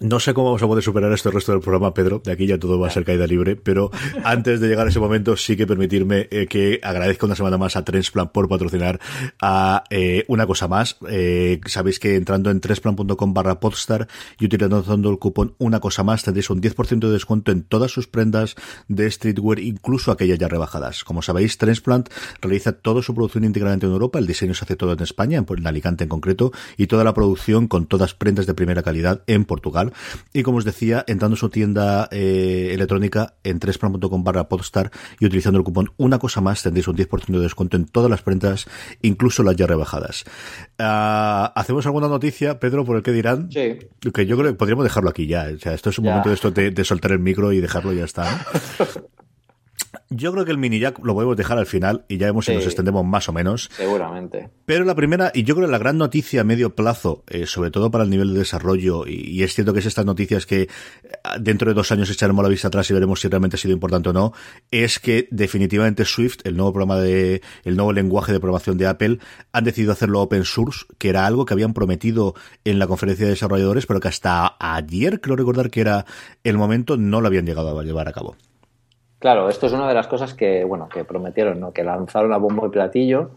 No 0.00 0.20
sé 0.20 0.34
cómo 0.34 0.46
vamos 0.46 0.62
a 0.62 0.66
poder 0.66 0.82
superar 0.82 1.12
esto 1.12 1.28
el 1.28 1.34
resto 1.34 1.52
del 1.52 1.60
programa, 1.60 1.94
Pedro. 1.94 2.20
De 2.24 2.32
aquí 2.32 2.46
ya 2.46 2.58
todo 2.58 2.78
va 2.78 2.88
a 2.88 2.90
ser 2.90 3.04
caída 3.04 3.26
libre. 3.26 3.56
Pero 3.56 3.90
antes 4.24 4.60
de 4.60 4.68
llegar 4.68 4.86
a 4.86 4.90
ese 4.90 5.00
momento, 5.00 5.36
sí 5.36 5.56
que 5.56 5.66
permitirme 5.66 6.28
eh, 6.30 6.46
que 6.48 6.80
agradezca 6.82 7.26
una 7.26 7.36
semana 7.36 7.58
más 7.58 7.76
a 7.76 7.84
Transplant 7.84 8.30
por 8.30 8.48
patrocinar 8.48 9.00
a 9.40 9.84
eh, 9.90 10.24
una 10.28 10.46
cosa 10.46 10.68
más. 10.68 10.96
Eh, 11.08 11.60
sabéis 11.66 11.98
que 11.98 12.16
entrando 12.16 12.50
en 12.50 12.60
transplant.com 12.60 13.34
barra 13.34 13.60
podstar 13.60 14.08
y 14.38 14.46
utilizando 14.46 15.10
el 15.10 15.18
cupón 15.18 15.54
una 15.58 15.80
cosa 15.80 16.02
más 16.02 16.22
tendréis 16.22 16.50
un 16.50 16.60
10% 16.60 16.98
de 16.98 17.12
descuento 17.12 17.52
en 17.52 17.62
todas 17.62 17.90
sus 17.90 18.06
prendas 18.06 18.56
de 18.88 19.10
streetwear, 19.10 19.58
incluso 19.60 20.10
aquellas 20.10 20.38
ya 20.38 20.48
rebajadas. 20.48 21.04
Como 21.04 21.22
sabéis, 21.22 21.58
Transplant 21.58 22.08
realiza 22.40 22.72
toda 22.72 23.02
su 23.02 23.14
producción 23.14 23.44
íntegramente 23.44 23.86
en 23.86 23.92
Europa. 23.92 24.18
El 24.18 24.26
diseño 24.26 24.54
se 24.54 24.64
hace 24.64 24.76
todo 24.76 24.92
en 24.92 25.02
España, 25.02 25.44
en 25.46 25.66
Alicante 25.66 26.04
en 26.04 26.10
concreto, 26.10 26.52
y 26.76 26.86
toda 26.86 27.04
la 27.04 27.14
producción 27.14 27.68
con 27.68 27.86
todas 27.86 28.14
prendas 28.14 28.46
de 28.46 28.54
primera 28.54 28.82
calidad 28.82 29.22
en 29.26 29.44
Portugal. 29.44 29.83
Y 30.32 30.42
como 30.42 30.58
os 30.58 30.64
decía, 30.64 31.04
entrando 31.06 31.34
en 31.34 31.40
su 31.40 31.48
tienda 31.50 32.08
eh, 32.10 32.70
electrónica 32.72 33.34
en 33.44 33.58
transplant.com 33.58 34.24
barra 34.24 34.48
podstar 34.48 34.90
y 35.20 35.26
utilizando 35.26 35.58
el 35.58 35.64
cupón 35.64 35.92
una 35.96 36.18
cosa 36.18 36.40
más 36.40 36.62
tendréis 36.62 36.88
un 36.88 36.96
10% 36.96 37.26
de 37.26 37.40
descuento 37.40 37.76
en 37.76 37.84
todas 37.86 38.10
las 38.10 38.22
prendas, 38.22 38.66
incluso 39.02 39.42
las 39.42 39.56
ya 39.56 39.66
rebajadas. 39.66 40.24
Ah, 40.78 41.52
¿Hacemos 41.56 41.86
alguna 41.86 42.08
noticia, 42.08 42.58
Pedro, 42.60 42.84
por 42.84 42.96
el 42.96 43.02
que 43.02 43.12
dirán? 43.12 43.50
Sí. 43.50 43.78
Que 44.12 44.26
yo 44.26 44.36
creo 44.36 44.50
que 44.52 44.56
podríamos 44.58 44.84
dejarlo 44.84 45.10
aquí 45.10 45.26
ya. 45.26 45.48
O 45.54 45.58
sea, 45.58 45.74
esto 45.74 45.90
es 45.90 45.98
un 45.98 46.04
Ya. 46.06 46.10
momento 46.10 46.28
de, 46.30 46.34
esto 46.34 46.50
de, 46.50 46.70
de 46.70 46.84
soltar 46.84 47.12
el 47.12 47.18
micro 47.20 47.52
y 47.52 47.60
dejarlo 47.60 47.92
y 47.92 47.96
ya 47.98 48.04
está. 48.04 48.30
¿no? 48.78 48.86
Yo 50.16 50.32
creo 50.32 50.44
que 50.44 50.50
el 50.50 50.58
mini 50.58 50.78
jack 50.78 50.98
lo 51.04 51.14
podemos 51.14 51.36
dejar 51.36 51.58
al 51.58 51.66
final 51.66 52.04
y 52.08 52.18
ya 52.18 52.26
vemos 52.26 52.46
si 52.46 52.54
nos 52.54 52.64
extendemos 52.64 53.04
más 53.04 53.28
o 53.28 53.32
menos. 53.32 53.70
Seguramente. 53.76 54.50
Pero 54.64 54.84
la 54.84 54.94
primera, 54.94 55.30
y 55.34 55.42
yo 55.44 55.54
creo 55.54 55.66
que 55.66 55.72
la 55.72 55.78
gran 55.78 55.98
noticia 55.98 56.42
a 56.42 56.44
medio 56.44 56.74
plazo, 56.74 57.24
eh, 57.28 57.46
sobre 57.46 57.70
todo 57.70 57.90
para 57.90 58.04
el 58.04 58.10
nivel 58.10 58.32
de 58.32 58.38
desarrollo, 58.38 59.06
y, 59.06 59.28
y 59.28 59.42
es 59.42 59.54
cierto 59.54 59.72
que 59.72 59.80
es 59.80 59.86
estas 59.86 60.06
noticias 60.06 60.46
que 60.46 60.62
eh, 60.62 60.68
dentro 61.40 61.68
de 61.68 61.74
dos 61.74 61.90
años 61.92 62.10
echaremos 62.10 62.42
la 62.42 62.48
vista 62.48 62.68
atrás 62.68 62.88
y 62.90 62.94
veremos 62.94 63.20
si 63.20 63.28
realmente 63.28 63.56
ha 63.56 63.58
sido 63.58 63.74
importante 63.74 64.10
o 64.10 64.12
no, 64.12 64.32
es 64.70 64.98
que 64.98 65.28
definitivamente 65.30 66.04
Swift, 66.04 66.38
el 66.44 66.56
nuevo 66.56 66.72
programa 66.72 66.98
de, 66.98 67.42
el 67.64 67.76
nuevo 67.76 67.92
lenguaje 67.92 68.32
de 68.32 68.40
programación 68.40 68.78
de 68.78 68.86
Apple, 68.86 69.18
han 69.52 69.64
decidido 69.64 69.92
hacerlo 69.92 70.20
open 70.22 70.44
source, 70.44 70.86
que 70.98 71.08
era 71.08 71.26
algo 71.26 71.44
que 71.44 71.54
habían 71.54 71.74
prometido 71.74 72.34
en 72.64 72.78
la 72.78 72.86
conferencia 72.86 73.26
de 73.26 73.32
desarrolladores, 73.32 73.86
pero 73.86 74.00
que 74.00 74.08
hasta 74.08 74.56
ayer, 74.58 75.20
creo 75.20 75.36
recordar 75.36 75.70
que 75.70 75.80
era 75.80 76.06
el 76.44 76.58
momento, 76.58 76.96
no 76.96 77.20
lo 77.20 77.26
habían 77.26 77.46
llegado 77.46 77.78
a 77.78 77.84
llevar 77.84 78.08
a 78.08 78.12
cabo. 78.12 78.36
Claro, 79.24 79.48
esto 79.48 79.68
es 79.68 79.72
una 79.72 79.88
de 79.88 79.94
las 79.94 80.06
cosas 80.06 80.34
que, 80.34 80.64
bueno, 80.64 80.86
que 80.86 81.02
prometieron, 81.02 81.58
¿no? 81.58 81.72
Que 81.72 81.82
lanzaron 81.82 82.34
a 82.34 82.36
bombo 82.36 82.66
y 82.66 82.68
platillo 82.68 83.30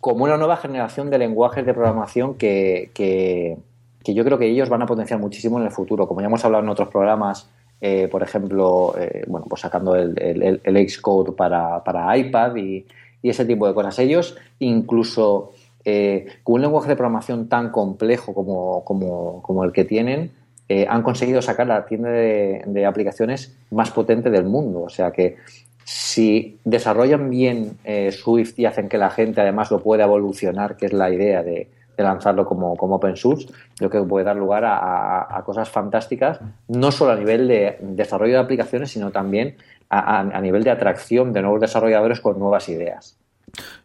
como 0.00 0.24
una 0.24 0.38
nueva 0.38 0.56
generación 0.56 1.10
de 1.10 1.18
lenguajes 1.18 1.66
de 1.66 1.74
programación 1.74 2.36
que, 2.36 2.92
que, 2.94 3.58
que 4.02 4.14
yo 4.14 4.24
creo 4.24 4.38
que 4.38 4.46
ellos 4.46 4.70
van 4.70 4.80
a 4.80 4.86
potenciar 4.86 5.20
muchísimo 5.20 5.58
en 5.58 5.66
el 5.66 5.70
futuro. 5.70 6.08
Como 6.08 6.22
ya 6.22 6.28
hemos 6.28 6.42
hablado 6.46 6.64
en 6.64 6.70
otros 6.70 6.88
programas, 6.88 7.46
eh, 7.78 8.08
por 8.10 8.22
ejemplo, 8.22 8.94
eh, 8.98 9.22
bueno, 9.28 9.44
pues 9.50 9.60
sacando 9.60 9.94
el, 9.94 10.18
el, 10.18 10.62
el 10.64 10.88
Xcode 10.88 11.32
para, 11.32 11.84
para 11.84 12.16
iPad 12.16 12.56
y, 12.56 12.86
ese 13.22 13.44
tipo 13.44 13.68
de 13.68 13.74
cosas. 13.74 13.98
Ellos 13.98 14.34
incluso 14.60 15.52
eh, 15.84 16.26
con 16.42 16.54
un 16.54 16.62
lenguaje 16.62 16.88
de 16.88 16.96
programación 16.96 17.50
tan 17.50 17.70
complejo 17.70 18.32
como, 18.32 18.82
como, 18.82 19.42
como 19.42 19.62
el 19.62 19.72
que 19.72 19.84
tienen, 19.84 20.32
eh, 20.68 20.86
han 20.88 21.02
conseguido 21.02 21.40
sacar 21.42 21.66
la 21.66 21.86
tienda 21.86 22.10
de, 22.10 22.86
aplicaciones 22.86 23.56
más 23.70 23.90
potente 23.90 24.30
del 24.30 24.44
mundo. 24.44 24.82
O 24.82 24.88
sea 24.88 25.12
que 25.12 25.36
si 25.84 26.58
desarrollan 26.64 27.30
bien 27.30 27.78
eh, 27.84 28.10
Swift 28.10 28.58
y 28.58 28.66
hacen 28.66 28.88
que 28.88 28.98
la 28.98 29.10
gente 29.10 29.40
además 29.40 29.70
lo 29.70 29.80
pueda 29.80 30.04
evolucionar, 30.04 30.76
que 30.76 30.86
es 30.86 30.92
la 30.92 31.10
idea 31.10 31.42
de, 31.42 31.68
lanzarlo 31.96 32.44
como, 32.44 32.76
como, 32.76 32.96
open 32.96 33.16
source, 33.16 33.48
creo 33.78 33.88
que 33.88 34.02
puede 34.02 34.26
dar 34.26 34.36
lugar 34.36 34.64
a, 34.66 35.42
cosas 35.46 35.70
fantásticas, 35.70 36.40
no 36.68 36.92
solo 36.92 37.12
a 37.12 37.16
nivel 37.16 37.48
de 37.48 37.78
desarrollo 37.80 38.34
de 38.34 38.40
aplicaciones, 38.40 38.90
sino 38.90 39.10
también 39.12 39.56
a 39.88 40.40
nivel 40.42 40.62
de 40.62 40.70
atracción 40.72 41.32
de 41.32 41.40
nuevos 41.40 41.60
desarrolladores 41.60 42.20
con 42.20 42.38
nuevas 42.38 42.68
ideas. 42.68 43.16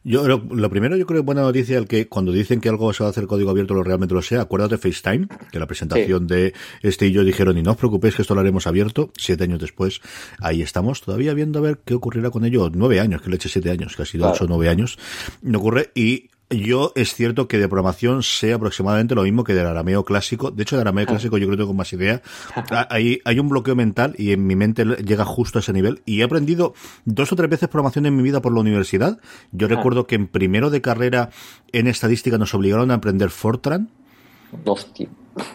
Yo 0.04 0.28
lo, 0.28 0.44
lo, 0.50 0.70
primero 0.70 0.98
yo 0.98 1.06
creo 1.06 1.22
que 1.22 1.26
buena 1.26 1.42
noticia 1.42 1.78
el 1.78 1.88
que 1.88 2.08
cuando 2.08 2.32
dicen 2.32 2.60
que 2.60 2.70
algo 2.70 2.92
se 2.94 3.04
va 3.04 3.08
a 3.08 3.12
hacer 3.12 3.28
código 3.28 3.52
abierto 3.52 3.74
lo 3.74 3.84
realmente 3.84 4.14
lo 4.14 4.22
sea. 4.22 4.42
Acuérdate 4.42 4.78
FaceTime, 4.78 5.28
que 5.52 5.60
la 5.60 5.68
presentación 5.68 6.28
sí. 6.28 6.36
de 6.36 6.54
este 6.82 7.08
y 7.08 7.12
yo 7.12 7.24
dijeron 7.24 7.58
y 7.58 7.64
no 7.64 7.72
os 7.72 7.78
preocupéis 7.78 8.16
que 8.16 8.24
esto 8.24 8.34
lo 8.34 8.42
haremos 8.42 8.66
abierto. 8.68 9.12
Siete 9.18 9.44
años 9.44 9.60
después, 9.60 10.02
ahí 10.40 10.62
estamos 10.62 11.02
todavía 11.02 11.34
viendo 11.34 11.60
a 11.60 11.62
ver 11.62 11.80
qué 11.86 11.94
ocurrirá 11.94 12.32
con 12.32 12.44
ello. 12.44 12.70
Nueve 12.74 13.00
años, 13.00 13.22
que 13.22 13.30
le 13.30 13.36
eche 13.36 13.50
siete 13.50 13.70
años, 13.70 13.96
que 13.96 14.02
ha 14.02 14.06
sido 14.06 14.24
claro. 14.24 14.36
ocho 14.36 14.46
o 14.46 14.48
nueve 14.48 14.70
años. 14.70 14.98
No 15.42 15.60
ocurre 15.60 15.92
y 15.94 16.31
yo 16.52 16.92
es 16.96 17.14
cierto 17.14 17.48
que 17.48 17.58
de 17.58 17.68
programación 17.68 18.24
sé 18.24 18.54
aproximadamente 18.54 19.16
lo 19.16 19.24
mismo 19.24 19.44
que 19.44 19.54
del 19.54 19.68
arameo 19.68 20.04
clásico. 20.04 20.52
De 20.52 20.64
hecho, 20.64 20.76
de 20.76 20.82
arameo 20.82 21.06
clásico 21.06 21.38
yo 21.38 21.48
creo 21.48 21.58
que 21.58 21.64
tengo 21.64 21.74
más 21.74 21.92
idea. 21.94 22.22
Hay, 22.90 23.22
hay 23.26 23.40
un 23.40 23.50
bloqueo 23.50 23.76
mental 23.76 24.14
y 24.18 24.32
en 24.32 24.46
mi 24.46 24.56
mente 24.56 24.86
llega 24.86 25.26
justo 25.26 25.60
a 25.60 25.62
ese 25.62 25.74
nivel. 25.74 26.02
Y 26.06 26.22
he 26.22 26.24
aprendido 26.24 26.74
dos 27.06 27.32
o 27.32 27.36
tres 27.36 27.50
veces 27.50 27.70
programación 27.70 28.06
en 28.06 28.16
mi 28.16 28.24
vida 28.24 28.42
por 28.42 28.54
la 28.54 28.60
universidad. 28.60 29.20
Yo 29.52 29.68
recuerdo 29.68 30.08
que 30.08 30.16
en 30.16 30.28
primero 30.28 30.70
de 30.70 30.82
carrera 30.82 31.30
en 31.72 31.88
estadística 31.88 32.38
nos 32.38 32.54
obligaron 32.54 32.92
a 32.92 32.96
aprender 32.96 33.30
Fortran. 33.30 33.90
Hostia, 34.66 35.08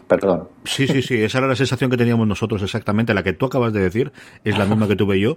perdón. 0.08 0.48
Sí, 0.64 0.86
sí, 0.86 1.02
sí, 1.02 1.22
esa 1.22 1.38
era 1.38 1.48
la 1.48 1.56
sensación 1.56 1.90
que 1.90 1.98
teníamos 1.98 2.26
nosotros 2.26 2.62
exactamente. 2.62 3.12
La 3.12 3.22
que 3.22 3.34
tú 3.34 3.46
acabas 3.46 3.72
de 3.72 3.80
decir 3.80 4.12
es 4.44 4.56
la 4.56 4.64
misma 4.64 4.88
que 4.88 4.96
tuve 4.96 5.20
yo. 5.20 5.36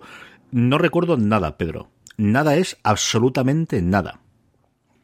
No 0.51 0.77
recuerdo 0.77 1.17
nada, 1.17 1.57
Pedro. 1.57 1.89
Nada 2.17 2.55
es 2.55 2.77
absolutamente 2.83 3.81
nada. 3.81 4.21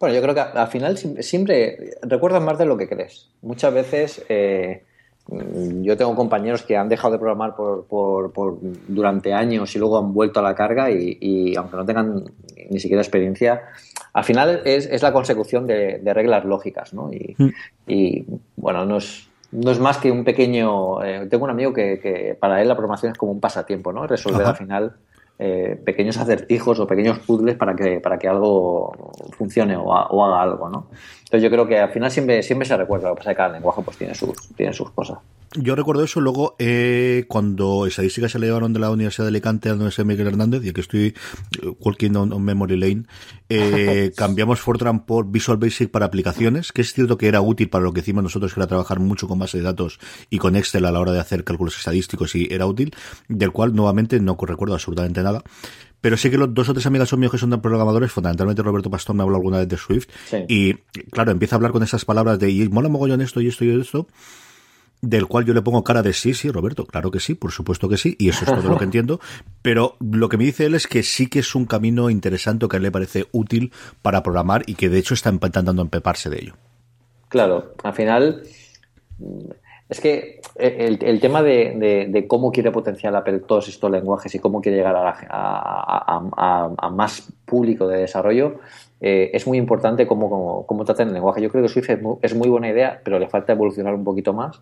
Bueno, 0.05 0.17
yo 0.17 0.21
creo 0.21 0.35
que 0.35 0.59
al 0.59 0.67
final 0.67 0.97
siempre 0.97 1.97
recuerdas 2.03 2.39
más 2.39 2.59
de 2.59 2.65
lo 2.67 2.77
que 2.77 2.87
crees. 2.87 3.27
Muchas 3.41 3.73
veces 3.73 4.23
eh, 4.29 4.83
yo 5.81 5.97
tengo 5.97 6.15
compañeros 6.15 6.61
que 6.61 6.77
han 6.77 6.89
dejado 6.89 7.13
de 7.13 7.17
programar 7.17 7.55
por, 7.55 7.87
por, 7.87 8.31
por, 8.31 8.59
durante 8.87 9.33
años 9.33 9.75
y 9.75 9.79
luego 9.79 9.97
han 9.97 10.13
vuelto 10.13 10.41
a 10.41 10.43
la 10.43 10.53
carga 10.53 10.91
y, 10.91 11.17
y 11.19 11.55
aunque 11.55 11.75
no 11.75 11.87
tengan 11.87 12.23
ni 12.69 12.79
siquiera 12.79 13.01
experiencia, 13.01 13.63
al 14.13 14.23
final 14.23 14.61
es, 14.65 14.85
es 14.85 15.01
la 15.01 15.11
consecución 15.11 15.65
de, 15.65 15.97
de, 15.97 16.13
reglas 16.13 16.45
lógicas, 16.45 16.93
¿no? 16.93 17.11
Y, 17.11 17.33
mm. 17.35 17.49
y 17.87 18.25
bueno, 18.57 18.85
no 18.85 18.97
es, 18.97 19.27
no 19.51 19.71
es 19.71 19.79
más 19.79 19.97
que 19.97 20.11
un 20.11 20.23
pequeño... 20.23 21.03
Eh, 21.03 21.25
tengo 21.31 21.45
un 21.45 21.49
amigo 21.49 21.73
que, 21.73 21.99
que, 21.99 22.37
para 22.39 22.61
él 22.61 22.67
la 22.67 22.75
programación 22.75 23.11
es 23.11 23.17
como 23.17 23.31
un 23.31 23.39
pasatiempo, 23.39 23.91
¿no? 23.91 24.05
Resolver 24.05 24.43
Ajá. 24.43 24.51
al 24.51 24.55
final 24.55 24.93
eh, 25.37 25.79
pequeños 25.83 26.17
acertijos 26.17 26.79
o 26.79 26.87
pequeños 26.87 27.19
puzzles 27.19 27.55
para 27.55 27.75
que, 27.75 27.99
para 27.99 28.17
que 28.17 28.27
algo 28.27 28.91
funcione 29.37 29.75
o, 29.75 29.83
o, 29.83 30.25
haga 30.25 30.41
algo, 30.41 30.69
¿no? 30.69 30.87
Entonces 31.25 31.43
yo 31.43 31.49
creo 31.49 31.67
que 31.67 31.79
al 31.79 31.89
final 31.89 32.11
siempre, 32.11 32.43
siempre 32.43 32.67
se 32.67 32.77
recuerda, 32.77 33.09
lo 33.09 33.15
que 33.15 33.19
pasa 33.19 33.31
es 33.31 33.35
que 33.35 33.37
cada 33.37 33.53
lenguaje 33.53 33.81
pues 33.83 33.97
tiene 33.97 34.13
sus, 34.13 34.31
tiene 34.55 34.73
sus 34.73 34.91
cosas. 34.91 35.17
Yo 35.57 35.75
recuerdo 35.75 36.03
eso, 36.03 36.19
luego 36.19 36.55
eh, 36.59 37.25
cuando 37.29 37.87
estadísticas 37.87 38.33
se 38.33 38.39
le 38.39 38.47
llevaron 38.47 38.73
de 38.73 38.79
la 38.79 38.91
Universidad 38.91 39.25
de 39.25 39.29
Alicante 39.29 39.69
a 39.69 39.75
donde 39.75 39.91
se 39.91 40.03
Miguel 40.03 40.27
Hernández, 40.27 40.65
y 40.65 40.73
que 40.73 40.81
estoy 40.81 41.15
eh, 41.61 41.67
walking 41.79 42.11
on, 42.15 42.33
on 42.33 42.43
memory 42.43 42.77
lane, 42.77 43.03
eh, 43.49 44.11
cambiamos 44.17 44.59
Fortran 44.59 45.05
por 45.05 45.31
Visual 45.31 45.57
Basic 45.57 45.89
para 45.89 46.07
aplicaciones, 46.07 46.71
que 46.71 46.81
es 46.81 46.93
cierto 46.93 47.17
que 47.17 47.27
era 47.27 47.41
útil 47.41 47.69
para 47.69 47.85
lo 47.85 47.93
que 47.93 48.01
hicimos 48.01 48.23
nosotros, 48.23 48.53
que 48.53 48.59
era 48.59 48.67
trabajar 48.67 48.99
mucho 48.99 49.27
con 49.27 49.39
base 49.39 49.57
de 49.57 49.63
datos 49.63 49.99
y 50.29 50.39
con 50.39 50.55
Excel 50.55 50.85
a 50.85 50.91
la 50.91 50.99
hora 50.99 51.13
de 51.13 51.21
hacer 51.21 51.43
cálculos 51.43 51.77
estadísticos 51.77 52.35
y 52.35 52.49
era 52.51 52.65
útil, 52.65 52.93
del 53.29 53.51
cual 53.51 53.73
nuevamente 53.73 54.19
no 54.19 54.37
recuerdo 54.39 54.73
absolutamente 54.73 55.23
nada. 55.23 55.41
Pero 56.05 56.17
sí 56.17 56.29
que 56.29 56.37
los 56.37 56.53
dos 56.53 56.69
o 56.69 56.73
tres 56.75 56.85
amigas 56.85 57.09
son 57.09 57.19
míos 57.19 57.31
que 57.31 57.39
son 57.39 57.49
programadores, 57.59 58.11
fundamentalmente 58.11 58.61
Roberto 58.61 58.91
Pastor 58.91 59.15
me 59.15 59.23
habló 59.23 59.37
alguna 59.37 59.57
vez 59.57 59.67
de 59.67 59.75
Swift, 59.75 60.07
sí. 60.29 60.45
y 60.47 60.73
claro, 61.09 61.31
empieza 61.31 61.55
a 61.55 61.57
hablar 61.57 61.71
con 61.71 61.81
esas 61.81 62.05
palabras 62.05 62.37
de, 62.37 62.51
y 62.51 62.69
mola 62.69 62.89
mogollón 62.89 63.21
esto 63.21 63.41
y 63.41 63.47
esto 63.47 63.65
y 63.65 63.81
esto, 63.81 64.05
del 65.01 65.25
cual 65.25 65.45
yo 65.45 65.55
le 65.55 65.63
pongo 65.63 65.83
cara 65.83 66.03
de 66.03 66.13
sí, 66.13 66.35
sí, 66.35 66.51
Roberto, 66.51 66.85
claro 66.85 67.09
que 67.09 67.19
sí, 67.19 67.33
por 67.33 67.51
supuesto 67.51 67.89
que 67.89 67.97
sí, 67.97 68.15
y 68.19 68.29
eso 68.29 68.45
es 68.45 68.51
todo 68.51 68.69
lo 68.69 68.77
que 68.77 68.83
entiendo, 68.83 69.19
pero 69.63 69.97
lo 69.99 70.29
que 70.29 70.37
me 70.37 70.43
dice 70.43 70.67
él 70.67 70.75
es 70.75 70.85
que 70.85 71.01
sí 71.01 71.25
que 71.25 71.39
es 71.39 71.55
un 71.55 71.65
camino 71.65 72.11
interesante 72.11 72.67
que 72.67 72.75
a 72.75 72.77
él 72.77 72.83
le 72.83 72.91
parece 72.91 73.25
útil 73.31 73.73
para 74.03 74.21
programar 74.21 74.61
y 74.67 74.75
que 74.75 74.89
de 74.89 74.99
hecho 74.99 75.15
está 75.15 75.31
intentando 75.31 75.81
empeparse 75.81 76.29
de 76.29 76.37
ello. 76.37 76.53
Claro, 77.29 77.73
al 77.83 77.93
final 77.95 78.43
es 79.89 79.99
que 79.99 80.39
el, 80.55 80.99
el 81.03 81.19
tema 81.19 81.43
de, 81.43 82.25
cómo 82.27 82.51
quiere 82.51 82.71
potenciar 82.71 83.15
Apple 83.15 83.39
todos 83.39 83.67
estos 83.67 83.91
lenguajes 83.91 84.33
y 84.35 84.39
cómo 84.39 84.61
quiere 84.61 84.77
llegar 84.77 84.95
a, 84.95 85.03
la, 85.03 86.89
más 86.91 87.31
público 87.45 87.87
de 87.87 87.99
desarrollo 87.99 88.59
eh, 89.01 89.31
es 89.33 89.45
muy 89.45 89.57
importante 89.57 90.07
cómo, 90.07 90.65
tratan 90.85 91.09
el 91.09 91.13
lenguaje. 91.15 91.41
Yo 91.41 91.49
creo 91.49 91.63
que 91.63 91.69
Swift 91.69 91.89
es 92.21 92.35
muy, 92.35 92.49
buena 92.49 92.69
idea, 92.69 93.01
pero 93.03 93.19
le 93.19 93.27
falta 93.27 93.53
evolucionar 93.53 93.93
un 93.93 94.03
poquito 94.03 94.33
más 94.33 94.61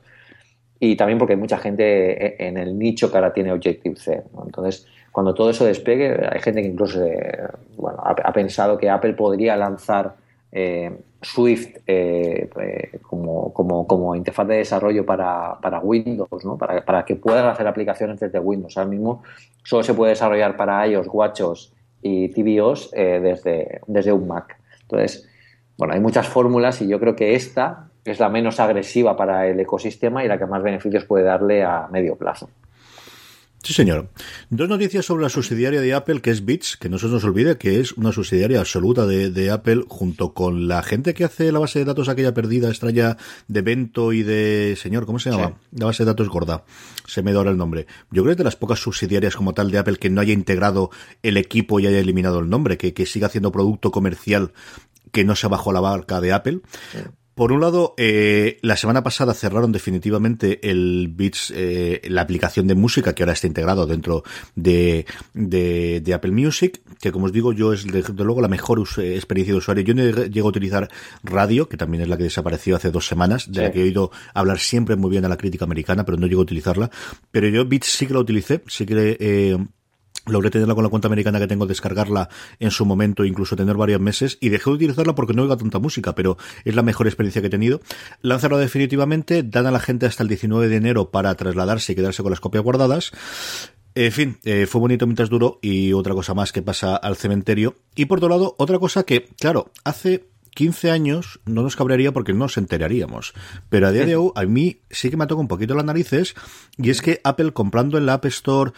y 0.79 0.95
también 0.95 1.19
porque 1.19 1.33
hay 1.33 1.39
mucha 1.39 1.57
gente 1.57 2.43
en 2.45 2.57
el 2.57 2.77
nicho 2.77 3.09
que 3.09 3.17
ahora 3.17 3.31
tiene 3.31 3.51
Objective-C. 3.51 4.23
Entonces, 4.45 4.87
cuando 5.11 5.33
todo 5.35 5.51
eso 5.51 5.63
despegue, 5.63 6.27
hay 6.27 6.41
gente 6.41 6.63
que 6.63 6.67
incluso 6.67 7.05
eh, 7.05 7.47
ha, 8.03 8.33
pensado 8.33 8.77
que 8.79 8.89
Apple 8.89 9.13
podría 9.13 9.55
lanzar 9.55 10.15
eh, 10.51 10.91
Swift 11.23 11.77
eh, 11.87 12.49
eh, 12.59 12.99
como, 13.01 13.53
como, 13.87 14.15
interfaz 14.15 14.47
de 14.47 14.57
desarrollo 14.57 15.05
para, 15.05 15.57
para 15.61 15.79
Windows, 15.79 16.45
¿no? 16.45 16.57
para, 16.57 16.83
para, 16.83 17.05
que 17.05 17.15
puedan 17.15 17.47
hacer 17.47 17.67
aplicaciones 17.67 18.19
desde 18.19 18.39
Windows. 18.39 18.77
Ahora 18.77 18.89
mismo 18.89 19.23
solo 19.63 19.83
se 19.83 19.93
puede 19.93 20.11
desarrollar 20.11 20.55
para 20.55 20.85
iOS, 20.87 21.07
WatchOS 21.11 21.73
y 22.01 22.29
tvOS 22.29 22.91
eh, 22.93 23.19
desde, 23.21 23.81
desde 23.87 24.11
un 24.11 24.27
Mac. 24.27 24.57
Entonces, 24.81 25.27
bueno, 25.77 25.93
hay 25.93 25.99
muchas 25.99 26.27
fórmulas 26.27 26.81
y 26.81 26.87
yo 26.87 26.99
creo 26.99 27.15
que 27.15 27.35
esta 27.35 27.89
es 28.05 28.19
la 28.19 28.29
menos 28.29 28.59
agresiva 28.59 29.15
para 29.15 29.47
el 29.47 29.59
ecosistema 29.59 30.23
y 30.23 30.27
la 30.27 30.37
que 30.37 30.45
más 30.45 30.61
beneficios 30.61 31.05
puede 31.05 31.23
darle 31.23 31.63
a 31.63 31.87
medio 31.89 32.15
plazo. 32.17 32.49
Sí, 33.63 33.73
señor. 33.73 34.09
Dos 34.49 34.67
noticias 34.67 35.05
sobre 35.05 35.23
la 35.23 35.29
subsidiaria 35.29 35.79
de 35.79 35.93
Apple, 35.93 36.21
que 36.21 36.31
es 36.31 36.43
Bits, 36.43 36.75
que 36.75 36.89
no 36.89 36.99
se 36.99 37.07
nos 37.07 37.23
olvide 37.23 37.57
que 37.57 37.79
es 37.79 37.93
una 37.93 38.11
subsidiaria 38.11 38.59
absoluta 38.59 39.05
de, 39.07 39.29
de, 39.29 39.51
Apple, 39.51 39.85
junto 39.87 40.33
con 40.33 40.67
la 40.67 40.83
gente 40.83 41.13
que 41.13 41.23
hace 41.23 41.49
la 41.53 41.59
base 41.59 41.79
de 41.79 41.85
datos 41.85 42.09
aquella 42.09 42.33
perdida, 42.33 42.67
extraña 42.67 43.15
de 43.47 43.61
Bento 43.61 44.11
y 44.11 44.23
de... 44.23 44.77
Señor, 44.77 45.05
¿cómo 45.05 45.17
se 45.17 45.31
llama? 45.31 45.53
Sí. 45.71 45.79
La 45.79 45.85
base 45.85 46.03
de 46.03 46.07
datos 46.07 46.27
gorda. 46.27 46.65
Se 47.07 47.23
me 47.23 47.31
dora 47.31 47.51
el 47.51 47.57
nombre. 47.57 47.87
Yo 48.11 48.23
creo 48.23 48.25
que 48.25 48.31
es 48.31 48.37
de 48.37 48.43
las 48.43 48.57
pocas 48.57 48.79
subsidiarias 48.79 49.37
como 49.37 49.53
tal 49.53 49.71
de 49.71 49.77
Apple 49.77 49.95
que 49.95 50.09
no 50.09 50.19
haya 50.19 50.33
integrado 50.33 50.89
el 51.21 51.37
equipo 51.37 51.79
y 51.79 51.87
haya 51.87 51.99
eliminado 51.99 52.39
el 52.39 52.49
nombre, 52.49 52.77
que, 52.77 52.93
que 52.93 53.05
siga 53.05 53.27
haciendo 53.27 53.53
producto 53.53 53.91
comercial 53.91 54.51
que 55.13 55.23
no 55.23 55.37
se 55.37 55.47
bajó 55.47 55.71
la 55.71 55.79
barca 55.79 56.19
de 56.19 56.33
Apple. 56.33 56.59
Sí. 56.91 56.99
Por 57.35 57.51
un 57.51 57.61
lado, 57.61 57.95
eh, 57.97 58.59
la 58.61 58.77
semana 58.77 59.01
pasada 59.01 59.33
cerraron 59.33 59.71
definitivamente 59.71 60.69
el 60.69 61.07
Beats, 61.11 61.51
eh, 61.55 62.01
la 62.05 62.21
aplicación 62.21 62.67
de 62.67 62.75
música 62.75 63.13
que 63.13 63.23
ahora 63.23 63.33
está 63.33 63.47
integrado 63.47 63.87
dentro 63.87 64.23
de, 64.55 65.05
de, 65.33 66.01
de 66.01 66.13
Apple 66.13 66.31
Music, 66.31 66.81
que 67.01 67.11
como 67.11 67.25
os 67.25 67.33
digo 67.33 67.51
yo 67.51 67.73
es 67.73 67.85
desde 67.85 68.13
luego 68.23 68.39
la 68.39 68.47
mejor 68.47 68.79
experiencia 68.79 69.53
de 69.53 69.57
usuario. 69.57 69.83
Yo 69.83 69.95
no 69.95 70.03
llego 70.25 70.47
a 70.47 70.49
utilizar 70.49 70.89
radio, 71.23 71.67
que 71.67 71.77
también 71.77 72.03
es 72.03 72.07
la 72.07 72.17
que 72.17 72.23
desapareció 72.23 72.75
hace 72.75 72.91
dos 72.91 73.07
semanas, 73.07 73.51
de 73.51 73.55
sí. 73.55 73.61
la 73.61 73.71
que 73.71 73.79
he 73.79 73.83
oído 73.83 74.11
hablar 74.35 74.59
siempre 74.59 74.95
muy 74.95 75.09
bien 75.09 75.25
a 75.25 75.29
la 75.29 75.37
crítica 75.37 75.65
americana, 75.65 76.05
pero 76.05 76.17
no 76.17 76.27
llego 76.27 76.41
a 76.41 76.43
utilizarla. 76.43 76.91
Pero 77.31 77.47
yo 77.47 77.65
Beats 77.65 77.87
sí 77.87 78.05
que 78.05 78.13
la 78.13 78.19
utilicé, 78.19 78.61
sí 78.67 78.85
que... 78.85 79.17
Eh, 79.19 79.57
logré 80.25 80.49
tenerla 80.49 80.75
con 80.75 80.83
la 80.83 80.89
cuenta 80.89 81.07
americana 81.07 81.39
que 81.39 81.47
tengo, 81.47 81.65
descargarla 81.65 82.29
en 82.59 82.71
su 82.71 82.85
momento, 82.85 83.25
incluso 83.25 83.55
tener 83.55 83.75
varios 83.75 83.99
meses, 83.99 84.37
y 84.39 84.49
dejé 84.49 84.69
de 84.69 84.75
utilizarla 84.75 85.15
porque 85.15 85.33
no 85.33 85.43
oiga 85.43 85.57
tanta 85.57 85.79
música, 85.79 86.15
pero 86.15 86.37
es 86.65 86.75
la 86.75 86.81
mejor 86.81 87.07
experiencia 87.07 87.41
que 87.41 87.47
he 87.47 87.51
tenido. 87.51 87.81
Lanzarlo 88.21 88.57
definitivamente, 88.57 89.43
dan 89.43 89.65
a 89.65 89.71
la 89.71 89.79
gente 89.79 90.05
hasta 90.05 90.23
el 90.23 90.29
19 90.29 90.67
de 90.67 90.75
enero 90.75 91.11
para 91.11 91.35
trasladarse 91.35 91.93
y 91.93 91.95
quedarse 91.95 92.23
con 92.23 92.31
las 92.31 92.39
copias 92.39 92.63
guardadas. 92.63 93.11
En 93.95 94.11
fin, 94.11 94.37
eh, 94.43 94.65
fue 94.65 94.81
bonito 94.81 95.05
mientras 95.05 95.29
duró 95.29 95.59
y 95.61 95.93
otra 95.93 96.15
cosa 96.15 96.33
más 96.33 96.51
que 96.51 96.63
pasa 96.63 96.95
al 96.95 97.15
cementerio. 97.15 97.75
Y 97.95 98.05
por 98.05 98.17
otro 98.17 98.29
lado, 98.29 98.55
otra 98.57 98.79
cosa 98.79 99.03
que, 99.03 99.27
claro, 99.39 99.71
hace 99.83 100.25
15 100.55 100.91
años 100.91 101.39
no 101.45 101.61
nos 101.61 101.75
cabrearía 101.75 102.11
porque 102.11 102.33
no 102.33 102.39
nos 102.39 102.57
enteraríamos. 102.57 103.33
Pero 103.69 103.87
a 103.87 103.91
día 103.91 104.05
de 104.05 104.15
hoy, 104.15 104.31
a 104.35 104.43
mí 104.45 104.79
sí 104.89 105.09
que 105.09 105.17
me 105.17 105.27
toca 105.27 105.41
un 105.41 105.47
poquito 105.47 105.75
las 105.75 105.85
narices. 105.85 106.35
Y 106.77 106.89
es 106.89 107.01
que 107.01 107.21
Apple 107.23 107.53
comprando 107.53 107.97
en 107.97 108.05
la 108.05 108.13
App 108.13 108.25
Store 108.25 108.71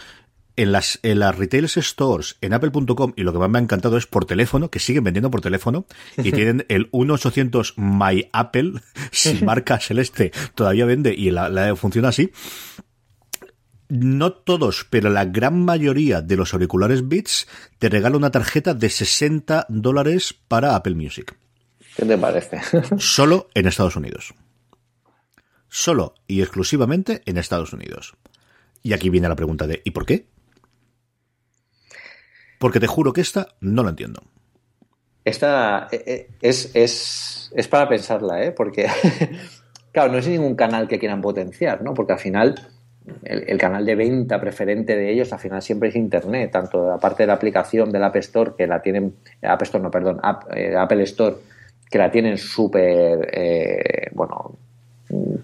en 0.58 0.72
las, 0.72 1.00
en 1.04 1.20
las 1.20 1.38
retail 1.38 1.68
stores, 1.68 2.38
en 2.42 2.54
apple.com, 2.54 3.14
y 3.16 3.24
lo 3.24 3.34
que 3.34 3.40
más 3.40 3.50
me 3.50 3.60
ha 3.60 3.62
encantado 3.62 3.98
es 3.98 4.08
por 4.08 4.26
teléfono, 4.26 4.70
que 4.70 4.80
siguen 4.80 5.04
vendiendo 5.04 5.32
por 5.32 5.42
teléfono, 5.42 5.86
y 6.18 6.32
tienen 6.32 6.66
el 6.70 6.90
1800 6.92 7.74
My 7.78 8.30
Apple, 8.32 8.82
sin 9.12 9.46
marca 9.46 9.80
celeste, 9.80 10.32
todavía 10.56 10.86
vende 10.86 11.14
y 11.14 11.32
la, 11.32 11.50
la 11.50 11.76
funciona 11.76 12.10
así. 12.10 12.32
No 13.88 14.34
todos, 14.34 14.88
pero 14.90 15.12
la 15.12 15.26
gran 15.26 15.64
mayoría 15.64 16.22
de 16.22 16.38
los 16.38 16.54
auriculares 16.54 17.08
Beats 17.08 17.48
te 17.78 17.90
regala 17.90 18.18
una 18.18 18.32
tarjeta 18.32 18.74
de 18.74 18.90
60 18.90 19.68
dólares 19.70 20.34
para 20.48 20.76
Apple 20.76 20.96
Music. 20.96 21.38
¿Qué 21.96 22.06
te 22.06 22.18
parece? 22.18 22.60
Solo 22.98 23.48
en 23.54 23.68
Estados 23.68 23.96
Unidos. 23.96 24.34
Solo 25.70 26.16
y 26.28 26.42
exclusivamente 26.42 27.22
en 27.26 27.38
Estados 27.38 27.74
Unidos. 27.74 28.16
Y 28.82 28.94
aquí 28.94 29.10
viene 29.10 29.30
la 29.30 29.36
pregunta 29.36 29.68
de 29.68 29.82
¿y 29.84 29.92
por 29.92 30.06
qué? 30.06 30.28
Porque 32.66 32.80
te 32.80 32.88
juro 32.88 33.14
que 33.14 33.22
esta 33.22 33.50
no 33.62 33.84
la 33.84 33.92
entiendo. 33.92 34.24
Esta 35.24 35.88
eh, 35.92 36.04
eh, 36.08 36.28
es, 36.42 36.72
es, 36.74 37.52
es 37.56 37.68
para 37.68 37.88
pensarla, 37.88 38.44
¿eh? 38.44 38.54
Porque, 38.54 38.88
claro, 39.92 40.12
no 40.12 40.18
es 40.18 40.28
ningún 40.28 40.56
canal 40.56 40.88
que 40.88 40.98
quieran 40.98 41.22
potenciar, 41.22 41.84
¿no? 41.84 41.94
Porque 41.94 42.14
al 42.14 42.18
final 42.18 42.56
el, 43.22 43.60
canal 43.60 43.86
de 43.86 43.94
venta 43.94 44.42
preferente 44.42 44.96
de 44.96 45.12
ellos 45.12 45.32
al 45.32 45.38
final 45.38 45.62
siempre 45.62 45.90
es 45.90 45.96
Internet, 45.96 46.50
tanto 46.50 46.90
la 46.90 46.98
parte 46.98 47.22
de 47.22 47.28
la 47.28 47.34
aplicación 47.34 47.92
del 47.92 48.04
App 48.04 48.16
Store, 48.16 48.54
que 48.58 48.66
la 48.66 48.82
tienen, 48.82 49.14
App 49.44 49.62
Store 49.62 49.84
no, 49.84 49.92
perdón, 49.92 50.20
eh, 50.56 50.74
Apple 50.76 51.04
Store, 51.04 51.36
que 51.88 52.00
la 52.00 52.10
tienen 52.10 52.40
súper, 52.40 54.10
bueno, 54.14 54.58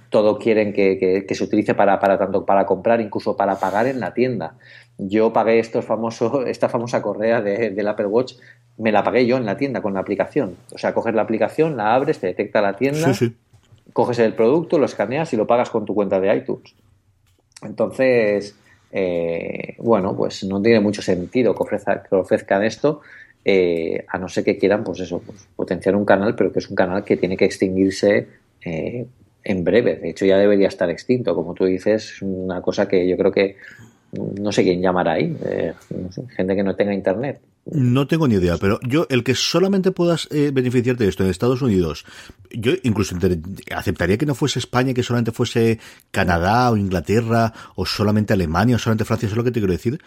todo 0.10 0.40
quieren 0.40 0.74
que, 0.74 1.26
se 1.30 1.44
utilice 1.44 1.76
para, 1.76 2.00
para, 2.00 2.18
tanto 2.18 2.46
para 2.46 2.66
comprar, 2.66 3.00
incluso 3.00 3.38
para 3.38 3.58
pagar 3.58 3.88
en 3.88 4.00
la 4.00 4.14
tienda. 4.14 4.56
Yo 5.04 5.34
pagué 5.34 5.58
estos 5.58 5.84
famosos, 5.84 6.46
esta 6.48 6.70
famosa 6.70 7.02
correa 7.02 7.42
de, 7.42 7.72
del 7.72 7.88
Apple 7.88 8.06
Watch, 8.06 8.36
me 8.78 8.92
la 8.92 9.04
pagué 9.04 9.26
yo 9.26 9.38
en 9.38 9.46
la 9.46 9.58
tienda 9.58 9.82
con 9.82 9.96
la 9.96 10.00
aplicación. 10.00 10.56
O 10.74 10.78
sea, 10.78 10.94
coges 10.94 11.16
la 11.16 11.24
aplicación, 11.24 11.76
la 11.76 11.96
abres, 11.96 12.20
te 12.20 12.28
detecta 12.28 12.62
la 12.62 12.76
tienda, 12.76 13.12
coges 13.94 14.20
el 14.20 14.34
producto, 14.34 14.78
lo 14.78 14.86
escaneas 14.86 15.34
y 15.34 15.38
lo 15.38 15.48
pagas 15.48 15.72
con 15.72 15.86
tu 15.86 15.96
cuenta 15.96 16.20
de 16.20 16.36
iTunes. 16.36 16.76
Entonces, 17.64 18.56
eh, 18.92 19.76
bueno, 19.80 20.16
pues 20.16 20.44
no 20.44 20.62
tiene 20.62 20.80
mucho 20.80 21.02
sentido 21.02 21.56
que, 21.56 21.78
ofrezcan 22.12 22.64
esto, 22.64 23.02
eh, 23.44 24.06
a 24.08 24.20
no 24.20 24.28
ser 24.28 24.44
que 24.44 24.58
quieran, 24.58 24.84
pues 24.84 25.00
eso, 25.00 25.20
pues, 25.20 25.48
potenciar 25.56 25.96
un 25.96 26.06
canal, 26.06 26.36
pero 26.36 26.52
que 26.52 26.60
es 26.60 26.70
un 26.70 26.76
canal 26.76 27.04
que 27.04 27.18
tiene 27.18 27.38
que 27.38 27.46
extinguirse 27.46 28.28
eh, 28.64 29.08
en 29.44 29.64
breve. 29.64 29.96
De 29.96 30.12
hecho, 30.12 30.26
ya 30.26 30.38
debería 30.38 30.68
estar 30.68 30.90
extinto. 30.90 31.34
Como 31.36 31.54
tú 31.54 31.66
dices, 31.66 32.14
es 32.16 32.22
una 32.22 32.62
cosa 32.62 32.88
que 32.88 33.08
yo 33.08 33.18
creo 33.18 33.32
que 33.32 33.58
no 34.12 34.52
sé 34.52 34.64
quién 34.64 34.82
llamará 34.82 35.14
ahí, 35.14 35.36
gente 36.36 36.56
que 36.56 36.64
no 36.64 36.76
tenga 36.76 36.94
internet. 36.94 37.42
No 37.66 38.08
tengo 38.08 38.28
ni 38.28 38.36
idea, 38.36 38.58
pero 38.58 38.80
yo, 38.82 39.06
el 39.10 39.24
que 39.24 39.36
solamente 39.36 39.92
puedas 39.92 40.28
eh, 40.32 40.50
beneficiarte 40.52 41.04
de 41.04 41.10
esto 41.12 41.24
en 41.24 41.30
Estados 41.30 41.62
Unidos, 41.62 42.06
yo 42.50 42.72
incluso 42.82 43.16
aceptaría 43.76 44.18
que 44.18 44.26
no 44.26 44.34
fuese 44.34 44.58
España, 44.58 44.96
que 44.96 45.04
solamente 45.04 45.32
fuese 45.32 45.80
Canadá 46.10 46.72
o 46.72 46.78
Inglaterra, 46.78 47.54
o 47.76 47.86
solamente 47.86 48.34
Alemania, 48.34 48.78
o 48.78 48.80
solamente 48.80 49.06
Francia, 49.06 49.28
eso 49.28 49.34
es 49.34 49.38
lo 49.38 49.44
que 49.44 49.52
te 49.52 49.60
quiero 49.60 49.74
decir, 49.74 50.02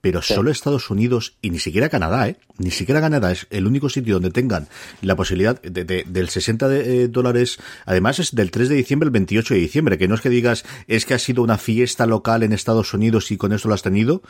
pero 0.00 0.22
solo 0.22 0.50
Estados 0.50 0.90
Unidos 0.90 1.34
y 1.42 1.50
ni 1.50 1.58
siquiera 1.58 1.88
Canadá, 1.88 2.28
¿eh? 2.28 2.36
Ni 2.58 2.70
siquiera 2.70 3.00
Canadá 3.00 3.32
es 3.32 3.46
el 3.50 3.66
único 3.66 3.88
sitio 3.88 4.14
donde 4.14 4.30
tengan 4.30 4.68
la 5.02 5.16
posibilidad 5.16 5.60
de, 5.60 6.04
del 6.06 6.28
60 6.28 6.68
de, 6.68 7.04
eh, 7.04 7.08
dólares. 7.08 7.58
Además 7.86 8.18
es 8.18 8.34
del 8.34 8.50
3 8.50 8.68
de 8.68 8.74
diciembre 8.76 9.06
al 9.06 9.12
28 9.12 9.54
de 9.54 9.60
diciembre, 9.60 9.98
que 9.98 10.08
no 10.08 10.14
es 10.14 10.20
que 10.20 10.30
digas 10.30 10.64
es 10.86 11.06
que 11.06 11.14
ha 11.14 11.18
sido 11.18 11.42
una 11.42 11.58
fiesta 11.58 12.06
local 12.06 12.42
en 12.42 12.52
Estados 12.52 12.94
Unidos 12.94 13.30
y 13.30 13.36
con 13.36 13.52
eso 13.52 13.68
lo 13.68 13.74
has 13.74 13.82
tenido. 13.82 14.22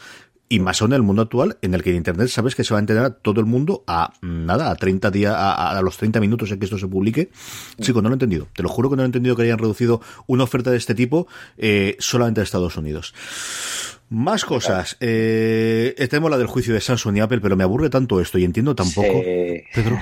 Y 0.52 0.58
más 0.58 0.82
aún 0.82 0.90
en 0.90 0.96
el 0.96 1.02
mundo 1.02 1.22
actual, 1.22 1.58
en 1.62 1.74
el 1.74 1.84
que 1.84 1.90
en 1.90 1.96
Internet 1.96 2.26
sabes 2.26 2.56
que 2.56 2.64
se 2.64 2.74
va 2.74 2.78
a 2.78 2.82
enterar 2.82 3.12
todo 3.22 3.38
el 3.38 3.46
mundo 3.46 3.84
a 3.86 4.14
nada, 4.20 4.72
a 4.72 4.74
30 4.74 5.12
días, 5.12 5.32
a, 5.32 5.80
los 5.80 5.96
30 5.96 6.18
minutos 6.18 6.50
en 6.50 6.58
que 6.58 6.64
esto 6.64 6.76
se 6.76 6.88
publique. 6.88 7.30
Chico, 7.80 8.02
no 8.02 8.08
lo 8.08 8.14
he 8.14 8.16
entendido. 8.16 8.48
Te 8.52 8.64
lo 8.64 8.68
juro 8.68 8.90
que 8.90 8.96
no 8.96 9.02
he 9.02 9.06
entendido 9.06 9.36
que 9.36 9.42
hayan 9.44 9.58
reducido 9.58 10.00
una 10.26 10.42
oferta 10.42 10.72
de 10.72 10.76
este 10.76 10.96
tipo 10.96 11.28
eh, 11.56 11.94
solamente 12.00 12.40
a 12.40 12.42
Estados 12.42 12.76
Unidos. 12.76 13.14
Más 14.10 14.44
cosas. 14.44 14.96
Eh, 14.98 15.94
tenemos 16.10 16.32
la 16.32 16.36
del 16.36 16.48
juicio 16.48 16.74
de 16.74 16.80
Samsung 16.80 17.18
y 17.18 17.20
Apple, 17.20 17.38
pero 17.40 17.54
me 17.56 17.62
aburre 17.62 17.90
tanto 17.90 18.20
esto 18.20 18.38
y 18.38 18.44
entiendo 18.44 18.74
tampoco. 18.74 19.06
Pedro, 19.72 20.00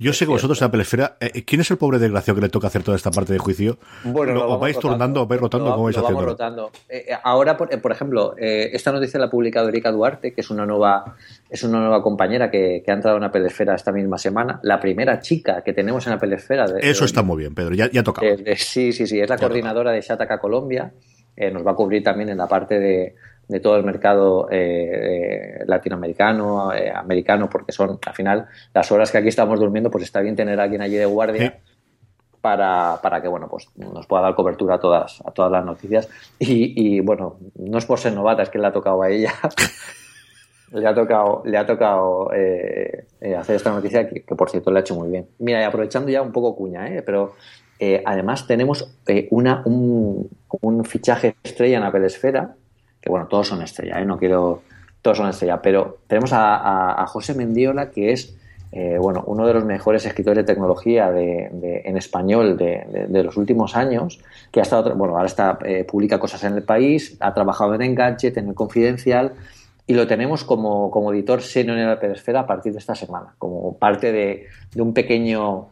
yo 0.00 0.12
sé 0.12 0.24
que 0.24 0.32
vosotros 0.32 0.60
en 0.60 0.66
Apple 0.66 0.82
Esfera, 0.82 1.16
eh, 1.20 1.44
¿quién 1.44 1.60
es 1.60 1.70
el 1.70 1.78
pobre 1.78 2.00
desgraciado 2.00 2.34
que 2.34 2.40
le 2.40 2.48
toca 2.48 2.66
hacer 2.66 2.82
toda 2.82 2.96
esta 2.96 3.12
parte 3.12 3.32
de 3.32 3.38
juicio? 3.38 3.78
Bueno, 4.02 4.44
¿O 4.44 4.58
vais 4.58 4.76
turnando 4.76 5.22
o 5.22 5.26
vais 5.28 5.40
rotando? 5.40 5.70
¿Cómo 5.70 5.84
vais 5.84 5.96
haciendo? 5.96 6.24
rotando. 6.24 6.72
Eh, 6.88 7.04
eh, 7.10 7.14
ahora, 7.22 7.56
por, 7.56 7.80
por 7.80 7.92
ejemplo, 7.92 8.34
esta 8.36 8.90
noticia 8.90 9.20
la 9.20 9.26
ha 9.26 9.30
publicado 9.30 9.67
Erika 9.68 9.90
Duarte, 9.90 10.32
que 10.32 10.40
es 10.40 10.50
una 10.50 10.66
nueva, 10.66 11.16
es 11.48 11.62
una 11.62 11.80
nueva 11.80 12.02
compañera 12.02 12.50
que, 12.50 12.82
ha 12.86 12.92
entrado 12.92 13.16
en 13.16 13.24
Apple 13.24 13.46
Esfera 13.46 13.74
esta 13.74 13.92
misma 13.92 14.18
semana. 14.18 14.60
La 14.62 14.80
primera 14.80 15.20
chica 15.20 15.62
que 15.62 15.72
tenemos 15.72 16.06
en 16.06 16.14
Apple 16.14 16.34
Esfera. 16.34 16.66
Eso 16.80 17.04
está 17.04 17.22
muy 17.22 17.38
bien, 17.38 17.54
Pedro, 17.54 17.74
ya, 17.74 17.90
ya 17.90 18.02
tocado. 18.02 18.26
sí, 18.56 18.92
sí, 18.92 19.06
sí, 19.06 19.20
es 19.20 19.28
la 19.28 19.38
coordinadora 19.38 19.92
de 19.92 20.00
Shataka 20.00 20.38
Colombia. 20.38 20.92
nos 21.52 21.66
va 21.66 21.72
a 21.72 21.74
cubrir 21.74 22.02
también 22.02 22.28
en 22.28 22.38
la 22.38 22.46
parte 22.46 22.78
de 22.78 23.14
de 23.48 23.60
todo 23.60 23.76
el 23.76 23.84
mercado 23.84 24.46
eh, 24.50 25.64
latinoamericano, 25.66 26.72
eh, 26.72 26.92
americano, 26.94 27.48
porque 27.50 27.72
son 27.72 27.98
al 28.04 28.14
final 28.14 28.46
las 28.74 28.92
horas 28.92 29.10
que 29.10 29.18
aquí 29.18 29.28
estamos 29.28 29.58
durmiendo, 29.58 29.90
pues 29.90 30.04
está 30.04 30.20
bien 30.20 30.36
tener 30.36 30.60
a 30.60 30.64
alguien 30.64 30.82
allí 30.82 30.96
de 30.96 31.06
guardia. 31.06 31.58
Para, 32.48 32.98
para, 33.02 33.20
que 33.20 33.28
bueno 33.28 33.48
pues 33.48 33.68
nos 33.76 34.06
pueda 34.06 34.22
dar 34.22 34.34
cobertura 34.34 34.76
a 34.76 34.78
todas 34.80 35.20
a 35.24 35.30
todas 35.32 35.52
las 35.52 35.64
noticias 35.64 36.08
y, 36.38 37.00
bueno 37.00 37.36
no 37.56 37.78
es 37.78 37.84
por 37.84 37.98
ser 37.98 38.14
novata 38.14 38.42
es 38.42 38.50
que 38.50 38.58
le 38.58 38.66
ha 38.66 38.72
tocado 38.72 39.02
a 39.02 39.10
ella 39.10 39.32
le 40.72 40.86
ha 40.86 40.94
tocado 40.94 41.42
le 41.44 41.58
ha 41.58 41.66
tocado 41.66 42.30
eh, 42.34 43.06
hacer 43.38 43.56
esta 43.56 43.70
noticia 43.70 44.08
que, 44.08 44.22
por 44.22 44.48
cierto 44.48 44.70
le 44.70 44.78
ha 44.78 44.80
hecho 44.80 44.94
muy 44.94 45.10
bien 45.10 45.26
mira 45.38 45.60
y 45.60 45.64
aprovechando 45.64 46.10
ya 46.10 46.22
un 46.22 46.32
poco 46.32 46.56
cuña 46.56 46.86
pero 47.04 47.34
además 48.04 48.46
tenemos 48.46 48.96
una 49.30 49.62
un, 49.64 50.30
un, 50.62 50.84
fichaje 50.84 51.36
estrella 51.44 51.76
en 51.76 51.84
Apple 51.84 52.06
Esfera 52.06 52.54
que 53.00 53.10
bueno, 53.10 53.26
todos 53.26 53.48
son 53.48 53.62
estrella, 53.62 54.00
¿eh? 54.00 54.04
no 54.04 54.18
quiero, 54.18 54.62
todos 55.02 55.18
son 55.18 55.28
estrella, 55.28 55.62
pero 55.62 55.98
tenemos 56.06 56.30
a, 56.32 57.04
José 57.08 57.34
Mendiola, 57.34 57.90
que 57.90 58.12
es 58.12 58.36
eh, 58.70 58.98
bueno, 58.98 59.24
uno 59.26 59.46
de 59.46 59.54
los 59.54 59.64
mejores 59.64 60.04
escritores 60.04 60.44
de 60.44 60.52
tecnología 60.52 61.10
de, 61.10 61.82
en 61.84 61.96
español 61.96 62.56
de, 62.56 63.22
los 63.22 63.36
últimos 63.36 63.74
años, 63.76 64.20
que 64.50 64.60
ha 64.60 64.62
estado, 64.62 64.94
bueno, 64.94 65.14
ahora 65.14 65.26
está, 65.26 65.58
eh, 65.64 65.84
publica 65.84 66.18
cosas 66.18 66.44
en 66.44 66.54
el 66.54 66.62
país, 66.62 67.16
ha 67.20 67.32
trabajado 67.32 67.74
en 67.74 67.82
Engadget, 67.82 68.36
en 68.36 68.48
el 68.48 68.54
Confidencial, 68.54 69.32
y 69.86 69.94
lo 69.94 70.06
tenemos 70.06 70.44
como, 70.44 70.90
como 70.90 71.12
editor 71.12 71.40
senior 71.40 71.78
en 71.78 71.86
la 71.86 71.98
Pedesfera 71.98 72.40
a 72.40 72.46
partir 72.46 72.72
de 72.72 72.78
esta 72.78 72.94
semana, 72.94 73.34
como 73.38 73.76
parte 73.78 74.12
de, 74.12 74.46
un 74.76 74.92
pequeño 74.92 75.68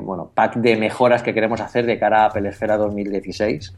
bueno, 0.00 0.30
pack 0.32 0.56
de 0.56 0.76
mejoras 0.76 1.22
que 1.22 1.34
queremos 1.34 1.60
hacer 1.60 1.84
de 1.84 1.98
cara 1.98 2.24
a 2.24 2.32
Pelesfera 2.32 2.78
2016 2.78 3.74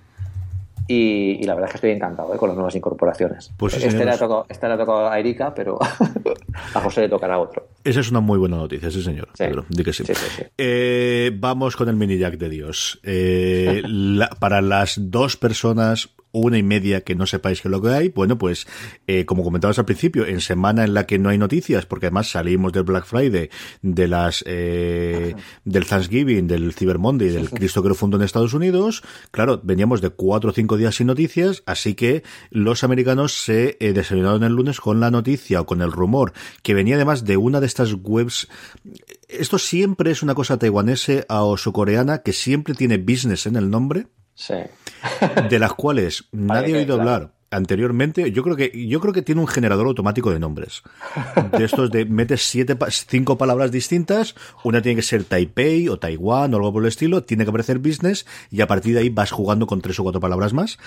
y, 0.92 1.44
la 1.44 1.54
verdad 1.54 1.68
es 1.68 1.72
que 1.72 1.76
estoy 1.76 1.90
encantado 1.92 2.34
¿eh? 2.34 2.36
con 2.36 2.48
las 2.48 2.56
nuevas 2.56 2.74
incorporaciones. 2.74 3.52
Pues 3.56 3.74
este, 3.74 4.04
le 4.04 4.10
ha 4.10 4.18
tocado, 4.18 4.44
este 4.48 4.66
le 4.66 4.74
ha 4.74 4.76
tocado 4.76 5.08
a 5.08 5.20
Erika, 5.20 5.54
pero 5.54 5.78
a 6.74 6.80
José 6.80 7.02
le 7.02 7.08
tocará 7.08 7.38
otro. 7.38 7.68
Esa 7.84 8.00
es 8.00 8.10
una 8.10 8.18
muy 8.18 8.38
buena 8.38 8.56
noticia, 8.56 8.90
sí, 8.90 9.00
señor. 9.00 9.28
Pedro, 9.38 9.64
di 9.68 9.84
que 9.84 9.92
sí. 9.92 10.02
Eh, 10.58 11.30
vamos 11.32 11.76
con 11.76 11.88
el 11.88 11.94
mini 11.94 12.18
jack 12.18 12.36
de 12.38 12.48
Dios. 12.48 12.98
Eh, 13.04 13.82
para 14.40 14.60
las 14.60 14.98
dos 14.98 15.36
personas 15.36 16.10
una 16.32 16.58
y 16.58 16.62
media 16.62 17.02
que 17.02 17.14
no 17.14 17.26
sepáis 17.26 17.60
qué 17.60 17.68
es 17.68 17.72
lo 17.72 17.80
que 17.82 17.90
hay, 17.90 18.08
bueno, 18.08 18.38
pues 18.38 18.66
eh, 19.06 19.24
como 19.24 19.42
comentabas 19.42 19.78
al 19.78 19.84
principio, 19.84 20.26
en 20.26 20.40
semana 20.40 20.84
en 20.84 20.94
la 20.94 21.06
que 21.06 21.18
no 21.18 21.28
hay 21.28 21.38
noticias, 21.38 21.86
porque 21.86 22.06
además 22.06 22.30
salimos 22.30 22.72
del 22.72 22.84
Black 22.84 23.04
Friday, 23.04 23.50
de 23.82 24.08
las 24.08 24.44
eh, 24.46 25.34
del 25.64 25.86
Thanksgiving, 25.86 26.46
del 26.46 26.72
Cyber 26.72 26.98
Monday, 26.98 27.28
del 27.30 27.50
Cristo 27.50 27.82
que 27.82 27.88
lo 27.88 27.94
fundó 27.94 28.16
en 28.16 28.22
Estados 28.22 28.54
Unidos, 28.54 29.02
claro, 29.30 29.60
veníamos 29.62 30.00
de 30.00 30.10
cuatro 30.10 30.50
o 30.50 30.52
cinco 30.52 30.76
días 30.76 30.96
sin 30.96 31.06
noticias, 31.06 31.62
así 31.66 31.94
que 31.94 32.22
los 32.50 32.84
americanos 32.84 33.32
se 33.32 33.76
eh, 33.80 33.92
desayunaron 33.92 34.44
el 34.44 34.52
lunes 34.52 34.80
con 34.80 35.00
la 35.00 35.10
noticia 35.10 35.60
o 35.60 35.66
con 35.66 35.82
el 35.82 35.92
rumor 35.92 36.32
que 36.62 36.74
venía 36.74 36.96
además 36.96 37.24
de 37.24 37.36
una 37.36 37.60
de 37.60 37.66
estas 37.66 37.94
webs 38.02 38.48
esto 39.28 39.58
siempre 39.58 40.10
es 40.10 40.22
una 40.22 40.34
cosa 40.34 40.58
taiwanese 40.58 41.26
o 41.28 41.56
coreana 41.72 42.18
que 42.18 42.32
siempre 42.32 42.74
tiene 42.74 42.98
business 42.98 43.46
en 43.46 43.56
el 43.56 43.70
nombre 43.70 44.06
de 45.48 45.58
las 45.58 45.74
cuales 45.74 46.24
nadie 46.32 46.74
ha 46.74 46.78
oído 46.78 47.00
hablar 47.00 47.32
anteriormente. 47.50 48.30
Yo 48.32 48.42
creo 48.42 48.56
que 48.56 48.86
yo 48.86 49.00
creo 49.00 49.12
que 49.12 49.22
tiene 49.22 49.40
un 49.40 49.46
generador 49.46 49.86
automático 49.86 50.30
de 50.30 50.38
nombres. 50.38 50.82
De 51.56 51.64
estos 51.64 51.90
de 51.90 52.04
metes 52.04 52.42
siete 52.42 52.76
cinco 53.08 53.36
palabras 53.36 53.72
distintas, 53.72 54.34
una 54.64 54.82
tiene 54.82 54.96
que 54.96 55.02
ser 55.02 55.24
Taipei 55.24 55.88
o 55.88 55.98
Taiwán 55.98 56.54
o 56.54 56.58
algo 56.58 56.72
por 56.72 56.82
el 56.82 56.88
estilo, 56.88 57.22
tiene 57.22 57.44
que 57.44 57.50
aparecer 57.50 57.78
business 57.78 58.26
y 58.50 58.60
a 58.60 58.66
partir 58.66 58.94
de 58.94 59.00
ahí 59.00 59.08
vas 59.08 59.32
jugando 59.32 59.66
con 59.66 59.80
tres 59.80 59.98
o 59.98 60.02
cuatro 60.02 60.20
palabras 60.20 60.52
más. 60.52 60.78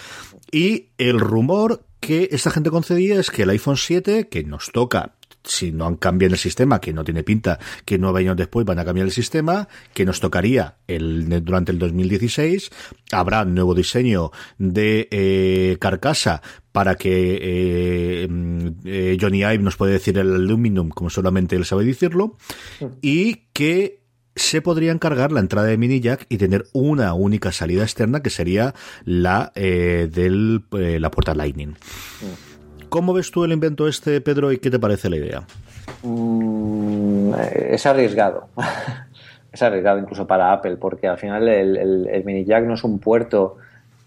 Y 0.52 0.90
el 0.98 1.20
rumor 1.20 1.84
que 2.00 2.30
esta 2.32 2.52
gente 2.52 2.70
concedía 2.70 3.20
es 3.20 3.32
que 3.32 3.44
el 3.44 3.50
iPhone 3.50 3.78
7 3.78 4.28
que 4.28 4.44
nos 4.44 4.72
toca 4.72 5.14
si 5.44 5.72
no 5.72 5.86
han 5.86 5.98
cambiado 5.98 6.34
el 6.34 6.40
sistema, 6.40 6.80
que 6.80 6.94
no 6.94 7.04
tiene 7.04 7.24
pinta 7.24 7.60
que 7.86 7.98
nueve 7.98 8.22
años 8.22 8.38
después 8.38 8.66
van 8.66 8.80
a 8.80 8.86
cambiar 8.86 9.06
el 9.06 9.12
sistema, 9.12 9.68
que 9.94 10.06
nos 10.06 10.20
tocaría 10.20 10.78
el, 10.88 11.44
durante 11.44 11.72
el 11.72 11.80
2016, 11.80 12.72
habrá 13.12 13.46
nuevo 13.46 13.76
diseño 13.76 14.32
de 14.58 15.08
eh, 15.12 15.78
carcasa 15.80 16.42
para 16.72 16.96
que 16.96 17.40
eh, 17.42 18.28
mm, 18.28 18.68
eh, 18.86 19.18
Johnny 19.20 19.40
Ive 19.40 19.60
nos 19.60 19.78
puede 19.78 19.94
decir 19.94 20.18
el 20.18 20.34
aluminum 20.34 20.90
como 20.90 21.10
solamente 21.10 21.56
él 21.56 21.66
sabe 21.66 21.86
decirlo, 21.86 22.38
y 23.02 23.48
que 23.54 24.04
se 24.36 24.62
podría 24.62 24.92
encargar 24.92 25.32
la 25.32 25.40
entrada 25.40 25.68
de 25.68 25.78
mini 25.78 26.00
jack 26.00 26.26
y 26.30 26.38
tener 26.38 26.66
una 26.74 27.14
única 27.14 27.52
salida 27.52 27.84
externa 27.84 28.22
que 28.22 28.32
sería 28.32 28.74
la 29.06 29.52
eh, 29.56 30.10
del 30.12 30.64
la 30.72 31.12
puerta 31.12 31.36
Lightning. 31.36 31.76
¿Cómo 32.94 33.12
ves 33.12 33.32
tú 33.32 33.44
el 33.44 33.52
invento 33.52 33.88
este, 33.88 34.22
Pedro, 34.22 34.52
y 34.52 34.60
qué 34.60 34.70
te 34.70 34.78
parece 34.78 35.10
la 35.10 35.16
idea? 35.16 35.48
Mm, 36.04 37.34
es 37.72 37.84
arriesgado. 37.88 38.50
es 39.52 39.64
arriesgado 39.64 39.98
incluso 39.98 40.28
para 40.28 40.54
Apple, 40.54 40.78
porque 40.78 41.08
al 41.08 41.18
final 41.18 41.48
el, 41.48 42.24
mini 42.24 42.46
jack 42.46 42.66
no 42.66 42.76
es 42.76 42.84
un 42.84 43.00
puerto 43.00 43.58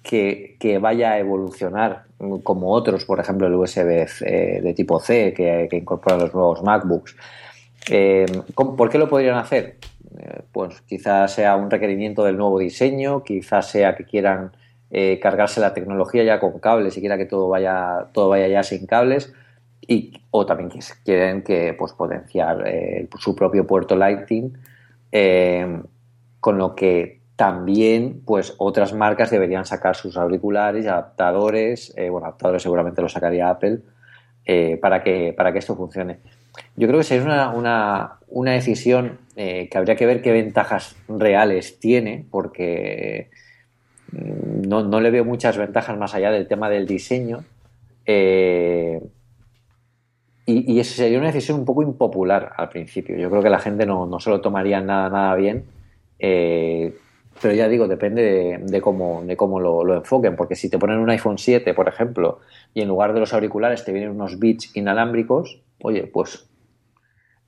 que, 0.04 0.78
vaya 0.80 1.10
a 1.10 1.18
evolucionar 1.18 2.04
como 2.44 2.70
otros, 2.70 3.04
por 3.04 3.18
ejemplo 3.18 3.48
el 3.48 3.54
USB 3.54 4.06
de 4.20 4.72
tipo 4.76 5.00
C 5.00 5.34
que, 5.36 5.66
que 5.68 5.78
incorpora 5.78 6.16
los 6.16 6.32
nuevos 6.32 6.62
MacBooks. 6.62 7.16
Eh, 7.90 8.26
¿Por 8.54 8.88
qué 8.88 8.98
lo 8.98 9.08
podrían 9.08 9.36
hacer? 9.36 9.78
Eh, 10.16 10.42
pues 10.52 10.80
quizás 10.82 11.32
sea 11.32 11.56
un 11.56 11.72
requerimiento 11.72 12.22
del 12.22 12.36
nuevo 12.36 12.60
diseño, 12.60 13.24
quizás 13.24 13.68
sea 13.68 13.96
que 13.96 14.04
quieran 14.04 14.52
eh, 14.90 15.18
cargarse 15.20 15.60
la 15.60 15.74
tecnología 15.74 16.24
ya 16.24 16.40
con 16.40 16.58
cables 16.58 16.96
y 16.96 17.00
quiera 17.00 17.18
que 17.18 17.26
todo 17.26 17.48
vaya, 17.48 18.08
todo 18.12 18.28
vaya 18.28 18.48
ya 18.48 18.62
sin 18.62 18.86
cables. 18.86 19.32
Y, 19.88 20.20
o 20.30 20.46
también 20.46 20.70
quieren 21.04 21.42
que 21.42 21.74
pues 21.74 21.92
potenciar 21.92 22.64
su 23.18 23.36
propio 23.36 23.66
puerto 23.66 23.94
Lightning 23.94 24.52
eh, 25.12 25.80
con 26.40 26.58
lo 26.58 26.74
que 26.74 27.20
también 27.36 28.22
pues 28.24 28.54
otras 28.58 28.92
marcas 28.92 29.30
deberían 29.30 29.64
sacar 29.64 29.96
sus 29.96 30.16
auriculares 30.16 30.86
adaptadores, 30.86 31.92
eh, 31.96 32.08
bueno, 32.08 32.26
adaptadores 32.26 32.62
seguramente 32.62 33.02
lo 33.02 33.08
sacaría 33.08 33.48
Apple, 33.48 33.80
eh, 34.44 34.78
para, 34.80 35.02
que, 35.02 35.34
para 35.36 35.52
que 35.52 35.58
esto 35.58 35.74
funcione. 35.74 36.18
Yo 36.76 36.86
creo 36.86 37.00
que 37.00 37.04
sería 37.04 37.50
una, 37.50 38.18
una, 38.28 38.52
decisión 38.52 39.18
que 39.34 39.70
habría 39.74 39.96
que 39.96 40.06
ver 40.06 40.22
qué 40.22 40.32
ventajas 40.32 40.96
reales 41.08 41.78
tiene, 41.80 42.26
porque 42.30 43.30
no, 44.12 44.82
no, 44.84 45.00
le 45.00 45.10
veo 45.10 45.24
muchas 45.24 45.56
ventajas 45.56 45.96
más 45.98 46.14
allá 46.14 46.30
del 46.30 46.46
tema 46.46 46.68
del 46.70 46.86
diseño. 46.86 47.44
Y, 50.46 50.78
eso 50.78 50.94
sería 50.94 51.18
una 51.18 51.26
decisión 51.26 51.58
un 51.58 51.64
poco 51.64 51.82
impopular 51.82 52.52
al 52.56 52.68
principio. 52.68 53.16
Yo 53.16 53.28
creo 53.28 53.42
que 53.42 53.50
la 53.50 53.58
gente 53.58 53.84
no, 53.84 54.06
no 54.06 54.20
se 54.20 54.30
lo 54.30 54.40
tomaría 54.40 54.80
nada, 54.80 55.10
nada 55.10 55.34
bien. 55.34 55.64
Eh, 56.20 56.96
pero 57.42 57.52
ya 57.52 57.68
digo, 57.68 57.88
depende 57.88 58.60
de, 58.62 58.80
cómo, 58.80 59.22
de 59.24 59.36
cómo 59.36 59.58
lo, 59.58 59.94
enfoquen. 59.94 60.36
Porque 60.36 60.54
si 60.54 60.70
te 60.70 60.78
ponen 60.78 60.98
un 60.98 61.10
iPhone 61.10 61.38
7, 61.38 61.74
por 61.74 61.88
ejemplo, 61.88 62.38
y 62.72 62.80
en 62.80 62.88
lugar 62.88 63.12
de 63.12 63.20
los 63.20 63.34
auriculares 63.34 63.84
te 63.84 63.92
vienen 63.92 64.10
unos 64.10 64.38
bits 64.38 64.74
inalámbricos, 64.76 65.60
oye, 65.82 66.06
pues 66.06 66.48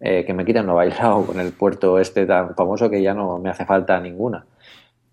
eh, 0.00 0.24
que 0.24 0.34
me 0.34 0.44
quiten 0.44 0.66
lo 0.66 0.74
bailado 0.74 1.24
con 1.24 1.38
el 1.38 1.52
puerto 1.52 2.00
este 2.00 2.26
tan 2.26 2.56
famoso 2.56 2.90
que 2.90 3.00
ya 3.00 3.14
no 3.14 3.38
me 3.38 3.48
hace 3.48 3.64
falta 3.64 4.00
ninguna. 4.00 4.44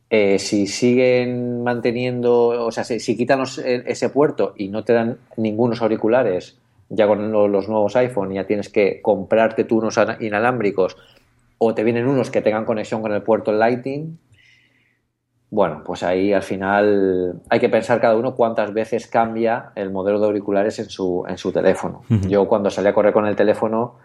Eh, 0.10 0.38
si 0.38 0.68
siguen 0.68 1.64
manteniendo, 1.64 2.66
o 2.66 2.72
sea, 2.72 2.84
si, 2.84 3.00
si 3.00 3.18
quitan 3.18 3.42
ese 3.42 4.10
puerto 4.10 4.54
y 4.56 4.70
no 4.70 4.84
te 4.84 4.94
dan 4.94 5.18
ningunos 5.36 5.82
auriculares 5.82 6.58
ya 6.90 7.08
con 7.08 7.32
los 7.32 7.68
nuevos 7.68 7.96
iPhone 7.96 8.32
ya 8.32 8.46
tienes 8.46 8.70
que 8.70 9.02
comprarte 9.02 9.64
tú 9.64 9.80
unos 9.80 10.00
inalámbricos 10.20 10.98
o 11.58 11.74
te 11.74 11.84
vienen 11.84 12.08
unos 12.08 12.30
que 12.30 12.42
tengan 12.42 12.66
conexión 12.66 13.02
con 13.02 13.14
el 13.14 13.24
puerto 13.24 13.52
Lightning. 13.52 14.20
Bueno, 15.50 15.84
pues 15.86 16.04
ahí 16.04 16.34
al 16.34 16.44
final 16.44 17.42
hay 17.50 17.60
que 17.60 17.70
pensar 17.70 18.02
cada 18.02 18.18
uno 18.18 18.36
cuántas 18.36 18.74
veces 18.74 19.08
cambia 19.08 19.72
el 19.76 19.90
modelo 19.90 20.20
de 20.20 20.26
auriculares 20.26 20.80
en 20.80 20.90
su, 20.90 21.24
en 21.28 21.38
su 21.38 21.52
teléfono. 21.52 22.02
Yo 22.28 22.48
cuando 22.48 22.70
salí 22.70 22.90
a 22.90 22.94
correr 22.94 23.14
con 23.14 23.26
el 23.26 23.36
teléfono 23.36 23.96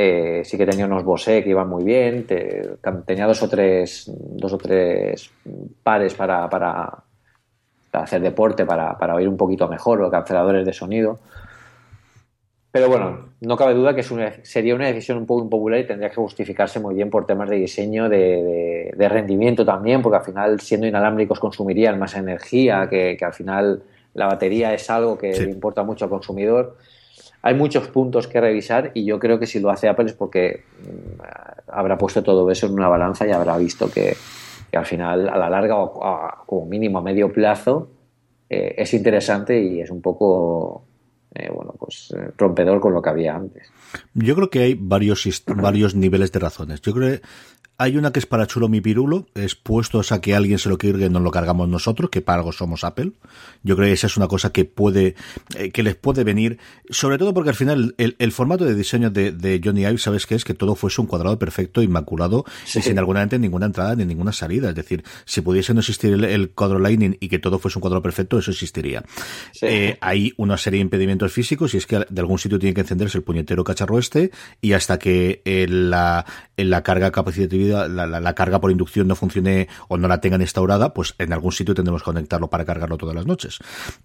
eh, 0.00 0.42
sí 0.44 0.56
que 0.56 0.64
tenía 0.64 0.86
unos 0.86 1.02
Bose 1.02 1.42
que 1.42 1.50
iban 1.50 1.68
muy 1.68 1.82
bien, 1.82 2.24
tenía 2.24 3.26
dos 3.26 3.42
o 3.42 3.48
tres, 3.48 4.08
dos 4.14 4.52
o 4.52 4.56
tres 4.56 5.28
pares 5.82 6.14
para, 6.14 6.48
para, 6.48 7.02
hacer 7.90 8.20
deporte, 8.20 8.64
para, 8.64 8.96
para, 8.96 9.16
oír 9.16 9.26
un 9.26 9.36
poquito 9.36 9.66
mejor, 9.66 10.00
o 10.00 10.08
canceladores 10.08 10.64
de 10.64 10.72
sonido. 10.72 11.18
Pero 12.70 12.86
bueno, 12.88 13.30
no 13.40 13.56
cabe 13.56 13.74
duda 13.74 13.92
que 13.92 14.04
sería 14.44 14.76
una 14.76 14.86
decisión 14.86 15.18
un 15.18 15.26
poco 15.26 15.42
impopular 15.42 15.80
y 15.80 15.86
tendría 15.88 16.10
que 16.10 16.14
justificarse 16.14 16.78
muy 16.78 16.94
bien 16.94 17.10
por 17.10 17.26
temas 17.26 17.50
de 17.50 17.56
diseño, 17.56 18.08
de, 18.08 18.94
rendimiento 18.96 19.64
también, 19.64 20.00
porque 20.00 20.18
al 20.18 20.24
final, 20.24 20.60
siendo 20.60 20.86
inalámbricos, 20.86 21.40
consumirían 21.40 21.98
más 21.98 22.14
energía, 22.14 22.88
que, 22.88 23.18
al 23.20 23.32
final 23.32 23.82
la 24.14 24.26
batería 24.26 24.72
es 24.74 24.88
algo 24.90 25.18
que 25.18 25.32
le 25.32 25.50
importa 25.50 25.82
mucho 25.82 26.04
al 26.04 26.10
consumidor. 26.10 26.76
Hay 27.42 27.54
muchos 27.54 27.88
puntos 27.88 28.26
que 28.26 28.40
revisar 28.40 28.90
y 28.94 29.04
yo 29.04 29.18
creo 29.18 29.38
que 29.38 29.46
si 29.46 29.60
lo 29.60 29.70
hace 29.70 29.88
Apple 29.88 30.06
es 30.06 30.12
porque 30.12 30.64
mm, 30.82 31.22
habrá 31.68 31.96
puesto 31.96 32.22
todo 32.22 32.50
eso 32.50 32.66
en 32.66 32.72
una 32.72 32.88
balanza 32.88 33.26
y 33.26 33.30
habrá 33.30 33.56
visto 33.56 33.90
que, 33.90 34.16
al 34.72 34.86
final, 34.86 35.28
a 35.28 35.36
la 35.36 35.48
larga 35.48 35.76
o 35.76 36.44
como 36.46 36.66
mínimo 36.66 36.98
a 36.98 37.02
medio 37.02 37.32
plazo, 37.32 37.90
eh, 38.50 38.74
es 38.78 38.92
interesante 38.94 39.60
y 39.60 39.80
es 39.80 39.90
un 39.90 40.00
poco 40.00 40.84
eh, 41.34 41.50
bueno, 41.54 41.74
pues 41.78 42.12
eh, 42.16 42.30
rompedor 42.36 42.80
con 42.80 42.94
lo 42.94 43.02
que 43.02 43.10
había 43.10 43.34
antes. 43.34 43.70
Yo 44.14 44.34
creo 44.34 44.50
que 44.50 44.60
hay 44.60 44.74
varios, 44.74 45.44
varios 45.46 45.94
niveles 45.94 46.32
de 46.32 46.38
razones. 46.38 46.80
Yo 46.80 46.94
creo 46.94 47.10
que 47.12 47.22
hay 47.80 47.96
una 47.96 48.12
que 48.12 48.18
es 48.18 48.26
para 48.26 48.48
chulo 48.48 48.68
mi 48.68 48.80
pirulo, 48.80 49.28
es 49.36 49.54
puestos 49.54 50.10
a 50.10 50.20
que 50.20 50.34
alguien 50.34 50.58
se 50.58 50.68
lo 50.68 50.76
y 50.82 50.92
nos 51.08 51.22
lo 51.22 51.30
cargamos 51.30 51.68
nosotros, 51.68 52.10
que 52.10 52.20
para 52.20 52.38
algo 52.38 52.50
somos 52.50 52.82
Apple. 52.82 53.12
Yo 53.62 53.76
creo 53.76 53.86
que 53.86 53.92
esa 53.92 54.08
es 54.08 54.16
una 54.16 54.26
cosa 54.26 54.52
que 54.52 54.64
puede, 54.64 55.14
eh, 55.56 55.70
que 55.70 55.84
les 55.84 55.94
puede 55.94 56.24
venir, 56.24 56.58
sobre 56.90 57.18
todo 57.18 57.32
porque 57.32 57.50
al 57.50 57.54
final 57.54 57.94
el, 57.96 58.32
formato 58.32 58.64
de 58.64 58.74
diseño 58.74 59.10
de, 59.10 59.60
Johnny 59.64 59.82
Ive, 59.82 59.98
¿sabes 59.98 60.26
qué 60.26 60.34
es? 60.34 60.44
Que 60.44 60.54
todo 60.54 60.74
fuese 60.74 61.00
un 61.00 61.06
cuadrado 61.06 61.38
perfecto, 61.38 61.80
inmaculado, 61.80 62.44
y 62.66 62.82
sin 62.82 62.98
alguna 62.98 63.26
ninguna 63.26 63.66
entrada 63.66 63.94
ni 63.94 64.04
ninguna 64.04 64.32
salida. 64.32 64.70
Es 64.70 64.74
decir, 64.74 65.04
si 65.24 65.40
pudiese 65.40 65.72
no 65.72 65.78
existir 65.78 66.12
el, 66.12 66.50
cuadro 66.50 66.80
Lightning 66.80 67.16
y 67.20 67.28
que 67.28 67.38
todo 67.38 67.60
fuese 67.60 67.78
un 67.78 67.82
cuadro 67.82 68.02
perfecto, 68.02 68.40
eso 68.40 68.50
existiría. 68.50 69.04
Eh, 69.62 69.98
hay 70.00 70.32
una 70.36 70.56
serie 70.56 70.78
de 70.78 70.82
impedimentos 70.82 71.32
físicos 71.32 71.74
y 71.74 71.76
es 71.76 71.86
que 71.86 72.04
de 72.08 72.20
algún 72.20 72.40
sitio 72.40 72.58
tiene 72.58 72.74
que 72.74 72.80
encenderse 72.80 73.18
el 73.18 73.22
puñetero 73.22 73.62
cacharro 73.62 74.00
este 74.00 74.32
y 74.60 74.72
hasta 74.72 74.98
que 74.98 75.42
la, 75.68 76.26
la 76.56 76.82
carga 76.82 77.12
capacitiva 77.12 77.67
la, 77.68 78.34
carga 78.34 78.60
por 78.60 78.70
inducción 78.70 79.08
no 79.08 79.16
funcione 79.16 79.68
o 79.88 79.96
no 79.96 80.08
la 80.08 80.20
tengan 80.20 80.40
instaurada, 80.40 80.94
pues 80.94 81.14
en 81.18 81.32
algún 81.32 81.52
sitio 81.52 81.74
tendremos 81.74 82.02
que 82.02 82.06
conectarlo 82.06 82.48
para 82.48 82.64
cargarlo 82.64 82.96
todas 82.96 83.14
las 83.14 83.26
noches. 83.26 83.58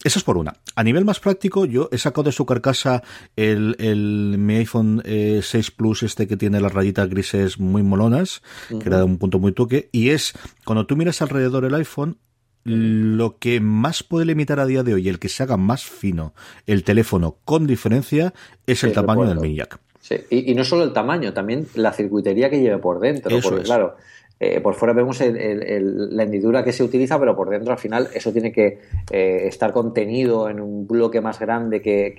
Eso 0.03 0.19
es 0.19 0.25
por 0.25 0.37
una. 0.37 0.55
A 0.75 0.83
nivel 0.83 1.05
más 1.05 1.19
práctico, 1.19 1.65
yo 1.65 1.89
he 1.91 1.97
sacado 1.97 2.23
de 2.23 2.31
su 2.31 2.45
carcasa 2.45 3.03
el, 3.35 3.75
el 3.79 4.35
mi 4.37 4.55
iPhone 4.55 5.01
6 5.03 5.53
eh, 5.53 5.73
Plus 5.75 6.03
este 6.03 6.27
que 6.27 6.37
tiene 6.37 6.59
las 6.61 6.73
rayitas 6.73 7.09
grises 7.09 7.59
muy 7.59 7.83
molonas, 7.83 8.41
que 8.67 8.87
era 8.87 9.03
un 9.05 9.17
punto 9.17 9.39
muy 9.39 9.53
toque, 9.53 9.89
y 9.91 10.09
es, 10.09 10.33
cuando 10.65 10.85
tú 10.85 10.95
miras 10.95 11.21
alrededor 11.21 11.65
el 11.65 11.75
iPhone, 11.75 12.17
lo 12.63 13.37
que 13.37 13.59
más 13.59 14.03
puede 14.03 14.25
limitar 14.25 14.59
a 14.59 14.65
día 14.65 14.83
de 14.83 14.93
hoy, 14.93 15.09
el 15.09 15.19
que 15.19 15.29
se 15.29 15.43
haga 15.43 15.57
más 15.57 15.83
fino 15.83 16.33
el 16.65 16.83
teléfono 16.83 17.37
con 17.43 17.67
diferencia, 17.67 18.33
es 18.65 18.83
el 18.83 18.93
tamaño 18.93 19.25
del 19.25 19.39
mini 19.39 19.55
jack. 19.55 19.79
Y, 20.29 20.53
no 20.53 20.63
solo 20.63 20.83
el 20.83 20.93
tamaño, 20.93 21.33
también 21.33 21.67
la 21.75 21.93
circuitería 21.93 22.49
que 22.49 22.59
lleva 22.59 22.79
por 22.79 22.99
dentro. 22.99 23.37
porque, 23.41 23.63
claro, 23.63 23.95
eh, 24.39 24.59
por 24.59 24.73
fuera 24.75 24.93
vemos 24.93 25.21
la 25.21 26.23
hendidura 26.23 26.63
que 26.63 26.73
se 26.73 26.83
utiliza, 26.83 27.17
pero 27.19 27.35
por 27.35 27.49
dentro 27.49 27.71
al 27.71 27.79
final 27.79 28.09
eso 28.13 28.33
tiene 28.33 28.51
que 28.51 28.81
eh, 29.09 29.47
estar 29.47 29.71
contenido 29.71 30.49
en 30.49 30.59
un 30.59 30.85
bloque 30.85 31.21
más 31.21 31.39
grande 31.39 31.81
que, 31.81 32.13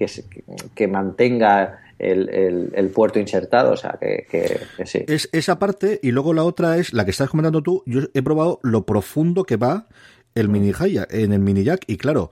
que, 0.74 0.88
mantenga 0.88 1.80
el, 1.98 2.90
puerto 2.94 3.18
insertado. 3.18 3.72
O 3.72 3.76
sea, 3.76 3.98
que, 4.00 4.58
sí. 4.86 5.04
Es 5.06 5.28
esa 5.32 5.58
parte, 5.58 6.00
y 6.02 6.12
luego 6.12 6.32
la 6.32 6.44
otra 6.44 6.78
es 6.78 6.94
la 6.94 7.04
que 7.04 7.10
estás 7.10 7.28
comentando 7.28 7.62
tú. 7.62 7.82
Yo 7.84 8.00
he 8.14 8.22
probado 8.22 8.60
lo 8.62 8.86
profundo 8.86 9.44
que 9.44 9.56
va 9.56 9.88
el 10.34 10.48
mini 10.48 10.72
Jaya 10.72 11.06
en 11.10 11.34
el 11.34 11.40
mini 11.40 11.62
jack, 11.62 11.84
y 11.86 11.98
claro. 11.98 12.30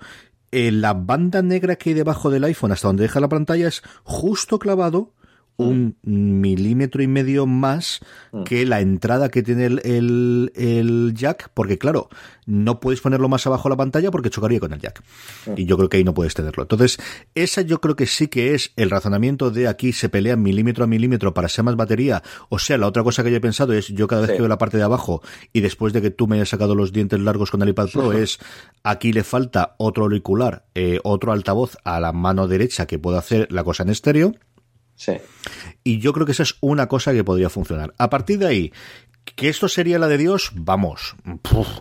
la 0.51 0.95
banda 0.95 1.43
negra 1.43 1.77
que 1.77 1.91
hay 1.91 1.95
debajo 1.95 2.31
del 2.31 2.45
iPhone 2.45 2.73
hasta 2.73 2.89
donde 2.89 3.03
deja 3.03 3.21
la 3.21 3.29
pantalla 3.29 3.69
es 3.69 3.83
justo 4.05 4.59
clavado 4.59 5.13
un 5.57 5.97
milímetro 6.03 7.03
y 7.03 7.07
medio 7.07 7.47
más 7.47 8.01
mm. 8.33 8.45
que 8.45 8.67
la 8.67 8.81
entrada 8.81 9.29
que 9.29 9.43
tiene 9.43 9.67
el, 9.67 10.53
el, 10.55 11.13
jack, 11.15 11.51
porque 11.55 11.79
claro, 11.79 12.09
no 12.47 12.81
puedes 12.81 13.01
ponerlo 13.01 13.29
más 13.29 13.47
abajo 13.47 13.69
la 13.69 13.77
pantalla 13.77 14.11
porque 14.11 14.31
chocaría 14.31 14.61
con 14.61 14.73
el 14.73 14.81
jack. 14.81 15.03
Mm. 15.47 15.53
Y 15.57 15.67
yo 15.67 15.77
creo 15.77 15.89
que 15.89 15.99
ahí 15.99 16.05
no 16.05 16.15
puedes 16.15 16.35
tenerlo. 16.35 16.63
Entonces, 16.63 16.99
esa 17.35 17.63
yo 17.63 17.81
creo 17.81 17.97
que 17.97 18.07
sí 18.07 18.29
que 18.29 18.55
es 18.55 18.73
el 18.77 18.91
razonamiento 18.91 19.51
de 19.51 19.69
aquí 19.69 19.93
se 19.93 20.09
pelea 20.09 20.37
milímetro 20.37 20.85
a 20.85 20.87
milímetro 20.87 21.35
para 21.35 21.49
ser 21.49 21.65
más 21.65 21.77
batería. 21.77 22.23
O 22.49 22.59
sea, 22.59 22.79
la 22.79 22.87
otra 22.87 23.03
cosa 23.03 23.23
que 23.23 23.31
yo 23.31 23.37
he 23.37 23.41
pensado 23.41 23.73
es, 23.73 23.89
yo 23.89 24.07
cada 24.07 24.23
vez 24.23 24.31
que 24.33 24.39
veo 24.39 24.49
la 24.49 24.59
parte 24.59 24.77
de 24.77 24.83
abajo 24.83 25.23
y 25.53 25.61
después 25.61 25.93
de 25.93 26.03
que 26.03 26.11
tú 26.11 26.27
me 26.27 26.37
hayas 26.37 26.49
sacado 26.49 26.75
los 26.75 26.93
dientes 26.93 27.21
largos 27.21 27.51
con 27.51 27.63
el 27.63 27.69
iPad 27.69 27.89
Pro, 27.93 28.13
es 28.13 28.39
aquí 28.83 29.13
le 29.13 29.25
falta 29.25 29.75
otro 29.79 30.05
auricular, 30.05 30.65
eh, 30.75 30.99
otro 31.05 31.33
altavoz 31.33 31.77
a 31.85 32.01
la 32.01 32.13
mano 32.13 32.49
derecha 32.49 32.87
que 32.87 32.99
pueda 32.99 33.19
hacer 33.19 33.51
la 33.51 33.65
cosa 33.65 33.83
en 33.83 33.91
estéreo 33.91 34.35
Sí. 35.03 35.15
Y 35.83 35.99
yo 35.99 36.13
creo 36.13 36.25
que 36.25 36.31
esa 36.31 36.45
es 36.45 36.55
una 36.61 36.87
cosa 36.87 37.13
que 37.13 37.25
podría 37.25 37.51
funcionar. 37.51 37.93
A 37.99 38.09
partir 38.09 38.39
de 38.39 38.47
ahí, 38.47 38.73
¿Que 39.37 39.49
esto 39.49 39.69
sería 39.69 40.01
la 40.01 40.09
de 40.09 40.19
Dios? 40.19 40.51
Vamos, 40.57 41.15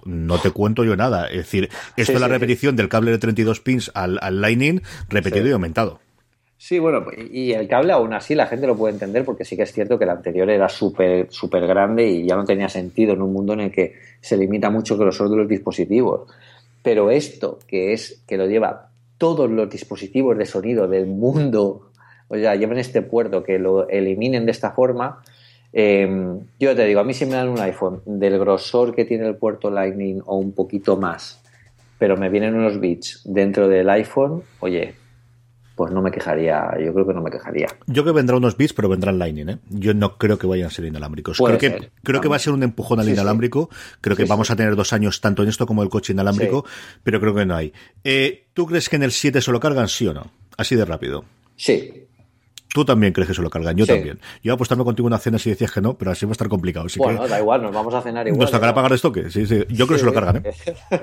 no 0.05 0.37
te 0.37 0.51
cuento 0.51 0.83
yo 0.83 0.95
nada. 0.95 1.25
Es 1.25 1.37
decir, 1.37 1.69
esto 1.97 2.13
es 2.13 2.21
la 2.21 2.27
repetición 2.27 2.75
del 2.75 2.87
cable 2.87 3.09
de 3.09 3.17
32 3.17 3.61
pins 3.61 3.91
al, 3.95 4.19
Lightning 4.39 4.83
repetido 5.09 5.47
y 5.47 5.51
aumentado. 5.51 5.99
Sí, 6.55 6.77
bueno, 6.77 7.03
y 7.31 7.53
el 7.53 7.67
cable 7.67 7.93
aún 7.93 8.13
así 8.13 8.35
la 8.35 8.45
gente 8.45 8.67
lo 8.67 8.77
puede 8.77 8.93
entender 8.93 9.25
porque 9.25 9.43
sí 9.43 9.57
que 9.57 9.63
es 9.63 9.73
cierto 9.73 9.97
que 9.97 10.03
el 10.03 10.11
anterior 10.11 10.47
era 10.51 10.69
súper 10.69 11.25
súper 11.31 11.65
grande 11.65 12.07
y 12.07 12.27
ya 12.27 12.35
no 12.35 12.45
tenía 12.45 12.69
sentido 12.69 13.13
en 13.13 13.23
un 13.23 13.33
mundo 13.33 13.53
en 13.53 13.61
el 13.61 13.71
que 13.71 13.95
se 14.21 14.37
limita 14.37 14.69
mucho 14.69 14.93
el 14.93 14.99
grosor 14.99 15.31
de 15.31 15.37
los 15.37 15.47
dispositivos. 15.47 16.29
Pero 16.83 17.09
esto, 17.09 17.57
que 17.67 17.93
es 17.93 18.21
que 18.27 18.37
lo 18.37 18.45
lleva 18.45 18.91
todos 19.17 19.49
los 19.49 19.67
dispositivos 19.67 20.37
de 20.37 20.45
sonido 20.45 20.87
del 20.87 21.07
mundo 21.07 21.90
o 22.31 22.35
sea, 22.35 22.55
lleven 22.55 22.77
este 22.77 23.01
puerto, 23.01 23.43
que 23.43 23.59
lo 23.59 23.87
eliminen 23.89 24.45
de 24.45 24.51
esta 24.51 24.71
forma, 24.71 25.21
Eh, 25.73 26.05
yo 26.59 26.75
te 26.75 26.85
digo, 26.85 26.99
a 26.99 27.03
mí 27.05 27.13
si 27.13 27.25
me 27.25 27.35
dan 27.35 27.47
un 27.47 27.59
iPhone 27.59 28.01
del 28.05 28.37
grosor 28.39 28.93
que 28.93 29.05
tiene 29.05 29.25
el 29.25 29.35
puerto 29.35 29.69
Lightning 29.71 30.21
o 30.25 30.35
un 30.37 30.51
poquito 30.51 30.97
más, 30.97 31.41
pero 31.97 32.17
me 32.17 32.29
vienen 32.29 32.55
unos 32.55 32.77
bits 32.79 33.21
dentro 33.23 33.69
del 33.69 33.89
iPhone, 33.89 34.43
oye, 34.59 34.95
pues 35.75 35.93
no 35.93 36.01
me 36.01 36.11
quejaría, 36.11 36.71
yo 36.83 36.93
creo 36.93 37.07
que 37.07 37.13
no 37.13 37.21
me 37.21 37.31
quejaría. 37.31 37.67
Yo 37.87 38.03
creo 38.03 38.13
que 38.13 38.17
vendrá 38.19 38.35
unos 38.35 38.57
bits, 38.57 38.73
pero 38.73 38.89
vendrán 38.89 39.17
Lightning, 39.17 39.47
¿eh? 39.49 39.57
Yo 39.69 39.93
no 39.93 40.17
creo 40.17 40.37
que 40.37 40.45
vayan 40.45 40.67
a 40.67 40.69
ser 40.71 40.83
inalámbricos. 40.85 41.37
Puede 41.37 41.57
creo 41.57 41.79
que, 41.79 41.89
creo 42.03 42.19
que 42.19 42.27
va 42.27 42.35
a 42.35 42.39
ser 42.39 42.51
un 42.53 42.63
empujón 42.63 42.99
al 42.99 43.05
Sí, 43.05 43.13
inalámbrico. 43.13 43.69
Creo 44.01 44.17
que 44.17 44.23
Sí, 44.23 44.29
vamos 44.29 44.51
a 44.51 44.55
tener 44.57 44.75
dos 44.75 44.91
años 44.91 45.21
tanto 45.21 45.41
en 45.41 45.47
esto 45.49 45.65
como 45.65 45.83
el 45.83 45.89
coche 45.89 46.11
inalámbrico, 46.11 46.65
pero 47.01 47.21
creo 47.21 47.33
que 47.33 47.45
no 47.45 47.55
hay. 47.55 47.71
Eh, 48.03 48.47
¿Tú 48.53 48.65
crees 48.65 48.89
que 48.89 48.97
en 48.97 49.03
el 49.03 49.11
7 49.13 49.39
se 49.41 49.51
lo 49.53 49.59
cargan, 49.61 49.87
sí 49.87 50.05
o 50.05 50.13
no? 50.13 50.29
Así 50.57 50.75
de 50.75 50.83
rápido. 50.83 51.23
Sí, 51.55 52.07
Tú 52.73 52.85
también 52.85 53.11
crees 53.11 53.27
que 53.27 53.33
se 53.35 53.41
lo 53.41 53.49
cargan, 53.49 53.75
yo 53.75 53.85
Sí. 53.85 53.91
también. 53.91 54.17
Yo 54.17 54.39
iba 54.43 54.53
a 54.53 54.55
apostarme 54.55 54.83
contigo 54.85 55.05
una 55.07 55.17
cena 55.17 55.37
si 55.37 55.49
decías 55.49 55.71
que 55.71 55.81
no, 55.81 55.95
pero 55.97 56.11
así 56.11 56.25
va 56.25 56.31
a 56.31 56.33
estar 56.33 56.47
complicado. 56.47 56.85
Así 56.85 56.99
bueno, 56.99 57.21
que 57.23 57.27
da 57.27 57.39
igual, 57.39 57.61
nos 57.61 57.73
vamos 57.73 57.93
a 57.93 58.01
cenar 58.01 58.27
igual. 58.27 58.39
nos 58.41 58.51
tocará 58.51 58.73
pagar 58.73 58.93
esto 58.93 59.11
que 59.11 59.29
sí, 59.29 59.45
sí. 59.45 59.65
Yo 59.69 59.87
creo 59.87 59.97
que 59.97 59.99
se 59.99 60.05
lo 60.05 60.13
cargan, 60.13 60.37
¿eh? 60.45 60.53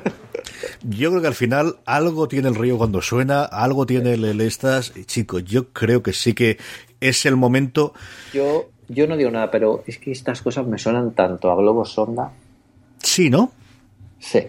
Yo 0.83 1.11
creo 1.11 1.21
que 1.21 1.27
al 1.29 1.35
final 1.35 1.77
algo 1.85 2.27
tiene 2.29 2.49
el 2.49 2.55
río 2.55 2.79
cuando 2.79 3.03
suena, 3.03 3.45
algo 3.45 3.85
tiene 3.87 4.15
el, 4.15 4.25
el 4.25 4.41
estas. 4.41 4.93
Chicos, 5.07 5.45
yo 5.45 5.69
creo 5.73 6.03
que 6.03 6.13
sí 6.13 6.33
que 6.35 6.59
es 7.01 7.27
el 7.27 7.37
momento. 7.37 7.93
Yo, 8.33 8.71
yo 8.89 9.07
no 9.07 9.17
digo 9.17 9.31
nada, 9.31 9.51
pero 9.51 9.83
es 9.87 9.99
que 9.99 10.11
estas 10.13 10.41
cosas 10.43 10.67
me 10.67 10.79
suenan 10.79 11.13
tanto 11.13 11.51
a 11.51 11.57
Globo 11.57 11.85
Sonda. 11.85 12.33
Sí, 13.03 13.29
¿no? 13.31 13.53
Sí, 14.19 14.41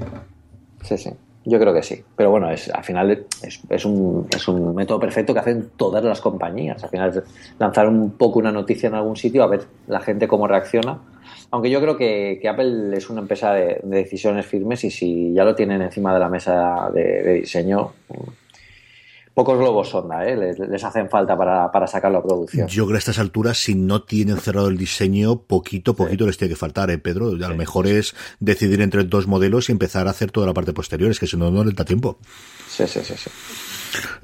sí, 0.83 0.97
sí. 0.97 1.09
Yo 1.45 1.59
creo 1.59 1.73
que 1.73 1.83
sí. 1.83 2.03
Pero 2.15 2.31
bueno, 2.31 2.51
es, 2.51 2.69
al 2.69 2.83
final 2.83 3.25
es, 3.41 3.61
es 3.69 3.85
un, 3.85 4.27
es 4.35 4.47
un 4.47 4.75
método 4.75 4.99
perfecto 4.99 5.33
que 5.33 5.39
hacen 5.39 5.69
todas 5.77 6.03
las 6.03 6.19
compañías. 6.21 6.83
Al 6.83 6.89
final 6.89 7.23
lanzar 7.57 7.87
un 7.87 8.11
poco 8.11 8.39
una 8.39 8.51
noticia 8.51 8.87
en 8.87 8.95
algún 8.95 9.15
sitio, 9.15 9.43
a 9.43 9.47
ver 9.47 9.61
la 9.87 10.01
gente 10.01 10.27
cómo 10.27 10.47
reacciona. 10.47 10.99
Aunque 11.51 11.69
yo 11.69 11.81
creo 11.81 11.97
que, 11.97 12.39
que 12.41 12.49
Apple 12.49 12.95
es 12.95 13.09
una 13.09 13.21
empresa 13.21 13.53
de, 13.53 13.79
de 13.81 13.97
decisiones 13.97 14.45
firmes 14.45 14.83
y 14.83 14.91
si 14.91 15.33
ya 15.33 15.43
lo 15.43 15.55
tienen 15.55 15.81
encima 15.81 16.13
de 16.13 16.19
la 16.19 16.29
mesa 16.29 16.91
de 16.93 17.39
diseño, 17.41 17.93
pocos 19.39 19.57
globos 19.57 19.87
sonda, 19.87 20.27
¿eh? 20.27 20.35
les, 20.35 20.59
les 20.59 20.83
hacen 20.83 21.09
falta 21.09 21.37
para, 21.37 21.71
para 21.71 21.87
sacarlo 21.87 22.17
a 22.17 22.23
producción. 22.23 22.67
Yo 22.67 22.83
creo 22.83 22.95
que 22.95 22.97
a 22.97 22.97
estas 22.97 23.19
alturas, 23.19 23.57
si 23.57 23.73
no 23.73 24.01
tienen 24.01 24.37
cerrado 24.37 24.67
el 24.67 24.77
diseño, 24.77 25.43
poquito, 25.43 25.95
poquito 25.95 26.25
les 26.25 26.37
tiene 26.37 26.49
que 26.53 26.57
faltar, 26.57 26.91
¿eh, 26.91 26.97
Pedro? 26.97 27.29
A 27.29 27.47
lo 27.47 27.55
mejor 27.55 27.87
es 27.87 28.13
decidir 28.41 28.81
entre 28.81 29.05
dos 29.05 29.27
modelos 29.27 29.69
y 29.69 29.71
empezar 29.71 30.07
a 30.07 30.09
hacer 30.09 30.29
toda 30.29 30.45
la 30.45 30.53
parte 30.53 30.73
posterior, 30.73 31.09
es 31.09 31.21
que 31.21 31.27
si 31.27 31.37
no, 31.37 31.51
no 31.51 31.63
les 31.63 31.73
da 31.73 31.85
tiempo. 31.85 32.17
Sí, 32.67 32.85
sí, 32.85 32.99
sí, 33.01 33.13
sí. 33.15 33.29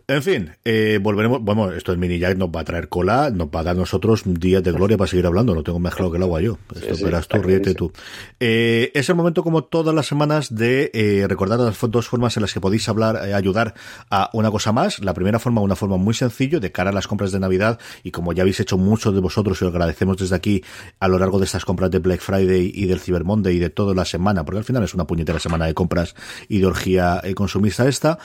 En 0.08 0.22
fin, 0.22 0.52
eh, 0.64 1.00
volveremos. 1.02 1.42
Bueno, 1.42 1.72
esto 1.72 1.92
del 1.92 2.00
mini 2.00 2.20
jack 2.20 2.38
nos 2.38 2.50
va 2.50 2.62
a 2.62 2.64
traer 2.64 2.90
cola, 2.90 3.32
nos 3.32 3.48
va 3.48 3.62
a 3.62 3.64
dar 3.64 3.76
nosotros 3.76 4.22
días 4.26 4.64
de 4.64 4.72
gloria 4.72 4.98
para 4.98 5.10
seguir 5.10 5.26
hablando. 5.26 5.56
Lo 5.56 5.64
tengo 5.64 5.80
más 5.80 5.96
claro 5.96 6.12
que 6.12 6.18
el 6.18 6.24
agua 6.24 6.42
yo. 6.42 6.58
Esto 6.76 6.96
sí, 6.96 7.04
verás 7.04 7.28
tú, 7.28 7.42
ríete 7.42 7.74
tú. 7.74 7.92
Eh, 8.40 8.92
es 8.94 9.10
el 9.10 9.16
momento, 9.16 9.44
como 9.44 9.64
todas 9.64 9.96
las 9.96 10.06
semanas, 10.06 10.54
de 10.54 10.92
eh, 10.94 11.26
recordar 11.28 11.60
las 11.60 11.80
dos 11.90 12.08
formas 12.08 12.38
en 12.38 12.42
las 12.42 12.54
que 12.54 12.62
podéis 12.62 12.88
hablar, 12.88 13.28
eh, 13.28 13.34
ayudar 13.34 13.74
a 14.12 14.30
una 14.34 14.52
cosa 14.52 14.72
más. 14.72 15.00
La 15.00 15.14
primera 15.14 15.40
forma, 15.40 15.62
una 15.62 15.76
forma 15.76 15.98
muy 15.98 16.14
sencillo, 16.14 16.60
de 16.60 16.72
cara 16.72 16.92
a 16.92 16.94
las 16.94 17.08
compras 17.08 17.32
de 17.32 17.40
Navidad. 17.40 17.80
Y 18.04 18.12
como 18.12 18.34
ya 18.34 18.44
habéis 18.44 18.60
hecho 18.60 18.78
muchos 18.78 19.14
de 19.14 19.22
vosotros, 19.22 19.62
y 19.62 19.66
os 19.66 19.72
agradecemos 19.72 20.18
desde 20.18 20.36
aquí 20.36 20.64
a 21.00 21.08
lo 21.08 21.18
largo 21.18 21.40
de 21.40 21.46
estas 21.46 21.66
compras 21.66 21.90
de 21.90 22.00
Black 22.00 22.22
Friday 22.22 22.72
y 22.74 22.86
del 22.86 23.00
Cyber 23.00 23.24
Monday 23.24 23.56
y 23.56 23.60
de 23.60 23.70
toda 23.70 23.96
la 23.96 24.06
semana, 24.06 24.46
porque 24.46 24.60
al 24.60 24.66
final 24.66 24.84
es 24.84 24.94
una 24.94 25.06
puñetera 25.06 25.40
semana 25.40 25.66
de 25.66 25.74
compras 25.74 26.16
y 26.48 26.60
de 26.60 26.66
orgía 26.66 27.22
eh, 27.24 27.34
consumista 27.34 27.88
esta 27.88 28.20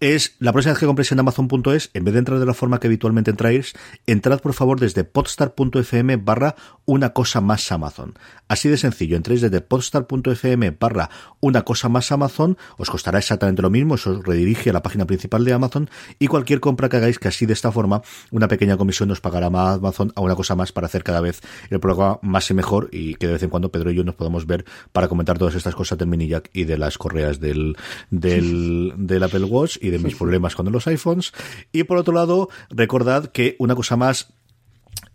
es 0.00 0.36
la 0.40 0.52
próxima 0.52 0.72
vez 0.72 0.80
que 0.80 0.86
compréis 0.86 1.12
en 1.12 1.20
Amazon.es, 1.20 1.90
en 1.94 2.04
vez 2.04 2.12
de 2.12 2.18
entrar 2.18 2.38
de 2.38 2.46
la 2.46 2.54
forma 2.54 2.78
que 2.78 2.86
habitualmente 2.86 3.30
entráis, 3.30 3.72
entrad 4.06 4.40
por 4.40 4.52
favor 4.52 4.78
desde 4.78 5.04
podstar.fm 5.04 6.16
barra 6.16 6.54
una 6.84 7.14
cosa 7.14 7.40
más 7.40 7.72
Amazon. 7.72 8.14
Así 8.48 8.68
de 8.68 8.76
sencillo, 8.76 9.16
entréis 9.16 9.40
desde 9.40 9.60
podstar.fm 9.60 10.76
barra 10.78 11.10
una 11.40 11.62
cosa 11.62 11.88
más 11.88 12.12
Amazon, 12.12 12.58
os 12.76 12.90
costará 12.90 13.18
exactamente 13.18 13.62
lo 13.62 13.70
mismo, 13.70 13.94
eso 13.94 14.10
os 14.10 14.24
redirige 14.24 14.70
a 14.70 14.72
la 14.74 14.82
página 14.82 15.06
principal 15.06 15.44
de 15.44 15.54
Amazon 15.54 15.88
y 16.18 16.26
cualquier 16.26 16.60
compra 16.60 16.88
que 16.88 16.98
hagáis 16.98 17.18
que 17.18 17.28
así 17.28 17.46
de 17.46 17.54
esta 17.54 17.72
forma, 17.72 18.02
una 18.30 18.48
pequeña 18.48 18.76
comisión 18.76 19.08
nos 19.08 19.20
pagará 19.20 19.48
más 19.48 19.76
Amazon 19.76 20.12
a 20.14 20.20
una 20.20 20.34
cosa 20.34 20.54
más 20.54 20.72
para 20.72 20.86
hacer 20.86 21.04
cada 21.04 21.20
vez 21.20 21.40
el 21.70 21.80
programa 21.80 22.18
más 22.22 22.50
y 22.50 22.54
mejor 22.54 22.88
y 22.92 23.14
que 23.14 23.26
de 23.26 23.34
vez 23.34 23.42
en 23.42 23.50
cuando 23.50 23.72
Pedro 23.72 23.90
y 23.90 23.94
yo 23.94 24.04
nos 24.04 24.14
podamos 24.14 24.46
ver 24.46 24.66
para 24.92 25.08
comentar 25.08 25.38
todas 25.38 25.54
estas 25.54 25.74
cosas 25.74 25.96
del 25.96 26.08
mini 26.08 26.28
jack 26.28 26.50
y 26.52 26.64
de 26.64 26.76
las 26.76 26.98
correas 26.98 27.40
del, 27.40 27.76
del, 28.10 28.92
del 28.96 29.22
Apple 29.22 29.44
Watch 29.44 29.78
y 29.86 29.90
de 29.90 29.98
mis 29.98 30.14
problemas 30.18 30.54
con 30.54 30.70
los 30.70 30.86
iPhones. 30.86 31.32
Y 31.72 31.84
por 31.84 31.98
otro 31.98 32.14
lado, 32.14 32.48
recordad 32.70 33.26
que 33.26 33.56
una 33.58 33.74
cosa 33.74 33.96
más 33.96 34.35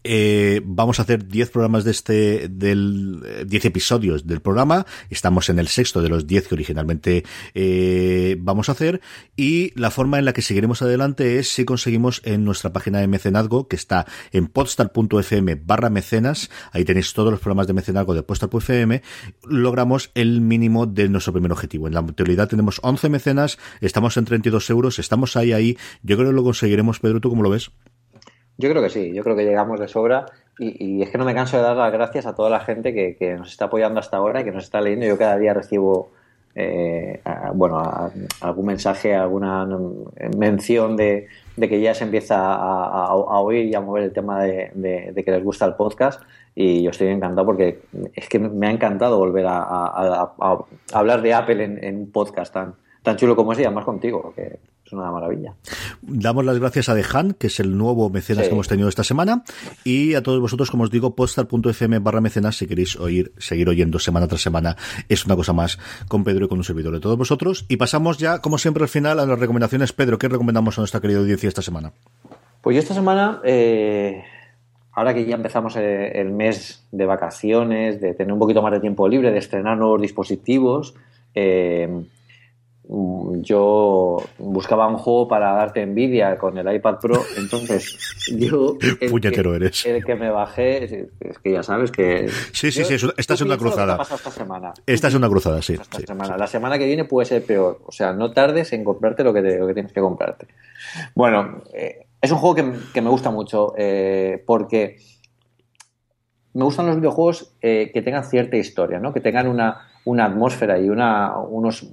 eh, 0.04 0.62
vamos 0.66 1.00
a 1.00 1.04
hacer 1.04 1.28
10 1.28 1.50
programas 1.52 1.84
de 1.84 1.92
este, 1.92 2.48
del, 2.50 3.22
eh, 3.26 3.46
10 3.48 3.66
episodios 3.66 4.26
del 4.26 4.42
programa. 4.42 4.86
Estamos 5.10 5.50
en 5.50 5.60
el 5.60 5.68
sexto 5.68 6.02
de 6.02 6.10
los 6.10 6.28
10 6.28 6.48
que 6.48 6.56
originalmente 6.56 7.24
eh, 7.54 8.38
vamos 8.40 8.70
a 8.70 8.74
hacer. 8.74 9.02
Y 9.36 9.78
la 9.80 9.92
forma 9.92 10.20
en 10.20 10.26
la 10.26 10.34
que 10.34 10.42
seguiremos 10.42 10.82
adelante 10.82 11.40
es 11.40 11.50
si 11.50 11.66
conseguimos 11.66 12.22
en 12.26 12.44
nuestra 12.44 12.74
página 12.74 13.00
de 13.00 13.08
mecenazgo, 13.08 13.68
que 13.68 13.76
está 13.76 14.06
en 14.32 14.48
podstar.fm 14.48 15.56
barra 15.56 15.90
mecenas. 15.90 16.50
Ahí 16.72 16.86
tenéis 16.86 17.14
todos 17.14 17.32
los 17.32 17.40
programas 17.40 17.68
de 17.68 17.74
mecenazgo 17.74 18.14
de 18.14 18.24
podstar.fm. 18.24 19.02
Logramos 19.44 20.12
el 20.16 20.42
mínimo 20.42 20.86
de 20.86 21.10
nuestro 21.10 21.34
primer 21.34 21.52
objetivo. 21.52 21.88
En 21.88 21.94
la 21.94 22.00
actualidad 22.00 22.48
tenemos 22.48 22.80
11 22.84 23.10
mecenas, 23.10 23.58
estamos 23.82 24.18
en 24.18 24.26
32 24.26 24.70
euros, 24.70 25.00
estamos 25.00 25.36
ahí, 25.36 25.54
ahí. 25.54 25.78
Yo 26.04 26.18
creo 26.18 26.30
que 26.30 26.36
lo 26.36 26.44
conseguiremos, 26.44 27.00
Pedro, 27.00 27.20
¿tú 27.20 27.30
cómo 27.30 27.44
lo 27.44 27.50
ves? 27.50 27.72
Yo 28.62 28.70
creo 28.70 28.82
que 28.84 28.90
sí, 28.90 29.12
yo 29.12 29.24
creo 29.24 29.36
que 29.36 29.44
llegamos 29.44 29.80
de 29.80 29.88
sobra 29.88 30.28
y, 30.60 30.98
y 31.00 31.02
es 31.02 31.10
que 31.10 31.18
no 31.18 31.26
me 31.26 31.34
canso 31.34 31.58
de 31.58 31.64
dar 31.64 31.76
las 31.76 31.92
gracias 31.92 32.28
a 32.28 32.36
toda 32.36 32.50
la 32.50 32.60
gente 32.60 32.94
que, 32.94 33.16
que 33.16 33.34
nos 33.36 33.50
está 33.50 33.66
apoyando 33.66 34.00
hasta 34.00 34.18
ahora 34.18 34.42
y 34.42 34.44
que 34.44 34.52
nos 34.52 34.64
está 34.64 34.80
leyendo. 34.82 35.08
Yo 35.08 35.18
cada 35.18 35.38
día 35.38 35.54
recibo, 35.54 36.12
eh, 36.54 37.20
bueno, 37.56 37.82
algún 38.42 38.66
mensaje, 38.68 39.16
alguna 39.16 39.68
mención 40.38 40.96
de, 40.96 41.28
de 41.58 41.70
que 41.70 41.82
ya 41.82 41.96
se 41.96 42.04
empieza 42.04 42.38
a, 42.54 43.14
oír 43.16 43.66
y 43.66 43.74
a 43.74 43.82
mover 43.82 44.04
el 44.04 44.14
tema 44.14 44.44
de, 44.44 44.70
de- 44.76 45.24
que 45.24 45.32
les 45.32 45.44
gusta 45.44 45.66
el 45.66 45.74
podcast 45.74 46.22
y 46.54 46.84
yo 46.84 46.92
estoy 46.92 47.08
encantado 47.08 47.46
porque 47.48 47.80
es 48.14 48.30
que 48.30 48.38
me 48.38 48.68
ha 48.68 48.72
encantado 48.72 49.18
volver 49.18 49.46
a, 49.48 50.32
hablar 50.94 51.22
de 51.24 51.34
Apple 51.34 51.64
en 51.64 51.96
un 51.98 52.12
podcast 52.12 52.54
tan, 52.54 52.76
tan 53.04 53.18
chulo 53.18 53.36
como 53.36 53.54
ese 53.54 53.64
y 53.64 53.66
además 53.66 53.86
contigo, 53.86 54.34
que 54.36 54.60
es 54.86 54.94
una 54.94 55.12
maravilla. 55.12 55.54
Damos 56.02 56.44
las 56.46 56.60
gracias 56.60 56.90
a 56.90 56.96
Dejan, 56.96 57.34
que 57.34 57.48
es 57.48 57.60
el 57.60 57.78
nuevo 57.78 58.10
mecenas 58.10 58.44
Sí. 58.44 58.50
que 58.50 58.54
hemos 58.54 58.68
tenido 58.68 58.90
esta 58.90 59.04
semana, 59.04 59.44
y 59.84 60.16
a 60.16 60.24
todos 60.24 60.40
vosotros, 60.40 60.70
como 60.70 60.84
os 60.84 60.92
digo, 60.92 61.16
postar.fm 61.16 62.00
barra 62.00 62.22
mecenas, 62.22 62.58
si 62.58 62.68
queréis 62.68 62.96
oír, 62.98 63.32
seguir 63.38 63.70
oyendo 63.70 64.00
semana 64.00 64.28
tras 64.28 64.42
semana, 64.42 64.76
es 65.10 65.26
una 65.26 65.36
cosa 65.36 65.54
más 65.54 65.80
con 66.08 66.24
Pedro 66.24 66.46
y 66.46 66.48
con 66.48 66.58
un 66.58 66.64
servidor 66.64 66.94
de 66.94 67.00
todos 67.00 67.18
vosotros. 67.18 67.66
Y 67.70 67.78
pasamos 67.78 68.18
ya, 68.18 68.40
como 68.40 68.58
siempre, 68.58 68.84
al 68.84 68.90
final 68.90 69.20
a 69.20 69.26
las 69.26 69.40
recomendaciones. 69.40 69.94
Pedro, 69.94 70.18
¿qué 70.18 70.28
recomendamos 70.28 70.78
a 70.78 70.82
nuestra 70.82 71.00
querida 71.00 71.20
audiencia 71.20 71.48
esta 71.48 71.62
semana? 71.62 71.94
Pues 72.62 72.76
yo 72.76 72.80
esta 72.82 72.94
semana, 72.94 73.40
eh, 73.44 74.24
ahora 74.92 75.14
que 75.14 75.26
ya 75.26 75.36
empezamos 75.36 75.76
eh, 75.78 76.12
el 76.20 76.32
mes 76.32 76.86
de 76.92 77.06
vacaciones, 77.06 78.00
de 78.02 78.14
tener 78.14 78.32
un 78.34 78.40
poquito 78.40 78.62
más 78.62 78.72
de 78.74 78.80
tiempo 78.80 79.08
libre, 79.08 79.32
de 79.32 79.40
estrenar 79.40 79.78
nuevos 79.78 80.02
dispositivos, 80.02 80.94
eh, 81.34 82.04
yo 82.94 84.18
buscaba 84.38 84.88
un 84.88 84.98
juego 84.98 85.28
para 85.28 85.54
darte 85.54 85.82
envidia 85.82 86.38
con 86.38 86.58
el 86.58 86.76
iPad 86.76 86.98
Pro, 87.00 87.22
entonces 87.38 87.98
yo... 88.38 88.78
el 89.00 89.10
Puñetero 89.10 89.52
que- 89.52 89.56
eres. 89.56 89.86
El 89.86 90.04
que 90.04 90.16
me 90.16 90.30
bajé, 90.30 90.84
es, 90.84 90.92
es 91.22 91.40
que 91.40 91.54
ya 91.54 91.64
sabes 91.64 91.90
que... 91.92 92.28
Sí, 92.52 92.70
sí, 92.72 92.84
yo- 92.84 92.98
sí, 92.98 93.08
esta 93.18 93.34
es 93.36 93.42
una 93.42 93.58
cruzada. 93.58 93.94
ha 93.94 93.98
pasado 93.98 94.18
esta 94.18 94.32
semana. 94.32 94.74
Esta 94.86 95.08
es 95.08 95.14
una 95.16 95.30
cruzada, 95.30 95.62
sí. 95.62 95.74
Esta 95.74 96.00
sí, 96.00 96.04
semana. 96.06 96.34
sí. 96.34 96.40
La 96.40 96.48
semana 96.48 96.78
que 96.78 96.86
viene 96.86 97.06
puede 97.06 97.26
ser 97.26 97.46
peor. 97.46 97.80
O 97.86 97.92
sea, 97.94 98.12
no 98.14 98.32
tardes 98.34 98.74
en 98.74 98.84
comprarte 98.84 99.24
lo 99.24 99.34
que, 99.34 99.42
te- 99.42 99.58
lo 99.58 99.68
que 99.68 99.74
tienes 99.74 99.94
que 99.94 100.02
comprarte. 100.02 100.48
Bueno, 101.16 101.64
eh, 101.74 102.08
es 102.22 102.32
un 102.32 102.38
juego 102.40 102.56
que, 102.56 102.74
que 102.94 103.02
me 103.02 103.10
gusta 103.10 103.32
mucho 103.32 103.74
eh, 103.78 104.44
porque 104.46 104.98
me 106.54 106.66
gustan 106.66 106.88
los 106.88 106.98
videojuegos 106.98 107.54
eh, 107.62 107.90
que 107.94 108.02
tengan 108.02 108.26
cierta 108.26 108.58
historia, 108.58 109.00
¿no? 109.00 109.14
Que 109.14 109.22
tengan 109.22 109.48
una, 109.48 109.88
una 110.04 110.26
atmósfera 110.26 110.78
y 110.80 110.90
una, 110.90 111.38
unos 111.38 111.88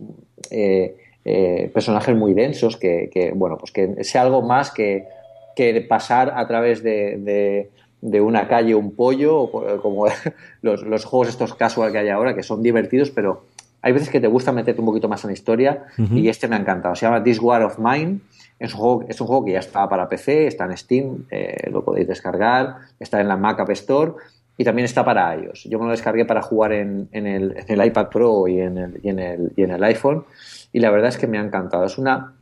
eh, 0.50 0.96
eh, 1.24 1.70
personajes 1.74 2.14
muy 2.16 2.34
densos 2.34 2.76
que, 2.76 3.10
que, 3.12 3.32
bueno, 3.32 3.56
pues 3.58 3.72
que 3.72 4.02
sea 4.04 4.22
algo 4.22 4.42
más 4.42 4.70
que, 4.70 5.06
que 5.56 5.80
pasar 5.82 6.32
a 6.36 6.46
través 6.46 6.82
de, 6.82 7.16
de- 7.18 7.70
de 8.00 8.20
una 8.20 8.46
calle 8.46 8.76
un 8.76 8.94
pollo, 8.94 9.36
o 9.40 9.80
como 9.82 10.06
los, 10.62 10.82
los 10.82 11.04
juegos 11.04 11.28
estos 11.30 11.54
casual 11.54 11.90
que 11.90 11.98
hay 11.98 12.08
ahora, 12.10 12.34
que 12.34 12.44
son 12.44 12.62
divertidos, 12.62 13.10
pero 13.10 13.42
hay 13.82 13.92
veces 13.92 14.08
que 14.08 14.20
te 14.20 14.28
gusta 14.28 14.52
meterte 14.52 14.80
un 14.80 14.86
poquito 14.86 15.08
más 15.08 15.24
en 15.24 15.28
la 15.30 15.34
historia 15.34 15.84
y 16.16 16.28
este 16.28 16.46
me 16.48 16.54
ha 16.56 16.60
encantado. 16.60 16.94
Se 16.94 17.06
llama 17.06 17.22
This 17.24 17.40
War 17.40 17.62
of 17.62 17.78
Mine. 17.78 18.20
Es 18.60 18.74
un 18.74 18.80
juego, 18.80 19.04
es 19.08 19.20
un 19.20 19.26
juego 19.28 19.44
que 19.44 19.52
ya 19.52 19.60
está 19.60 19.88
para 19.88 20.08
PC, 20.08 20.48
está 20.48 20.64
en 20.64 20.76
Steam, 20.76 21.26
eh, 21.30 21.70
lo 21.70 21.84
podéis 21.84 22.08
descargar, 22.08 22.76
está 22.98 23.20
en 23.20 23.28
la 23.28 23.36
Mac 23.36 23.60
App 23.60 23.70
Store 23.70 24.12
y 24.58 24.64
también 24.64 24.84
está 24.84 25.04
para 25.04 25.34
iOS. 25.36 25.64
Yo 25.70 25.78
me 25.78 25.86
lo 25.86 25.92
descargué 25.92 26.26
para 26.26 26.42
jugar 26.42 26.72
en, 26.72 27.08
en 27.12 27.26
el, 27.26 27.56
en 27.56 27.80
el 27.80 27.86
iPad 27.86 28.08
Pro 28.08 28.46
y 28.48 28.60
en 28.60 28.76
el, 28.76 29.00
y, 29.02 29.08
en 29.08 29.18
el, 29.20 29.52
y 29.56 29.62
en 29.62 29.70
el 29.70 29.82
iPhone 29.84 30.24
y 30.72 30.80
la 30.80 30.90
verdad 30.90 31.08
es 31.08 31.16
que 31.16 31.26
me 31.26 31.38
ha 31.38 31.42
encantado. 31.42 31.84
Es 31.84 31.96
una 31.96 32.34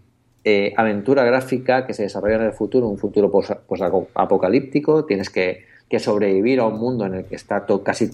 eh, 0.43 0.73
aventura 0.77 1.23
gráfica 1.25 1.87
que 1.87 1.93
se 1.93 2.05
desarrolla 2.05 2.37
en 2.37 2.43
el 2.43 2.53
futuro, 2.53 2.89
un 2.89 2.99
futuro 2.99 3.31
posapocalíptico. 3.31 5.05
Tienes 5.05 5.31
que 5.31 5.65
que 5.89 5.99
sobrevivir 5.99 6.61
a 6.61 6.67
un 6.67 6.79
mundo 6.79 7.07
en 7.07 7.15
el 7.15 7.25
que 7.27 7.37
está 7.37 7.65
todo 7.65 7.85
casi 7.85 8.11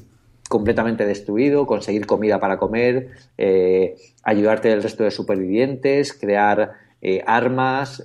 completamente 0.49 1.07
destruido, 1.07 1.67
conseguir 1.67 2.07
comida 2.07 2.39
para 2.39 2.59
comer, 2.59 3.09
eh, 3.39 3.97
ayudarte 4.23 4.69
del 4.69 4.83
resto 4.83 5.05
de 5.05 5.11
supervivientes, 5.11 6.13
crear 6.13 6.73
eh, 7.01 7.23
armas, 7.27 8.05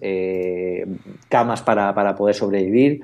camas 1.27 1.61
para, 1.61 1.93
para 1.93 2.15
poder 2.15 2.35
sobrevivir. 2.35 3.01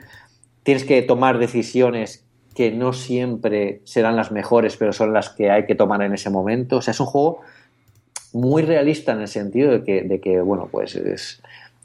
Tienes 0.64 0.86
que 0.86 1.02
tomar 1.02 1.40
decisiones 1.40 2.24
que 2.56 2.72
no 2.72 2.94
siempre 2.94 3.82
serán 3.84 4.16
las 4.16 4.32
mejores, 4.32 4.78
pero 4.78 4.94
son 4.94 5.14
las 5.14 5.30
que 5.30 5.50
hay 5.50 5.66
que 5.66 5.76
tomar 5.76 6.02
en 6.02 6.14
ese 6.14 6.30
momento. 6.30 6.78
O 6.78 6.82
sea, 6.82 6.92
es 6.92 7.00
un 7.00 7.08
juego 7.08 7.42
muy 8.34 8.64
realista 8.64 9.12
en 9.14 9.22
el 9.22 9.28
sentido 9.28 9.72
de 9.72 9.84
que, 9.84 10.02
de 10.04 10.20
que 10.20 10.42
bueno, 10.42 10.68
pues 10.72 11.00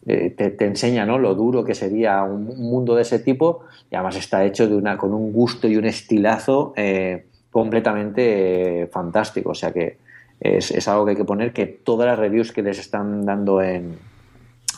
te, 0.05 0.31
te, 0.31 0.65
enseña 0.65 1.05
¿no? 1.05 1.19
lo 1.19 1.35
duro 1.35 1.65
que 1.65 1.75
sería 1.75 2.23
un 2.23 2.47
mundo 2.59 2.95
de 2.95 3.03
ese 3.03 3.19
tipo 3.19 3.65
y 3.91 3.95
además 3.95 4.17
está 4.17 4.45
hecho 4.45 4.69
de 4.69 4.75
una, 4.75 4.97
con 4.97 5.13
un 5.13 5.33
gusto 5.33 5.69
y 5.69 5.77
un 5.77 5.85
estilazo 5.85 6.73
eh, 6.77 7.27
completamente 7.51 8.83
eh, 8.83 8.87
fantástico. 8.87 9.51
O 9.51 9.55
sea 9.55 9.73
que 9.73 9.99
es, 10.41 10.71
es, 10.71 10.89
algo 10.89 11.05
que 11.05 11.11
hay 11.11 11.17
que 11.17 11.25
poner, 11.25 11.53
que 11.53 11.67
todas 11.67 12.07
las 12.07 12.19
reviews 12.19 12.53
que 12.53 12.63
les 12.63 12.79
están 12.79 13.27
dando 13.27 13.61
en, 13.61 13.99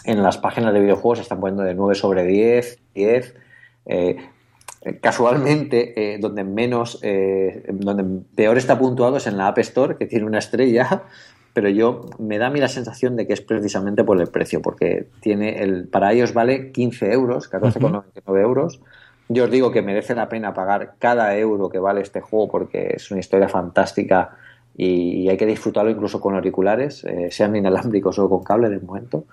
en 0.04 0.22
las 0.22 0.38
páginas 0.38 0.72
de 0.72 0.80
videojuegos 0.80 1.20
están 1.20 1.40
poniendo 1.40 1.62
de 1.62 1.74
9 1.74 1.94
sobre 1.94 2.24
10, 2.24 2.78
10. 2.94 3.34
Eh, 3.86 4.16
casualmente, 5.00 6.14
eh, 6.14 6.18
donde 6.18 6.44
menos, 6.44 6.98
eh, 7.02 7.64
donde 7.70 8.22
peor 8.34 8.58
está 8.58 8.78
puntuado 8.78 9.18
es 9.18 9.26
en 9.26 9.36
la 9.36 9.48
App 9.48 9.58
Store, 9.58 9.96
que 9.96 10.06
tiene 10.06 10.26
una 10.26 10.38
estrella, 10.38 11.04
pero 11.52 11.68
yo 11.68 12.06
me 12.18 12.38
da 12.38 12.46
a 12.46 12.50
mí 12.50 12.60
la 12.60 12.68
sensación 12.68 13.16
de 13.16 13.26
que 13.26 13.32
es 13.32 13.40
precisamente 13.40 14.04
por 14.04 14.20
el 14.20 14.28
precio, 14.28 14.62
porque 14.62 15.08
tiene 15.20 15.62
el, 15.62 15.88
para 15.88 16.12
ellos 16.12 16.32
vale 16.32 16.72
15 16.72 17.12
euros, 17.12 17.50
14,99 17.50 18.40
euros 18.40 18.80
yo 19.32 19.44
os 19.44 19.50
digo 19.50 19.70
que 19.70 19.80
merece 19.80 20.16
la 20.16 20.28
pena 20.28 20.54
pagar 20.54 20.94
cada 20.98 21.36
euro 21.38 21.68
que 21.68 21.78
vale 21.78 22.00
este 22.00 22.20
juego 22.20 22.48
porque 22.48 22.94
es 22.96 23.12
una 23.12 23.20
historia 23.20 23.48
fantástica 23.48 24.36
y, 24.76 25.28
hay 25.28 25.36
que 25.36 25.46
disfrutarlo 25.46 25.88
incluso 25.88 26.20
con 26.20 26.34
auriculares, 26.34 27.04
eh, 27.04 27.28
sean 27.30 27.54
inalámbricos 27.54 28.18
o 28.18 28.28
con 28.28 28.42
cable 28.42 28.68
de 28.68 28.80
momento. 28.80 29.26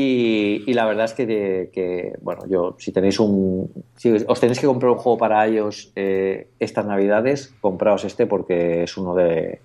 Y, 0.00 0.72
la 0.74 0.86
verdad 0.86 1.06
es 1.06 1.12
que, 1.12 1.70
que, 1.72 2.12
bueno, 2.20 2.42
yo, 2.48 2.76
si 2.78 2.92
tenéis 2.92 3.18
un. 3.18 3.68
Si 3.96 4.12
os 4.12 4.38
tenéis 4.38 4.60
que 4.60 4.68
comprar 4.68 4.92
un 4.92 4.98
juego 4.98 5.18
para 5.18 5.44
ellos 5.44 5.90
eh, 5.96 6.46
estas 6.60 6.86
navidades, 6.86 7.52
compraos 7.60 8.04
este 8.04 8.24
porque 8.28 8.84
es 8.84 8.96
uno 8.96 9.16
de, 9.16 9.58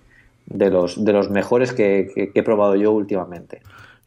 de, 0.48 0.70
los, 0.72 1.06
de 1.06 1.14
los 1.14 1.30
mejores 1.30 1.72
que 1.72 2.32
he 2.34 2.42
probado 2.42 2.76
yo 2.76 2.94
últimamente. 2.94 3.62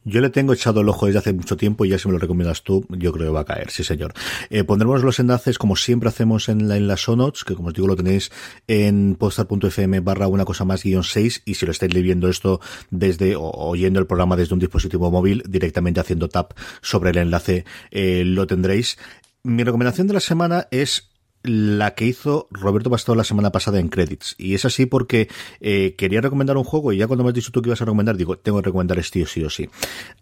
Yo 0.08 0.20
le 0.20 0.30
tengo 0.30 0.52
echado 0.52 0.82
el 0.82 0.88
ojo 0.88 1.06
desde 1.06 1.18
hace 1.18 1.32
mucho 1.32 1.56
tiempo 1.56 1.84
y 1.84 1.88
ya 1.88 1.98
si 1.98 2.06
me 2.06 2.12
lo 2.12 2.20
recomiendas 2.20 2.62
tú, 2.62 2.86
yo 2.90 3.12
creo 3.12 3.26
que 3.26 3.32
va 3.32 3.40
a 3.40 3.44
caer, 3.44 3.72
sí 3.72 3.82
señor. 3.82 4.14
Eh, 4.50 4.62
pondremos 4.62 5.02
los 5.02 5.18
enlaces 5.18 5.58
como 5.58 5.74
siempre 5.74 6.08
hacemos 6.08 6.48
en, 6.48 6.68
la, 6.68 6.76
en 6.76 6.86
las 6.86 7.00
sonots, 7.00 7.42
que 7.42 7.56
como 7.56 7.68
os 7.68 7.74
digo 7.74 7.88
lo 7.88 7.96
tenéis 7.96 8.30
en 8.68 9.16
postar.fm 9.16 9.98
barra 9.98 10.28
una 10.28 10.44
cosa 10.44 10.64
más 10.64 10.84
guion 10.84 11.02
6 11.02 11.42
y 11.44 11.54
si 11.54 11.66
lo 11.66 11.72
estáis 11.72 11.92
leyendo 11.92 12.28
esto 12.28 12.60
desde 12.90 13.34
o 13.34 13.50
oyendo 13.50 13.98
el 13.98 14.06
programa 14.06 14.36
desde 14.36 14.54
un 14.54 14.60
dispositivo 14.60 15.10
móvil, 15.10 15.42
directamente 15.48 15.98
haciendo 15.98 16.28
tap 16.28 16.52
sobre 16.82 17.10
el 17.10 17.16
enlace 17.16 17.64
eh, 17.90 18.22
lo 18.24 18.46
tendréis. 18.46 18.98
Mi 19.42 19.64
recomendación 19.64 20.06
de 20.06 20.14
la 20.14 20.20
semana 20.20 20.68
es 20.70 21.10
la 21.48 21.94
que 21.94 22.06
hizo 22.06 22.48
Roberto 22.50 22.90
Pastor 22.90 23.16
la 23.16 23.24
semana 23.24 23.52
pasada 23.52 23.78
en 23.78 23.88
Credits. 23.88 24.34
Y 24.38 24.54
es 24.54 24.64
así 24.64 24.86
porque 24.86 25.28
eh, 25.60 25.94
quería 25.96 26.20
recomendar 26.20 26.56
un 26.56 26.64
juego 26.64 26.92
y 26.92 26.98
ya 26.98 27.06
cuando 27.06 27.24
me 27.24 27.30
has 27.30 27.34
dicho 27.34 27.52
tú 27.52 27.62
que 27.62 27.68
ibas 27.68 27.80
a 27.82 27.84
recomendar, 27.84 28.16
digo, 28.16 28.38
tengo 28.38 28.58
que 28.60 28.66
recomendar 28.66 28.98
este 28.98 29.24
sí 29.26 29.44
o 29.44 29.50
sí. 29.50 29.68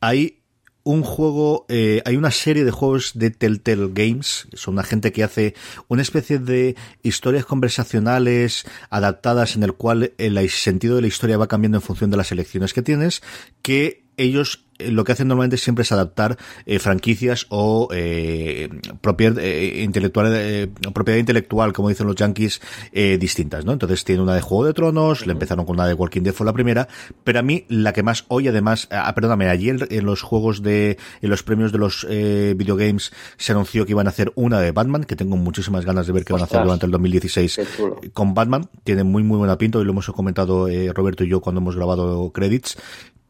Hay 0.00 0.44
un 0.84 1.02
juego, 1.02 1.64
eh, 1.68 2.02
hay 2.04 2.16
una 2.16 2.30
serie 2.30 2.64
de 2.64 2.70
juegos 2.70 3.12
de 3.14 3.30
Telltale 3.30 3.88
Games, 3.92 4.46
son 4.52 4.74
una 4.74 4.84
gente 4.84 5.12
que 5.12 5.24
hace 5.24 5.54
una 5.88 6.02
especie 6.02 6.38
de 6.38 6.76
historias 7.02 7.46
conversacionales 7.46 8.66
adaptadas 8.90 9.56
en 9.56 9.62
el 9.62 9.72
cual 9.72 10.12
el 10.18 10.50
sentido 10.50 10.96
de 10.96 11.02
la 11.02 11.08
historia 11.08 11.38
va 11.38 11.48
cambiando 11.48 11.78
en 11.78 11.82
función 11.82 12.10
de 12.10 12.18
las 12.18 12.30
elecciones 12.32 12.74
que 12.74 12.82
tienes, 12.82 13.22
que 13.62 14.04
ellos 14.16 14.58
eh, 14.58 14.63
lo 14.78 15.04
que 15.04 15.12
hacen 15.12 15.28
normalmente 15.28 15.56
siempre 15.56 15.82
es 15.82 15.92
adaptar 15.92 16.36
eh, 16.66 16.78
franquicias 16.78 17.46
o 17.48 17.88
eh, 17.92 18.68
propiedad 19.00 19.38
eh, 19.38 19.82
intelectual, 19.82 20.32
eh, 20.34 20.68
propiedad 20.92 21.18
intelectual, 21.18 21.72
como 21.72 21.88
dicen 21.88 22.06
los 22.06 22.16
yankees, 22.16 22.60
distintas, 22.92 23.64
¿no? 23.64 23.72
Entonces 23.72 24.04
tiene 24.04 24.22
una 24.22 24.34
de 24.34 24.40
Juego 24.40 24.66
de 24.66 24.72
Tronos, 24.72 25.26
le 25.26 25.32
empezaron 25.32 25.64
con 25.64 25.76
una 25.76 25.86
de 25.86 25.94
Walking 25.94 26.22
Dead 26.22 26.32
fue 26.32 26.46
la 26.46 26.52
primera, 26.52 26.88
pero 27.24 27.38
a 27.38 27.42
mí 27.42 27.64
la 27.68 27.92
que 27.92 28.02
más 28.02 28.24
hoy 28.28 28.48
además, 28.48 28.88
ah, 28.90 29.12
perdóname, 29.14 29.48
ayer 29.48 29.88
en 29.90 30.06
los 30.06 30.22
juegos 30.22 30.62
de, 30.62 30.98
en 31.20 31.30
los 31.30 31.42
premios 31.42 31.72
de 31.72 31.78
los 31.78 32.06
videogames 32.08 33.12
se 33.36 33.52
anunció 33.52 33.84
que 33.84 33.92
iban 33.92 34.06
a 34.06 34.10
hacer 34.10 34.32
una 34.34 34.60
de 34.60 34.72
Batman, 34.72 35.04
que 35.04 35.16
tengo 35.16 35.36
muchísimas 35.36 35.84
ganas 35.84 36.06
de 36.06 36.12
ver 36.12 36.24
qué 36.24 36.32
van 36.32 36.42
a 36.42 36.44
hacer 36.44 36.62
durante 36.62 36.86
el 36.86 36.92
2016 36.92 37.60
con 38.12 38.34
Batman, 38.34 38.68
tiene 38.84 39.04
muy 39.04 39.22
muy 39.22 39.38
buena 39.38 39.58
pinta, 39.58 39.78
y 39.78 39.84
lo 39.84 39.90
hemos 39.90 40.06
comentado 40.06 40.68
Roberto 40.92 41.24
y 41.24 41.28
yo 41.28 41.40
cuando 41.40 41.60
hemos 41.60 41.76
grabado 41.76 42.30
credits, 42.32 42.76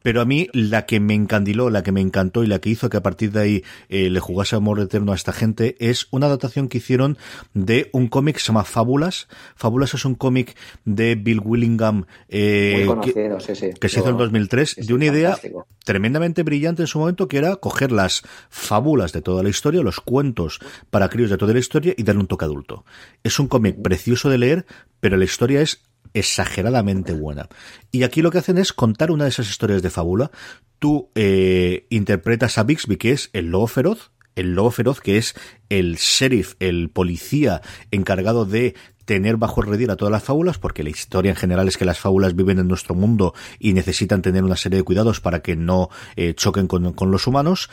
pero 0.05 0.21
a 0.21 0.27
mí 0.27 0.49
la 0.53 0.85
que 0.85 1.01
me 1.01 1.15
encandiló, 1.15 1.71
la 1.71 1.83
que 1.83 1.91
me 1.91 2.03
encantó 2.03 2.45
y 2.45 2.47
la 2.47 2.59
que 2.59 2.69
hizo 2.69 2.91
que 2.91 2.99
a 2.99 3.03
partir 3.03 3.33
de 3.33 3.41
ahí 3.41 3.65
eh, 3.89 4.11
le 4.11 4.21
jugase 4.21 4.55
amor 4.55 4.79
eterno 4.79 5.13
a 5.13 5.15
esta 5.15 5.33
gente 5.33 5.77
es 5.79 6.09
una 6.11 6.27
adaptación 6.27 6.69
que 6.69 6.77
hicieron 6.77 7.17
de 7.55 7.89
un 7.95 8.09
cómic 8.09 8.35
que 8.35 8.43
se 8.43 8.49
llama 8.49 8.65
Fábulas. 8.65 9.29
Fábulas 9.57 9.95
es 9.95 10.05
un 10.05 10.15
cómic 10.15 10.57
de 10.85 11.15
Bill 11.15 11.41
Willingham 11.43 12.05
eh, 12.29 12.85
conocido, 12.87 13.39
que, 13.39 13.45
sí, 13.47 13.55
sí. 13.55 13.71
que 13.81 13.89
se 13.89 14.01
hizo 14.01 14.11
en 14.11 14.19
2003 14.19 14.77
de 14.77 14.93
una 14.93 15.07
idea 15.07 15.39
tremendamente 15.87 16.43
brillante 16.43 16.83
en 16.83 16.87
su 16.87 16.99
momento 16.99 17.27
que 17.27 17.39
era 17.39 17.57
coger 17.57 17.91
las 17.91 18.25
fábulas 18.51 19.15
de 19.15 19.23
toda 19.23 19.43
la 19.43 19.49
historia, 19.49 19.83
los 19.83 20.01
cuentos 20.01 20.61
para 20.91 21.09
críos 21.09 21.31
de 21.31 21.39
toda 21.39 21.55
la 21.55 21.61
historia 21.61 21.95
y 21.97 22.03
darle 22.03 22.21
un 22.21 22.27
toque 22.27 22.45
adulto. 22.45 22.85
Es 23.23 23.39
un 23.39 23.49
cómic 23.49 23.81
precioso 23.81 24.29
de 24.29 24.37
leer, 24.37 24.67
pero 25.01 25.17
la 25.17 25.25
historia 25.25 25.63
es 25.63 25.81
exageradamente 26.15 27.13
buena. 27.13 27.49
Y 27.91 28.05
aquí 28.05 28.23
lo 28.23 28.31
que 28.31 28.39
hacen 28.39 28.59
es 28.59 28.73
contar 28.73 29.11
una 29.11 29.25
de 29.25 29.31
esas 29.31 29.49
historias 29.49 29.83
de 29.83 29.91
fábula. 29.91 30.31
Tú 30.79 31.11
eh, 31.15 31.87
interpretas 31.91 32.57
a 32.57 32.63
Bixby, 32.63 32.97
que 32.97 33.13
es 33.13 33.31
el 33.33 33.51
lobo 33.51 33.67
feroz, 33.67 34.13
el 34.37 34.55
lobo 34.55 34.71
feroz, 34.71 35.01
que 35.01 35.19
es 35.19 35.35
el 35.69 35.97
sheriff, 35.97 36.55
el 36.61 36.91
policía 36.91 37.63
encargado 37.91 38.47
de 38.47 38.75
tener 39.05 39.37
bajo 39.37 39.61
el 39.61 39.69
redil 39.69 39.91
a 39.91 39.97
todas 39.97 40.13
las 40.13 40.25
fábulas, 40.25 40.59
porque 40.59 40.83
la 40.83 40.91
historia 40.91 41.31
en 41.31 41.37
general 41.37 41.69
es 41.69 41.77
que 41.77 41.85
las 41.85 41.99
fábulas 41.99 42.35
viven 42.35 42.59
en 42.59 42.69
nuestro 42.69 42.95
mundo 42.95 43.35
y 43.59 43.75
necesitan 43.75 44.23
tener 44.23 44.45
una 44.45 44.57
serie 44.57 44.79
de 44.79 44.83
cuidados 44.83 45.21
para 45.21 45.41
que 45.41 45.57
no 45.57 45.91
eh, 46.17 46.35
choquen 46.35 46.67
con, 46.67 46.93
con, 46.95 47.11
los 47.11 47.27
humanos. 47.27 47.71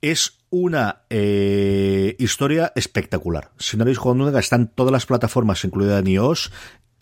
Es 0.00 0.40
una 0.50 1.02
eh, 1.08 2.16
historia 2.18 2.72
espectacular. 2.74 3.52
Si 3.58 3.76
no 3.76 3.82
habéis 3.84 3.98
jugado 3.98 4.24
nunca, 4.24 4.38
están 4.38 4.68
todas 4.68 4.92
las 4.92 5.06
plataformas, 5.06 5.64
incluida 5.64 5.98
en 5.98 6.08
iOS, 6.08 6.52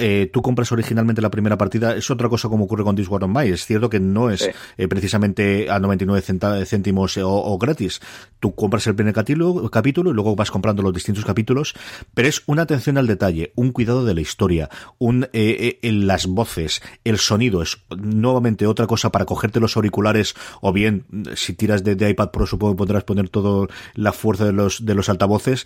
eh, 0.05 0.28
tú 0.32 0.42
compras 0.42 0.72
originalmente 0.72 1.22
la 1.22 1.30
primera 1.30 1.57
partida, 1.57 1.94
es 1.94 2.11
otra 2.11 2.28
cosa 2.28 2.48
como 2.48 2.64
ocurre 2.64 2.82
con 2.82 2.96
This 2.96 3.07
War 3.07 3.22
on 3.22 3.32
My. 3.32 3.46
Es 3.48 3.64
cierto 3.64 3.88
que 3.88 4.00
no 4.00 4.30
es 4.30 4.40
sí. 4.40 4.50
eh, 4.76 4.88
precisamente 4.88 5.70
a 5.70 5.78
99 5.78 6.66
céntimos 6.66 7.16
o, 7.18 7.30
o, 7.30 7.57
gratis. 7.57 8.00
Tú 8.40 8.53
compras 8.57 8.84
el 8.88 8.96
primer 8.96 9.14
capítulo, 9.14 9.70
capítulo 9.70 10.11
y 10.11 10.14
luego 10.14 10.34
vas 10.34 10.50
comprando 10.50 10.82
los 10.82 10.92
distintos 10.92 11.24
capítulos, 11.24 11.74
pero 12.14 12.26
es 12.26 12.42
una 12.46 12.62
atención 12.62 12.98
al 12.98 13.07
detalle, 13.07 13.53
un 13.55 13.70
cuidado 13.70 14.05
de 14.05 14.14
la 14.14 14.20
historia, 14.20 14.68
un 14.98 15.28
eh, 15.32 15.78
eh, 15.80 15.92
las 15.92 16.26
voces, 16.26 16.82
el 17.05 17.18
sonido 17.18 17.62
es 17.62 17.78
nuevamente 17.96 18.66
otra 18.66 18.88
cosa 18.88 19.12
para 19.12 19.24
cogerte 19.24 19.61
los 19.61 19.76
auriculares 19.76 20.34
o 20.61 20.72
bien 20.72 21.07
si 21.36 21.53
tiras 21.53 21.84
de, 21.84 21.94
de 21.94 22.11
iPad 22.11 22.32
Pro 22.32 22.46
supongo 22.46 22.74
que 22.74 22.78
podrás 22.78 23.05
poner 23.05 23.28
toda 23.28 23.68
la 23.94 24.12
fuerza 24.12 24.46
de 24.46 24.53
los 24.53 24.84
de 24.84 24.94
los 24.96 25.09
altavoces 25.09 25.64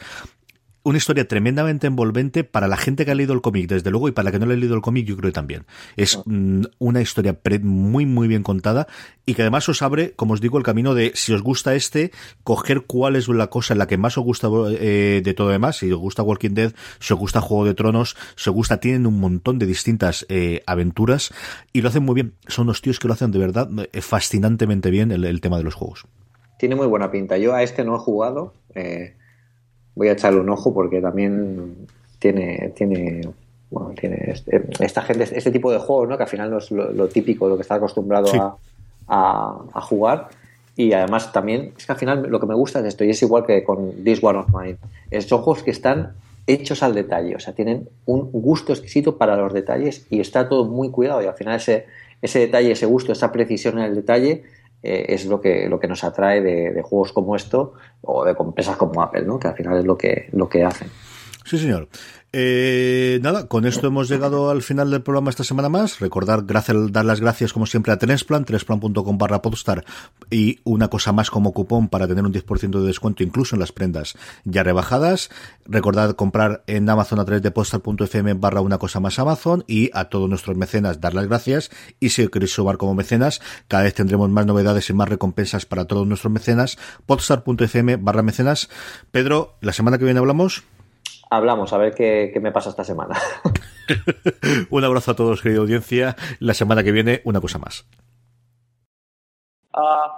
una 0.86 0.98
historia 0.98 1.26
tremendamente 1.26 1.88
envolvente 1.88 2.44
para 2.44 2.68
la 2.68 2.76
gente 2.76 3.04
que 3.04 3.10
ha 3.10 3.14
leído 3.16 3.34
el 3.34 3.40
cómic, 3.40 3.66
desde 3.66 3.90
luego, 3.90 4.06
y 4.06 4.12
para 4.12 4.26
la 4.26 4.30
que 4.30 4.38
no 4.38 4.46
le 4.46 4.54
ha 4.54 4.56
leído 4.56 4.76
el 4.76 4.82
cómic, 4.82 5.04
yo 5.04 5.16
creo 5.16 5.30
que 5.30 5.34
también. 5.34 5.66
Es 5.96 6.22
mm, 6.24 6.62
una 6.78 7.00
historia 7.00 7.36
muy, 7.62 8.06
muy 8.06 8.28
bien 8.28 8.44
contada 8.44 8.86
y 9.26 9.34
que 9.34 9.42
además 9.42 9.68
os 9.68 9.82
abre, 9.82 10.12
como 10.12 10.34
os 10.34 10.40
digo, 10.40 10.58
el 10.58 10.62
camino 10.62 10.94
de, 10.94 11.10
si 11.16 11.32
os 11.32 11.42
gusta 11.42 11.74
este, 11.74 12.12
coger 12.44 12.82
cuál 12.82 13.16
es 13.16 13.26
la 13.26 13.48
cosa 13.48 13.74
en 13.74 13.80
la 13.80 13.88
que 13.88 13.98
más 13.98 14.16
os 14.16 14.22
gusta 14.22 14.48
eh, 14.78 15.22
de 15.24 15.34
todo 15.34 15.48
demás. 15.48 15.78
Si 15.78 15.90
os 15.90 15.98
gusta 15.98 16.22
Walking 16.22 16.54
Dead, 16.54 16.72
si 17.00 17.12
os 17.12 17.18
gusta 17.18 17.40
Juego 17.40 17.64
de 17.64 17.74
Tronos, 17.74 18.16
si 18.36 18.50
os 18.50 18.54
gusta, 18.54 18.78
tienen 18.78 19.08
un 19.08 19.18
montón 19.18 19.58
de 19.58 19.66
distintas 19.66 20.24
eh, 20.28 20.62
aventuras 20.66 21.34
y 21.72 21.80
lo 21.80 21.88
hacen 21.88 22.04
muy 22.04 22.14
bien. 22.14 22.34
Son 22.46 22.68
los 22.68 22.80
tíos 22.80 23.00
que 23.00 23.08
lo 23.08 23.14
hacen 23.14 23.32
de 23.32 23.40
verdad 23.40 23.68
eh, 23.92 24.00
fascinantemente 24.02 24.90
bien 24.90 25.10
el, 25.10 25.24
el, 25.24 25.40
tema 25.40 25.58
de 25.58 25.64
los 25.64 25.74
juegos. 25.74 26.06
Tiene 26.60 26.76
muy 26.76 26.86
buena 26.86 27.10
pinta. 27.10 27.38
Yo 27.38 27.56
a 27.56 27.64
este 27.64 27.84
no 27.84 27.96
he 27.96 27.98
jugado. 27.98 28.54
Eh 28.72 29.16
voy 29.96 30.08
a 30.08 30.12
echarle 30.12 30.38
un 30.38 30.50
ojo 30.50 30.72
porque 30.72 31.00
también 31.00 31.74
tiene, 32.20 32.72
tiene, 32.76 33.22
bueno, 33.70 33.92
tiene 33.98 34.16
este, 34.28 34.62
esta 34.78 35.02
gente, 35.02 35.24
este 35.24 35.50
tipo 35.50 35.72
de 35.72 35.78
juegos, 35.78 36.08
¿no? 36.08 36.16
Que 36.16 36.22
al 36.22 36.28
final 36.28 36.50
no 36.50 36.58
es 36.58 36.70
lo, 36.70 36.92
lo 36.92 37.08
típico, 37.08 37.48
lo 37.48 37.56
que 37.56 37.62
está 37.62 37.74
acostumbrado 37.74 38.26
sí. 38.28 38.38
a, 38.38 38.54
a, 39.08 39.58
a, 39.72 39.80
jugar. 39.80 40.28
Y 40.76 40.92
además 40.92 41.32
también, 41.32 41.72
es 41.76 41.86
que 41.86 41.92
al 41.92 41.98
final 41.98 42.22
lo 42.28 42.38
que 42.38 42.46
me 42.46 42.54
gusta 42.54 42.80
es 42.80 42.86
esto, 42.86 43.04
y 43.04 43.10
es 43.10 43.22
igual 43.22 43.44
que 43.44 43.64
con 43.64 44.04
This 44.04 44.22
One 44.22 44.38
of 44.38 44.48
Mine. 44.54 44.78
Son 45.22 45.40
juegos 45.40 45.62
que 45.62 45.70
están 45.70 46.12
hechos 46.46 46.82
al 46.82 46.94
detalle, 46.94 47.34
o 47.34 47.40
sea, 47.40 47.54
tienen 47.54 47.88
un 48.04 48.30
gusto 48.30 48.72
exquisito 48.72 49.16
para 49.16 49.36
los 49.36 49.52
detalles 49.52 50.06
y 50.10 50.20
está 50.20 50.48
todo 50.48 50.66
muy 50.66 50.90
cuidado. 50.90 51.22
Y 51.22 51.26
al 51.26 51.34
final 51.34 51.56
ese, 51.56 51.86
ese 52.22 52.40
detalle, 52.40 52.72
ese 52.72 52.86
gusto, 52.86 53.12
esa 53.12 53.32
precisión 53.32 53.78
en 53.78 53.86
el 53.86 53.94
detalle 53.94 54.44
eh, 54.82 55.06
es 55.08 55.26
lo 55.26 55.40
que, 55.40 55.68
lo 55.68 55.80
que 55.80 55.88
nos 55.88 56.04
atrae 56.04 56.40
de, 56.40 56.72
de, 56.72 56.82
juegos 56.82 57.12
como 57.12 57.34
esto 57.34 57.74
o 58.02 58.24
de 58.24 58.36
empresas 58.38 58.76
como 58.76 59.02
Apple, 59.02 59.22
¿no? 59.22 59.38
que 59.38 59.48
al 59.48 59.54
final 59.54 59.78
es 59.78 59.84
lo 59.84 59.96
que, 59.96 60.28
lo 60.32 60.48
que 60.48 60.64
hacen. 60.64 60.88
Sí, 61.46 61.58
señor. 61.58 61.88
Eh, 62.32 63.20
nada, 63.22 63.46
con 63.46 63.66
esto 63.66 63.86
hemos 63.86 64.08
llegado 64.08 64.50
al 64.50 64.62
final 64.62 64.90
del 64.90 65.02
programa 65.02 65.30
esta 65.30 65.44
semana 65.44 65.68
más. 65.68 66.00
Recordar, 66.00 66.42
gracias, 66.44 66.76
dar 66.90 67.04
las 67.04 67.20
gracias 67.20 67.52
como 67.52 67.66
siempre 67.66 67.92
a 67.92 67.98
Tenesplan, 67.98 68.44
tenesplan.com 68.44 69.16
barra 69.16 69.42
podstar 69.42 69.84
y 70.28 70.58
una 70.64 70.88
cosa 70.88 71.12
más 71.12 71.30
como 71.30 71.52
cupón 71.52 71.88
para 71.88 72.08
tener 72.08 72.24
un 72.24 72.34
10% 72.34 72.80
de 72.80 72.86
descuento 72.86 73.22
incluso 73.22 73.54
en 73.54 73.60
las 73.60 73.70
prendas 73.70 74.16
ya 74.44 74.64
rebajadas. 74.64 75.30
Recordad 75.66 76.16
comprar 76.16 76.64
en 76.66 76.90
Amazon 76.90 77.20
a 77.20 77.24
través 77.24 77.42
de 77.42 77.52
postar.fm 77.52 78.34
barra 78.34 78.60
una 78.60 78.78
cosa 78.78 78.98
más 78.98 79.20
Amazon 79.20 79.62
y 79.68 79.90
a 79.94 80.06
todos 80.06 80.28
nuestros 80.28 80.56
mecenas 80.56 81.00
dar 81.00 81.14
las 81.14 81.28
gracias 81.28 81.70
y 82.00 82.08
si 82.08 82.26
queréis 82.26 82.52
subar 82.52 82.76
como 82.76 82.94
mecenas, 82.94 83.40
cada 83.68 83.84
vez 83.84 83.94
tendremos 83.94 84.28
más 84.30 84.46
novedades 84.46 84.90
y 84.90 84.94
más 84.94 85.08
recompensas 85.08 85.64
para 85.64 85.84
todos 85.84 86.08
nuestros 86.08 86.32
mecenas. 86.32 86.76
podstar.fm 87.06 87.96
barra 87.98 88.22
mecenas. 88.22 88.68
Pedro, 89.12 89.56
la 89.60 89.72
semana 89.72 89.96
que 89.96 90.04
viene 90.04 90.18
hablamos 90.18 90.64
hablamos, 91.30 91.72
a 91.72 91.78
ver 91.78 91.94
qué, 91.94 92.30
qué 92.32 92.40
me 92.40 92.52
pasa 92.52 92.70
esta 92.70 92.84
semana. 92.84 93.16
Un 94.70 94.84
abrazo 94.84 95.12
a 95.12 95.16
todos, 95.16 95.42
querida 95.42 95.60
audiencia. 95.60 96.16
La 96.38 96.54
semana 96.54 96.82
que 96.82 96.92
viene, 96.92 97.20
una 97.24 97.40
cosa 97.40 97.58
más. 97.58 97.86
Uh, 99.74 100.08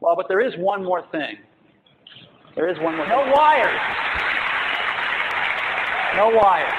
well, 0.00 0.16
but 0.16 0.26
there 0.28 0.40
is 0.46 0.54
one 0.58 0.82
more 0.82 1.02
thing. 1.10 1.38
There 2.54 2.70
is 2.70 2.78
one 2.78 2.96
more. 2.96 3.08
No 3.08 3.22
wires. 3.24 3.80
No 6.16 6.28
wires. 6.28 6.74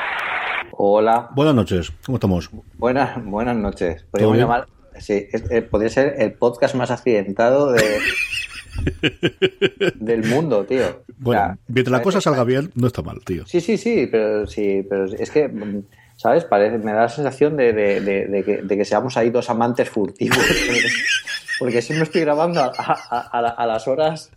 Hola. 0.72 1.30
Buenas 1.36 1.56
noches. 1.56 1.92
¿Cómo 2.06 2.18
estamos? 2.18 2.50
Buenas, 2.78 3.24
buenas 3.24 3.56
noches. 3.56 4.04
Podríamos 4.12 4.38
llamar. 4.38 4.68
Sí, 5.00 5.28
es, 5.32 5.50
eh, 5.52 5.62
podría 5.62 5.90
ser 5.90 6.16
el 6.20 6.34
podcast 6.34 6.76
más 6.76 6.92
accidentado 6.92 7.72
de. 7.72 7.82
del 9.96 10.24
mundo, 10.26 10.66
tío. 10.66 11.04
Bueno, 11.18 11.42
o 11.42 11.46
sea, 11.46 11.58
mientras 11.68 11.92
la 11.92 12.02
cosa 12.02 12.22
salga 12.22 12.44
bien, 12.44 12.72
no 12.76 12.88
está 12.88 13.02
mal, 13.02 13.20
tío. 13.24 13.46
Sí, 13.46 13.62
sí, 13.62 13.78
sí, 13.78 14.08
pero 14.12 14.48
sí, 14.48 14.86
pero 14.90 15.06
es 15.06 15.30
que, 15.32 15.50
¿sabes? 16.16 16.46
Parece, 16.46 16.78
me 16.78 16.94
da 16.94 17.02
la 17.02 17.10
sensación 17.10 17.58
de, 17.58 17.74
de, 17.74 18.02
de, 18.02 18.62
de 18.64 18.78
que, 18.78 18.86
seamos 18.86 19.18
ahí 19.18 19.30
dos 19.30 19.50
amantes 19.50 19.90
furtivos. 19.90 20.38
Porque, 21.60 21.82
siempre 21.82 22.04
estoy 22.04 22.22
grabando 22.22 22.62
a, 22.62 22.72
a, 22.78 23.40
a, 23.40 23.40
a 23.40 23.68
las 23.68 23.88
horas 23.88 24.32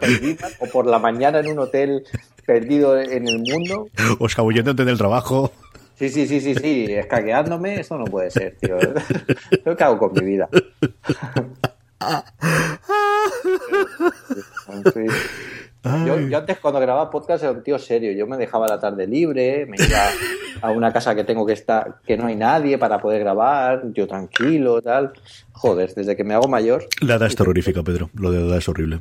perdidas 0.00 0.56
o 0.60 0.66
por 0.66 0.86
la 0.86 0.98
mañana 0.98 1.40
en 1.40 1.48
un 1.48 1.58
hotel 1.58 2.04
perdido 2.44 3.00
en 3.00 3.28
el 3.28 3.38
mundo. 3.38 3.88
O 4.18 4.26
escabulléndote 4.26 4.82
en 4.82 4.88
el 4.88 4.98
trabajo. 4.98 5.52
Sí, 5.98 6.10
sí, 6.10 6.26
sí, 6.26 6.42
sí, 6.42 6.54
sí, 6.54 6.86
escaqueándome, 6.90 7.80
eso 7.80 7.96
no 7.96 8.04
puede 8.04 8.30
ser, 8.30 8.56
tío. 8.60 8.76
¿Qué 9.76 9.84
hago 9.84 9.98
con 9.98 10.12
mi 10.12 10.32
vida? 10.32 10.48
Yo, 16.04 16.18
yo, 16.18 16.38
antes 16.38 16.58
cuando 16.58 16.80
grababa 16.80 17.10
podcast 17.10 17.44
era 17.44 17.52
un 17.52 17.62
tío 17.62 17.78
serio, 17.78 18.12
yo 18.12 18.26
me 18.26 18.36
dejaba 18.36 18.66
la 18.66 18.80
tarde 18.80 19.06
libre, 19.06 19.66
me 19.66 19.76
iba 19.76 20.08
a 20.60 20.70
una 20.70 20.92
casa 20.92 21.14
que 21.14 21.22
tengo 21.22 21.46
que 21.46 21.52
estar, 21.52 22.00
que 22.04 22.16
no 22.16 22.26
hay 22.26 22.34
nadie 22.34 22.76
para 22.76 23.00
poder 23.00 23.20
grabar, 23.20 23.82
yo 23.92 24.08
tranquilo, 24.08 24.82
tal. 24.82 25.12
Joder, 25.52 25.94
desde 25.94 26.16
que 26.16 26.24
me 26.24 26.34
hago 26.34 26.48
mayor. 26.48 26.86
La 27.00 27.14
edad 27.14 27.28
es 27.28 27.36
terrorífica, 27.36 27.82
Pedro, 27.84 28.10
lo 28.14 28.32
de 28.32 28.40
la 28.40 28.46
edad 28.46 28.58
es 28.58 28.68
horrible. 28.68 29.00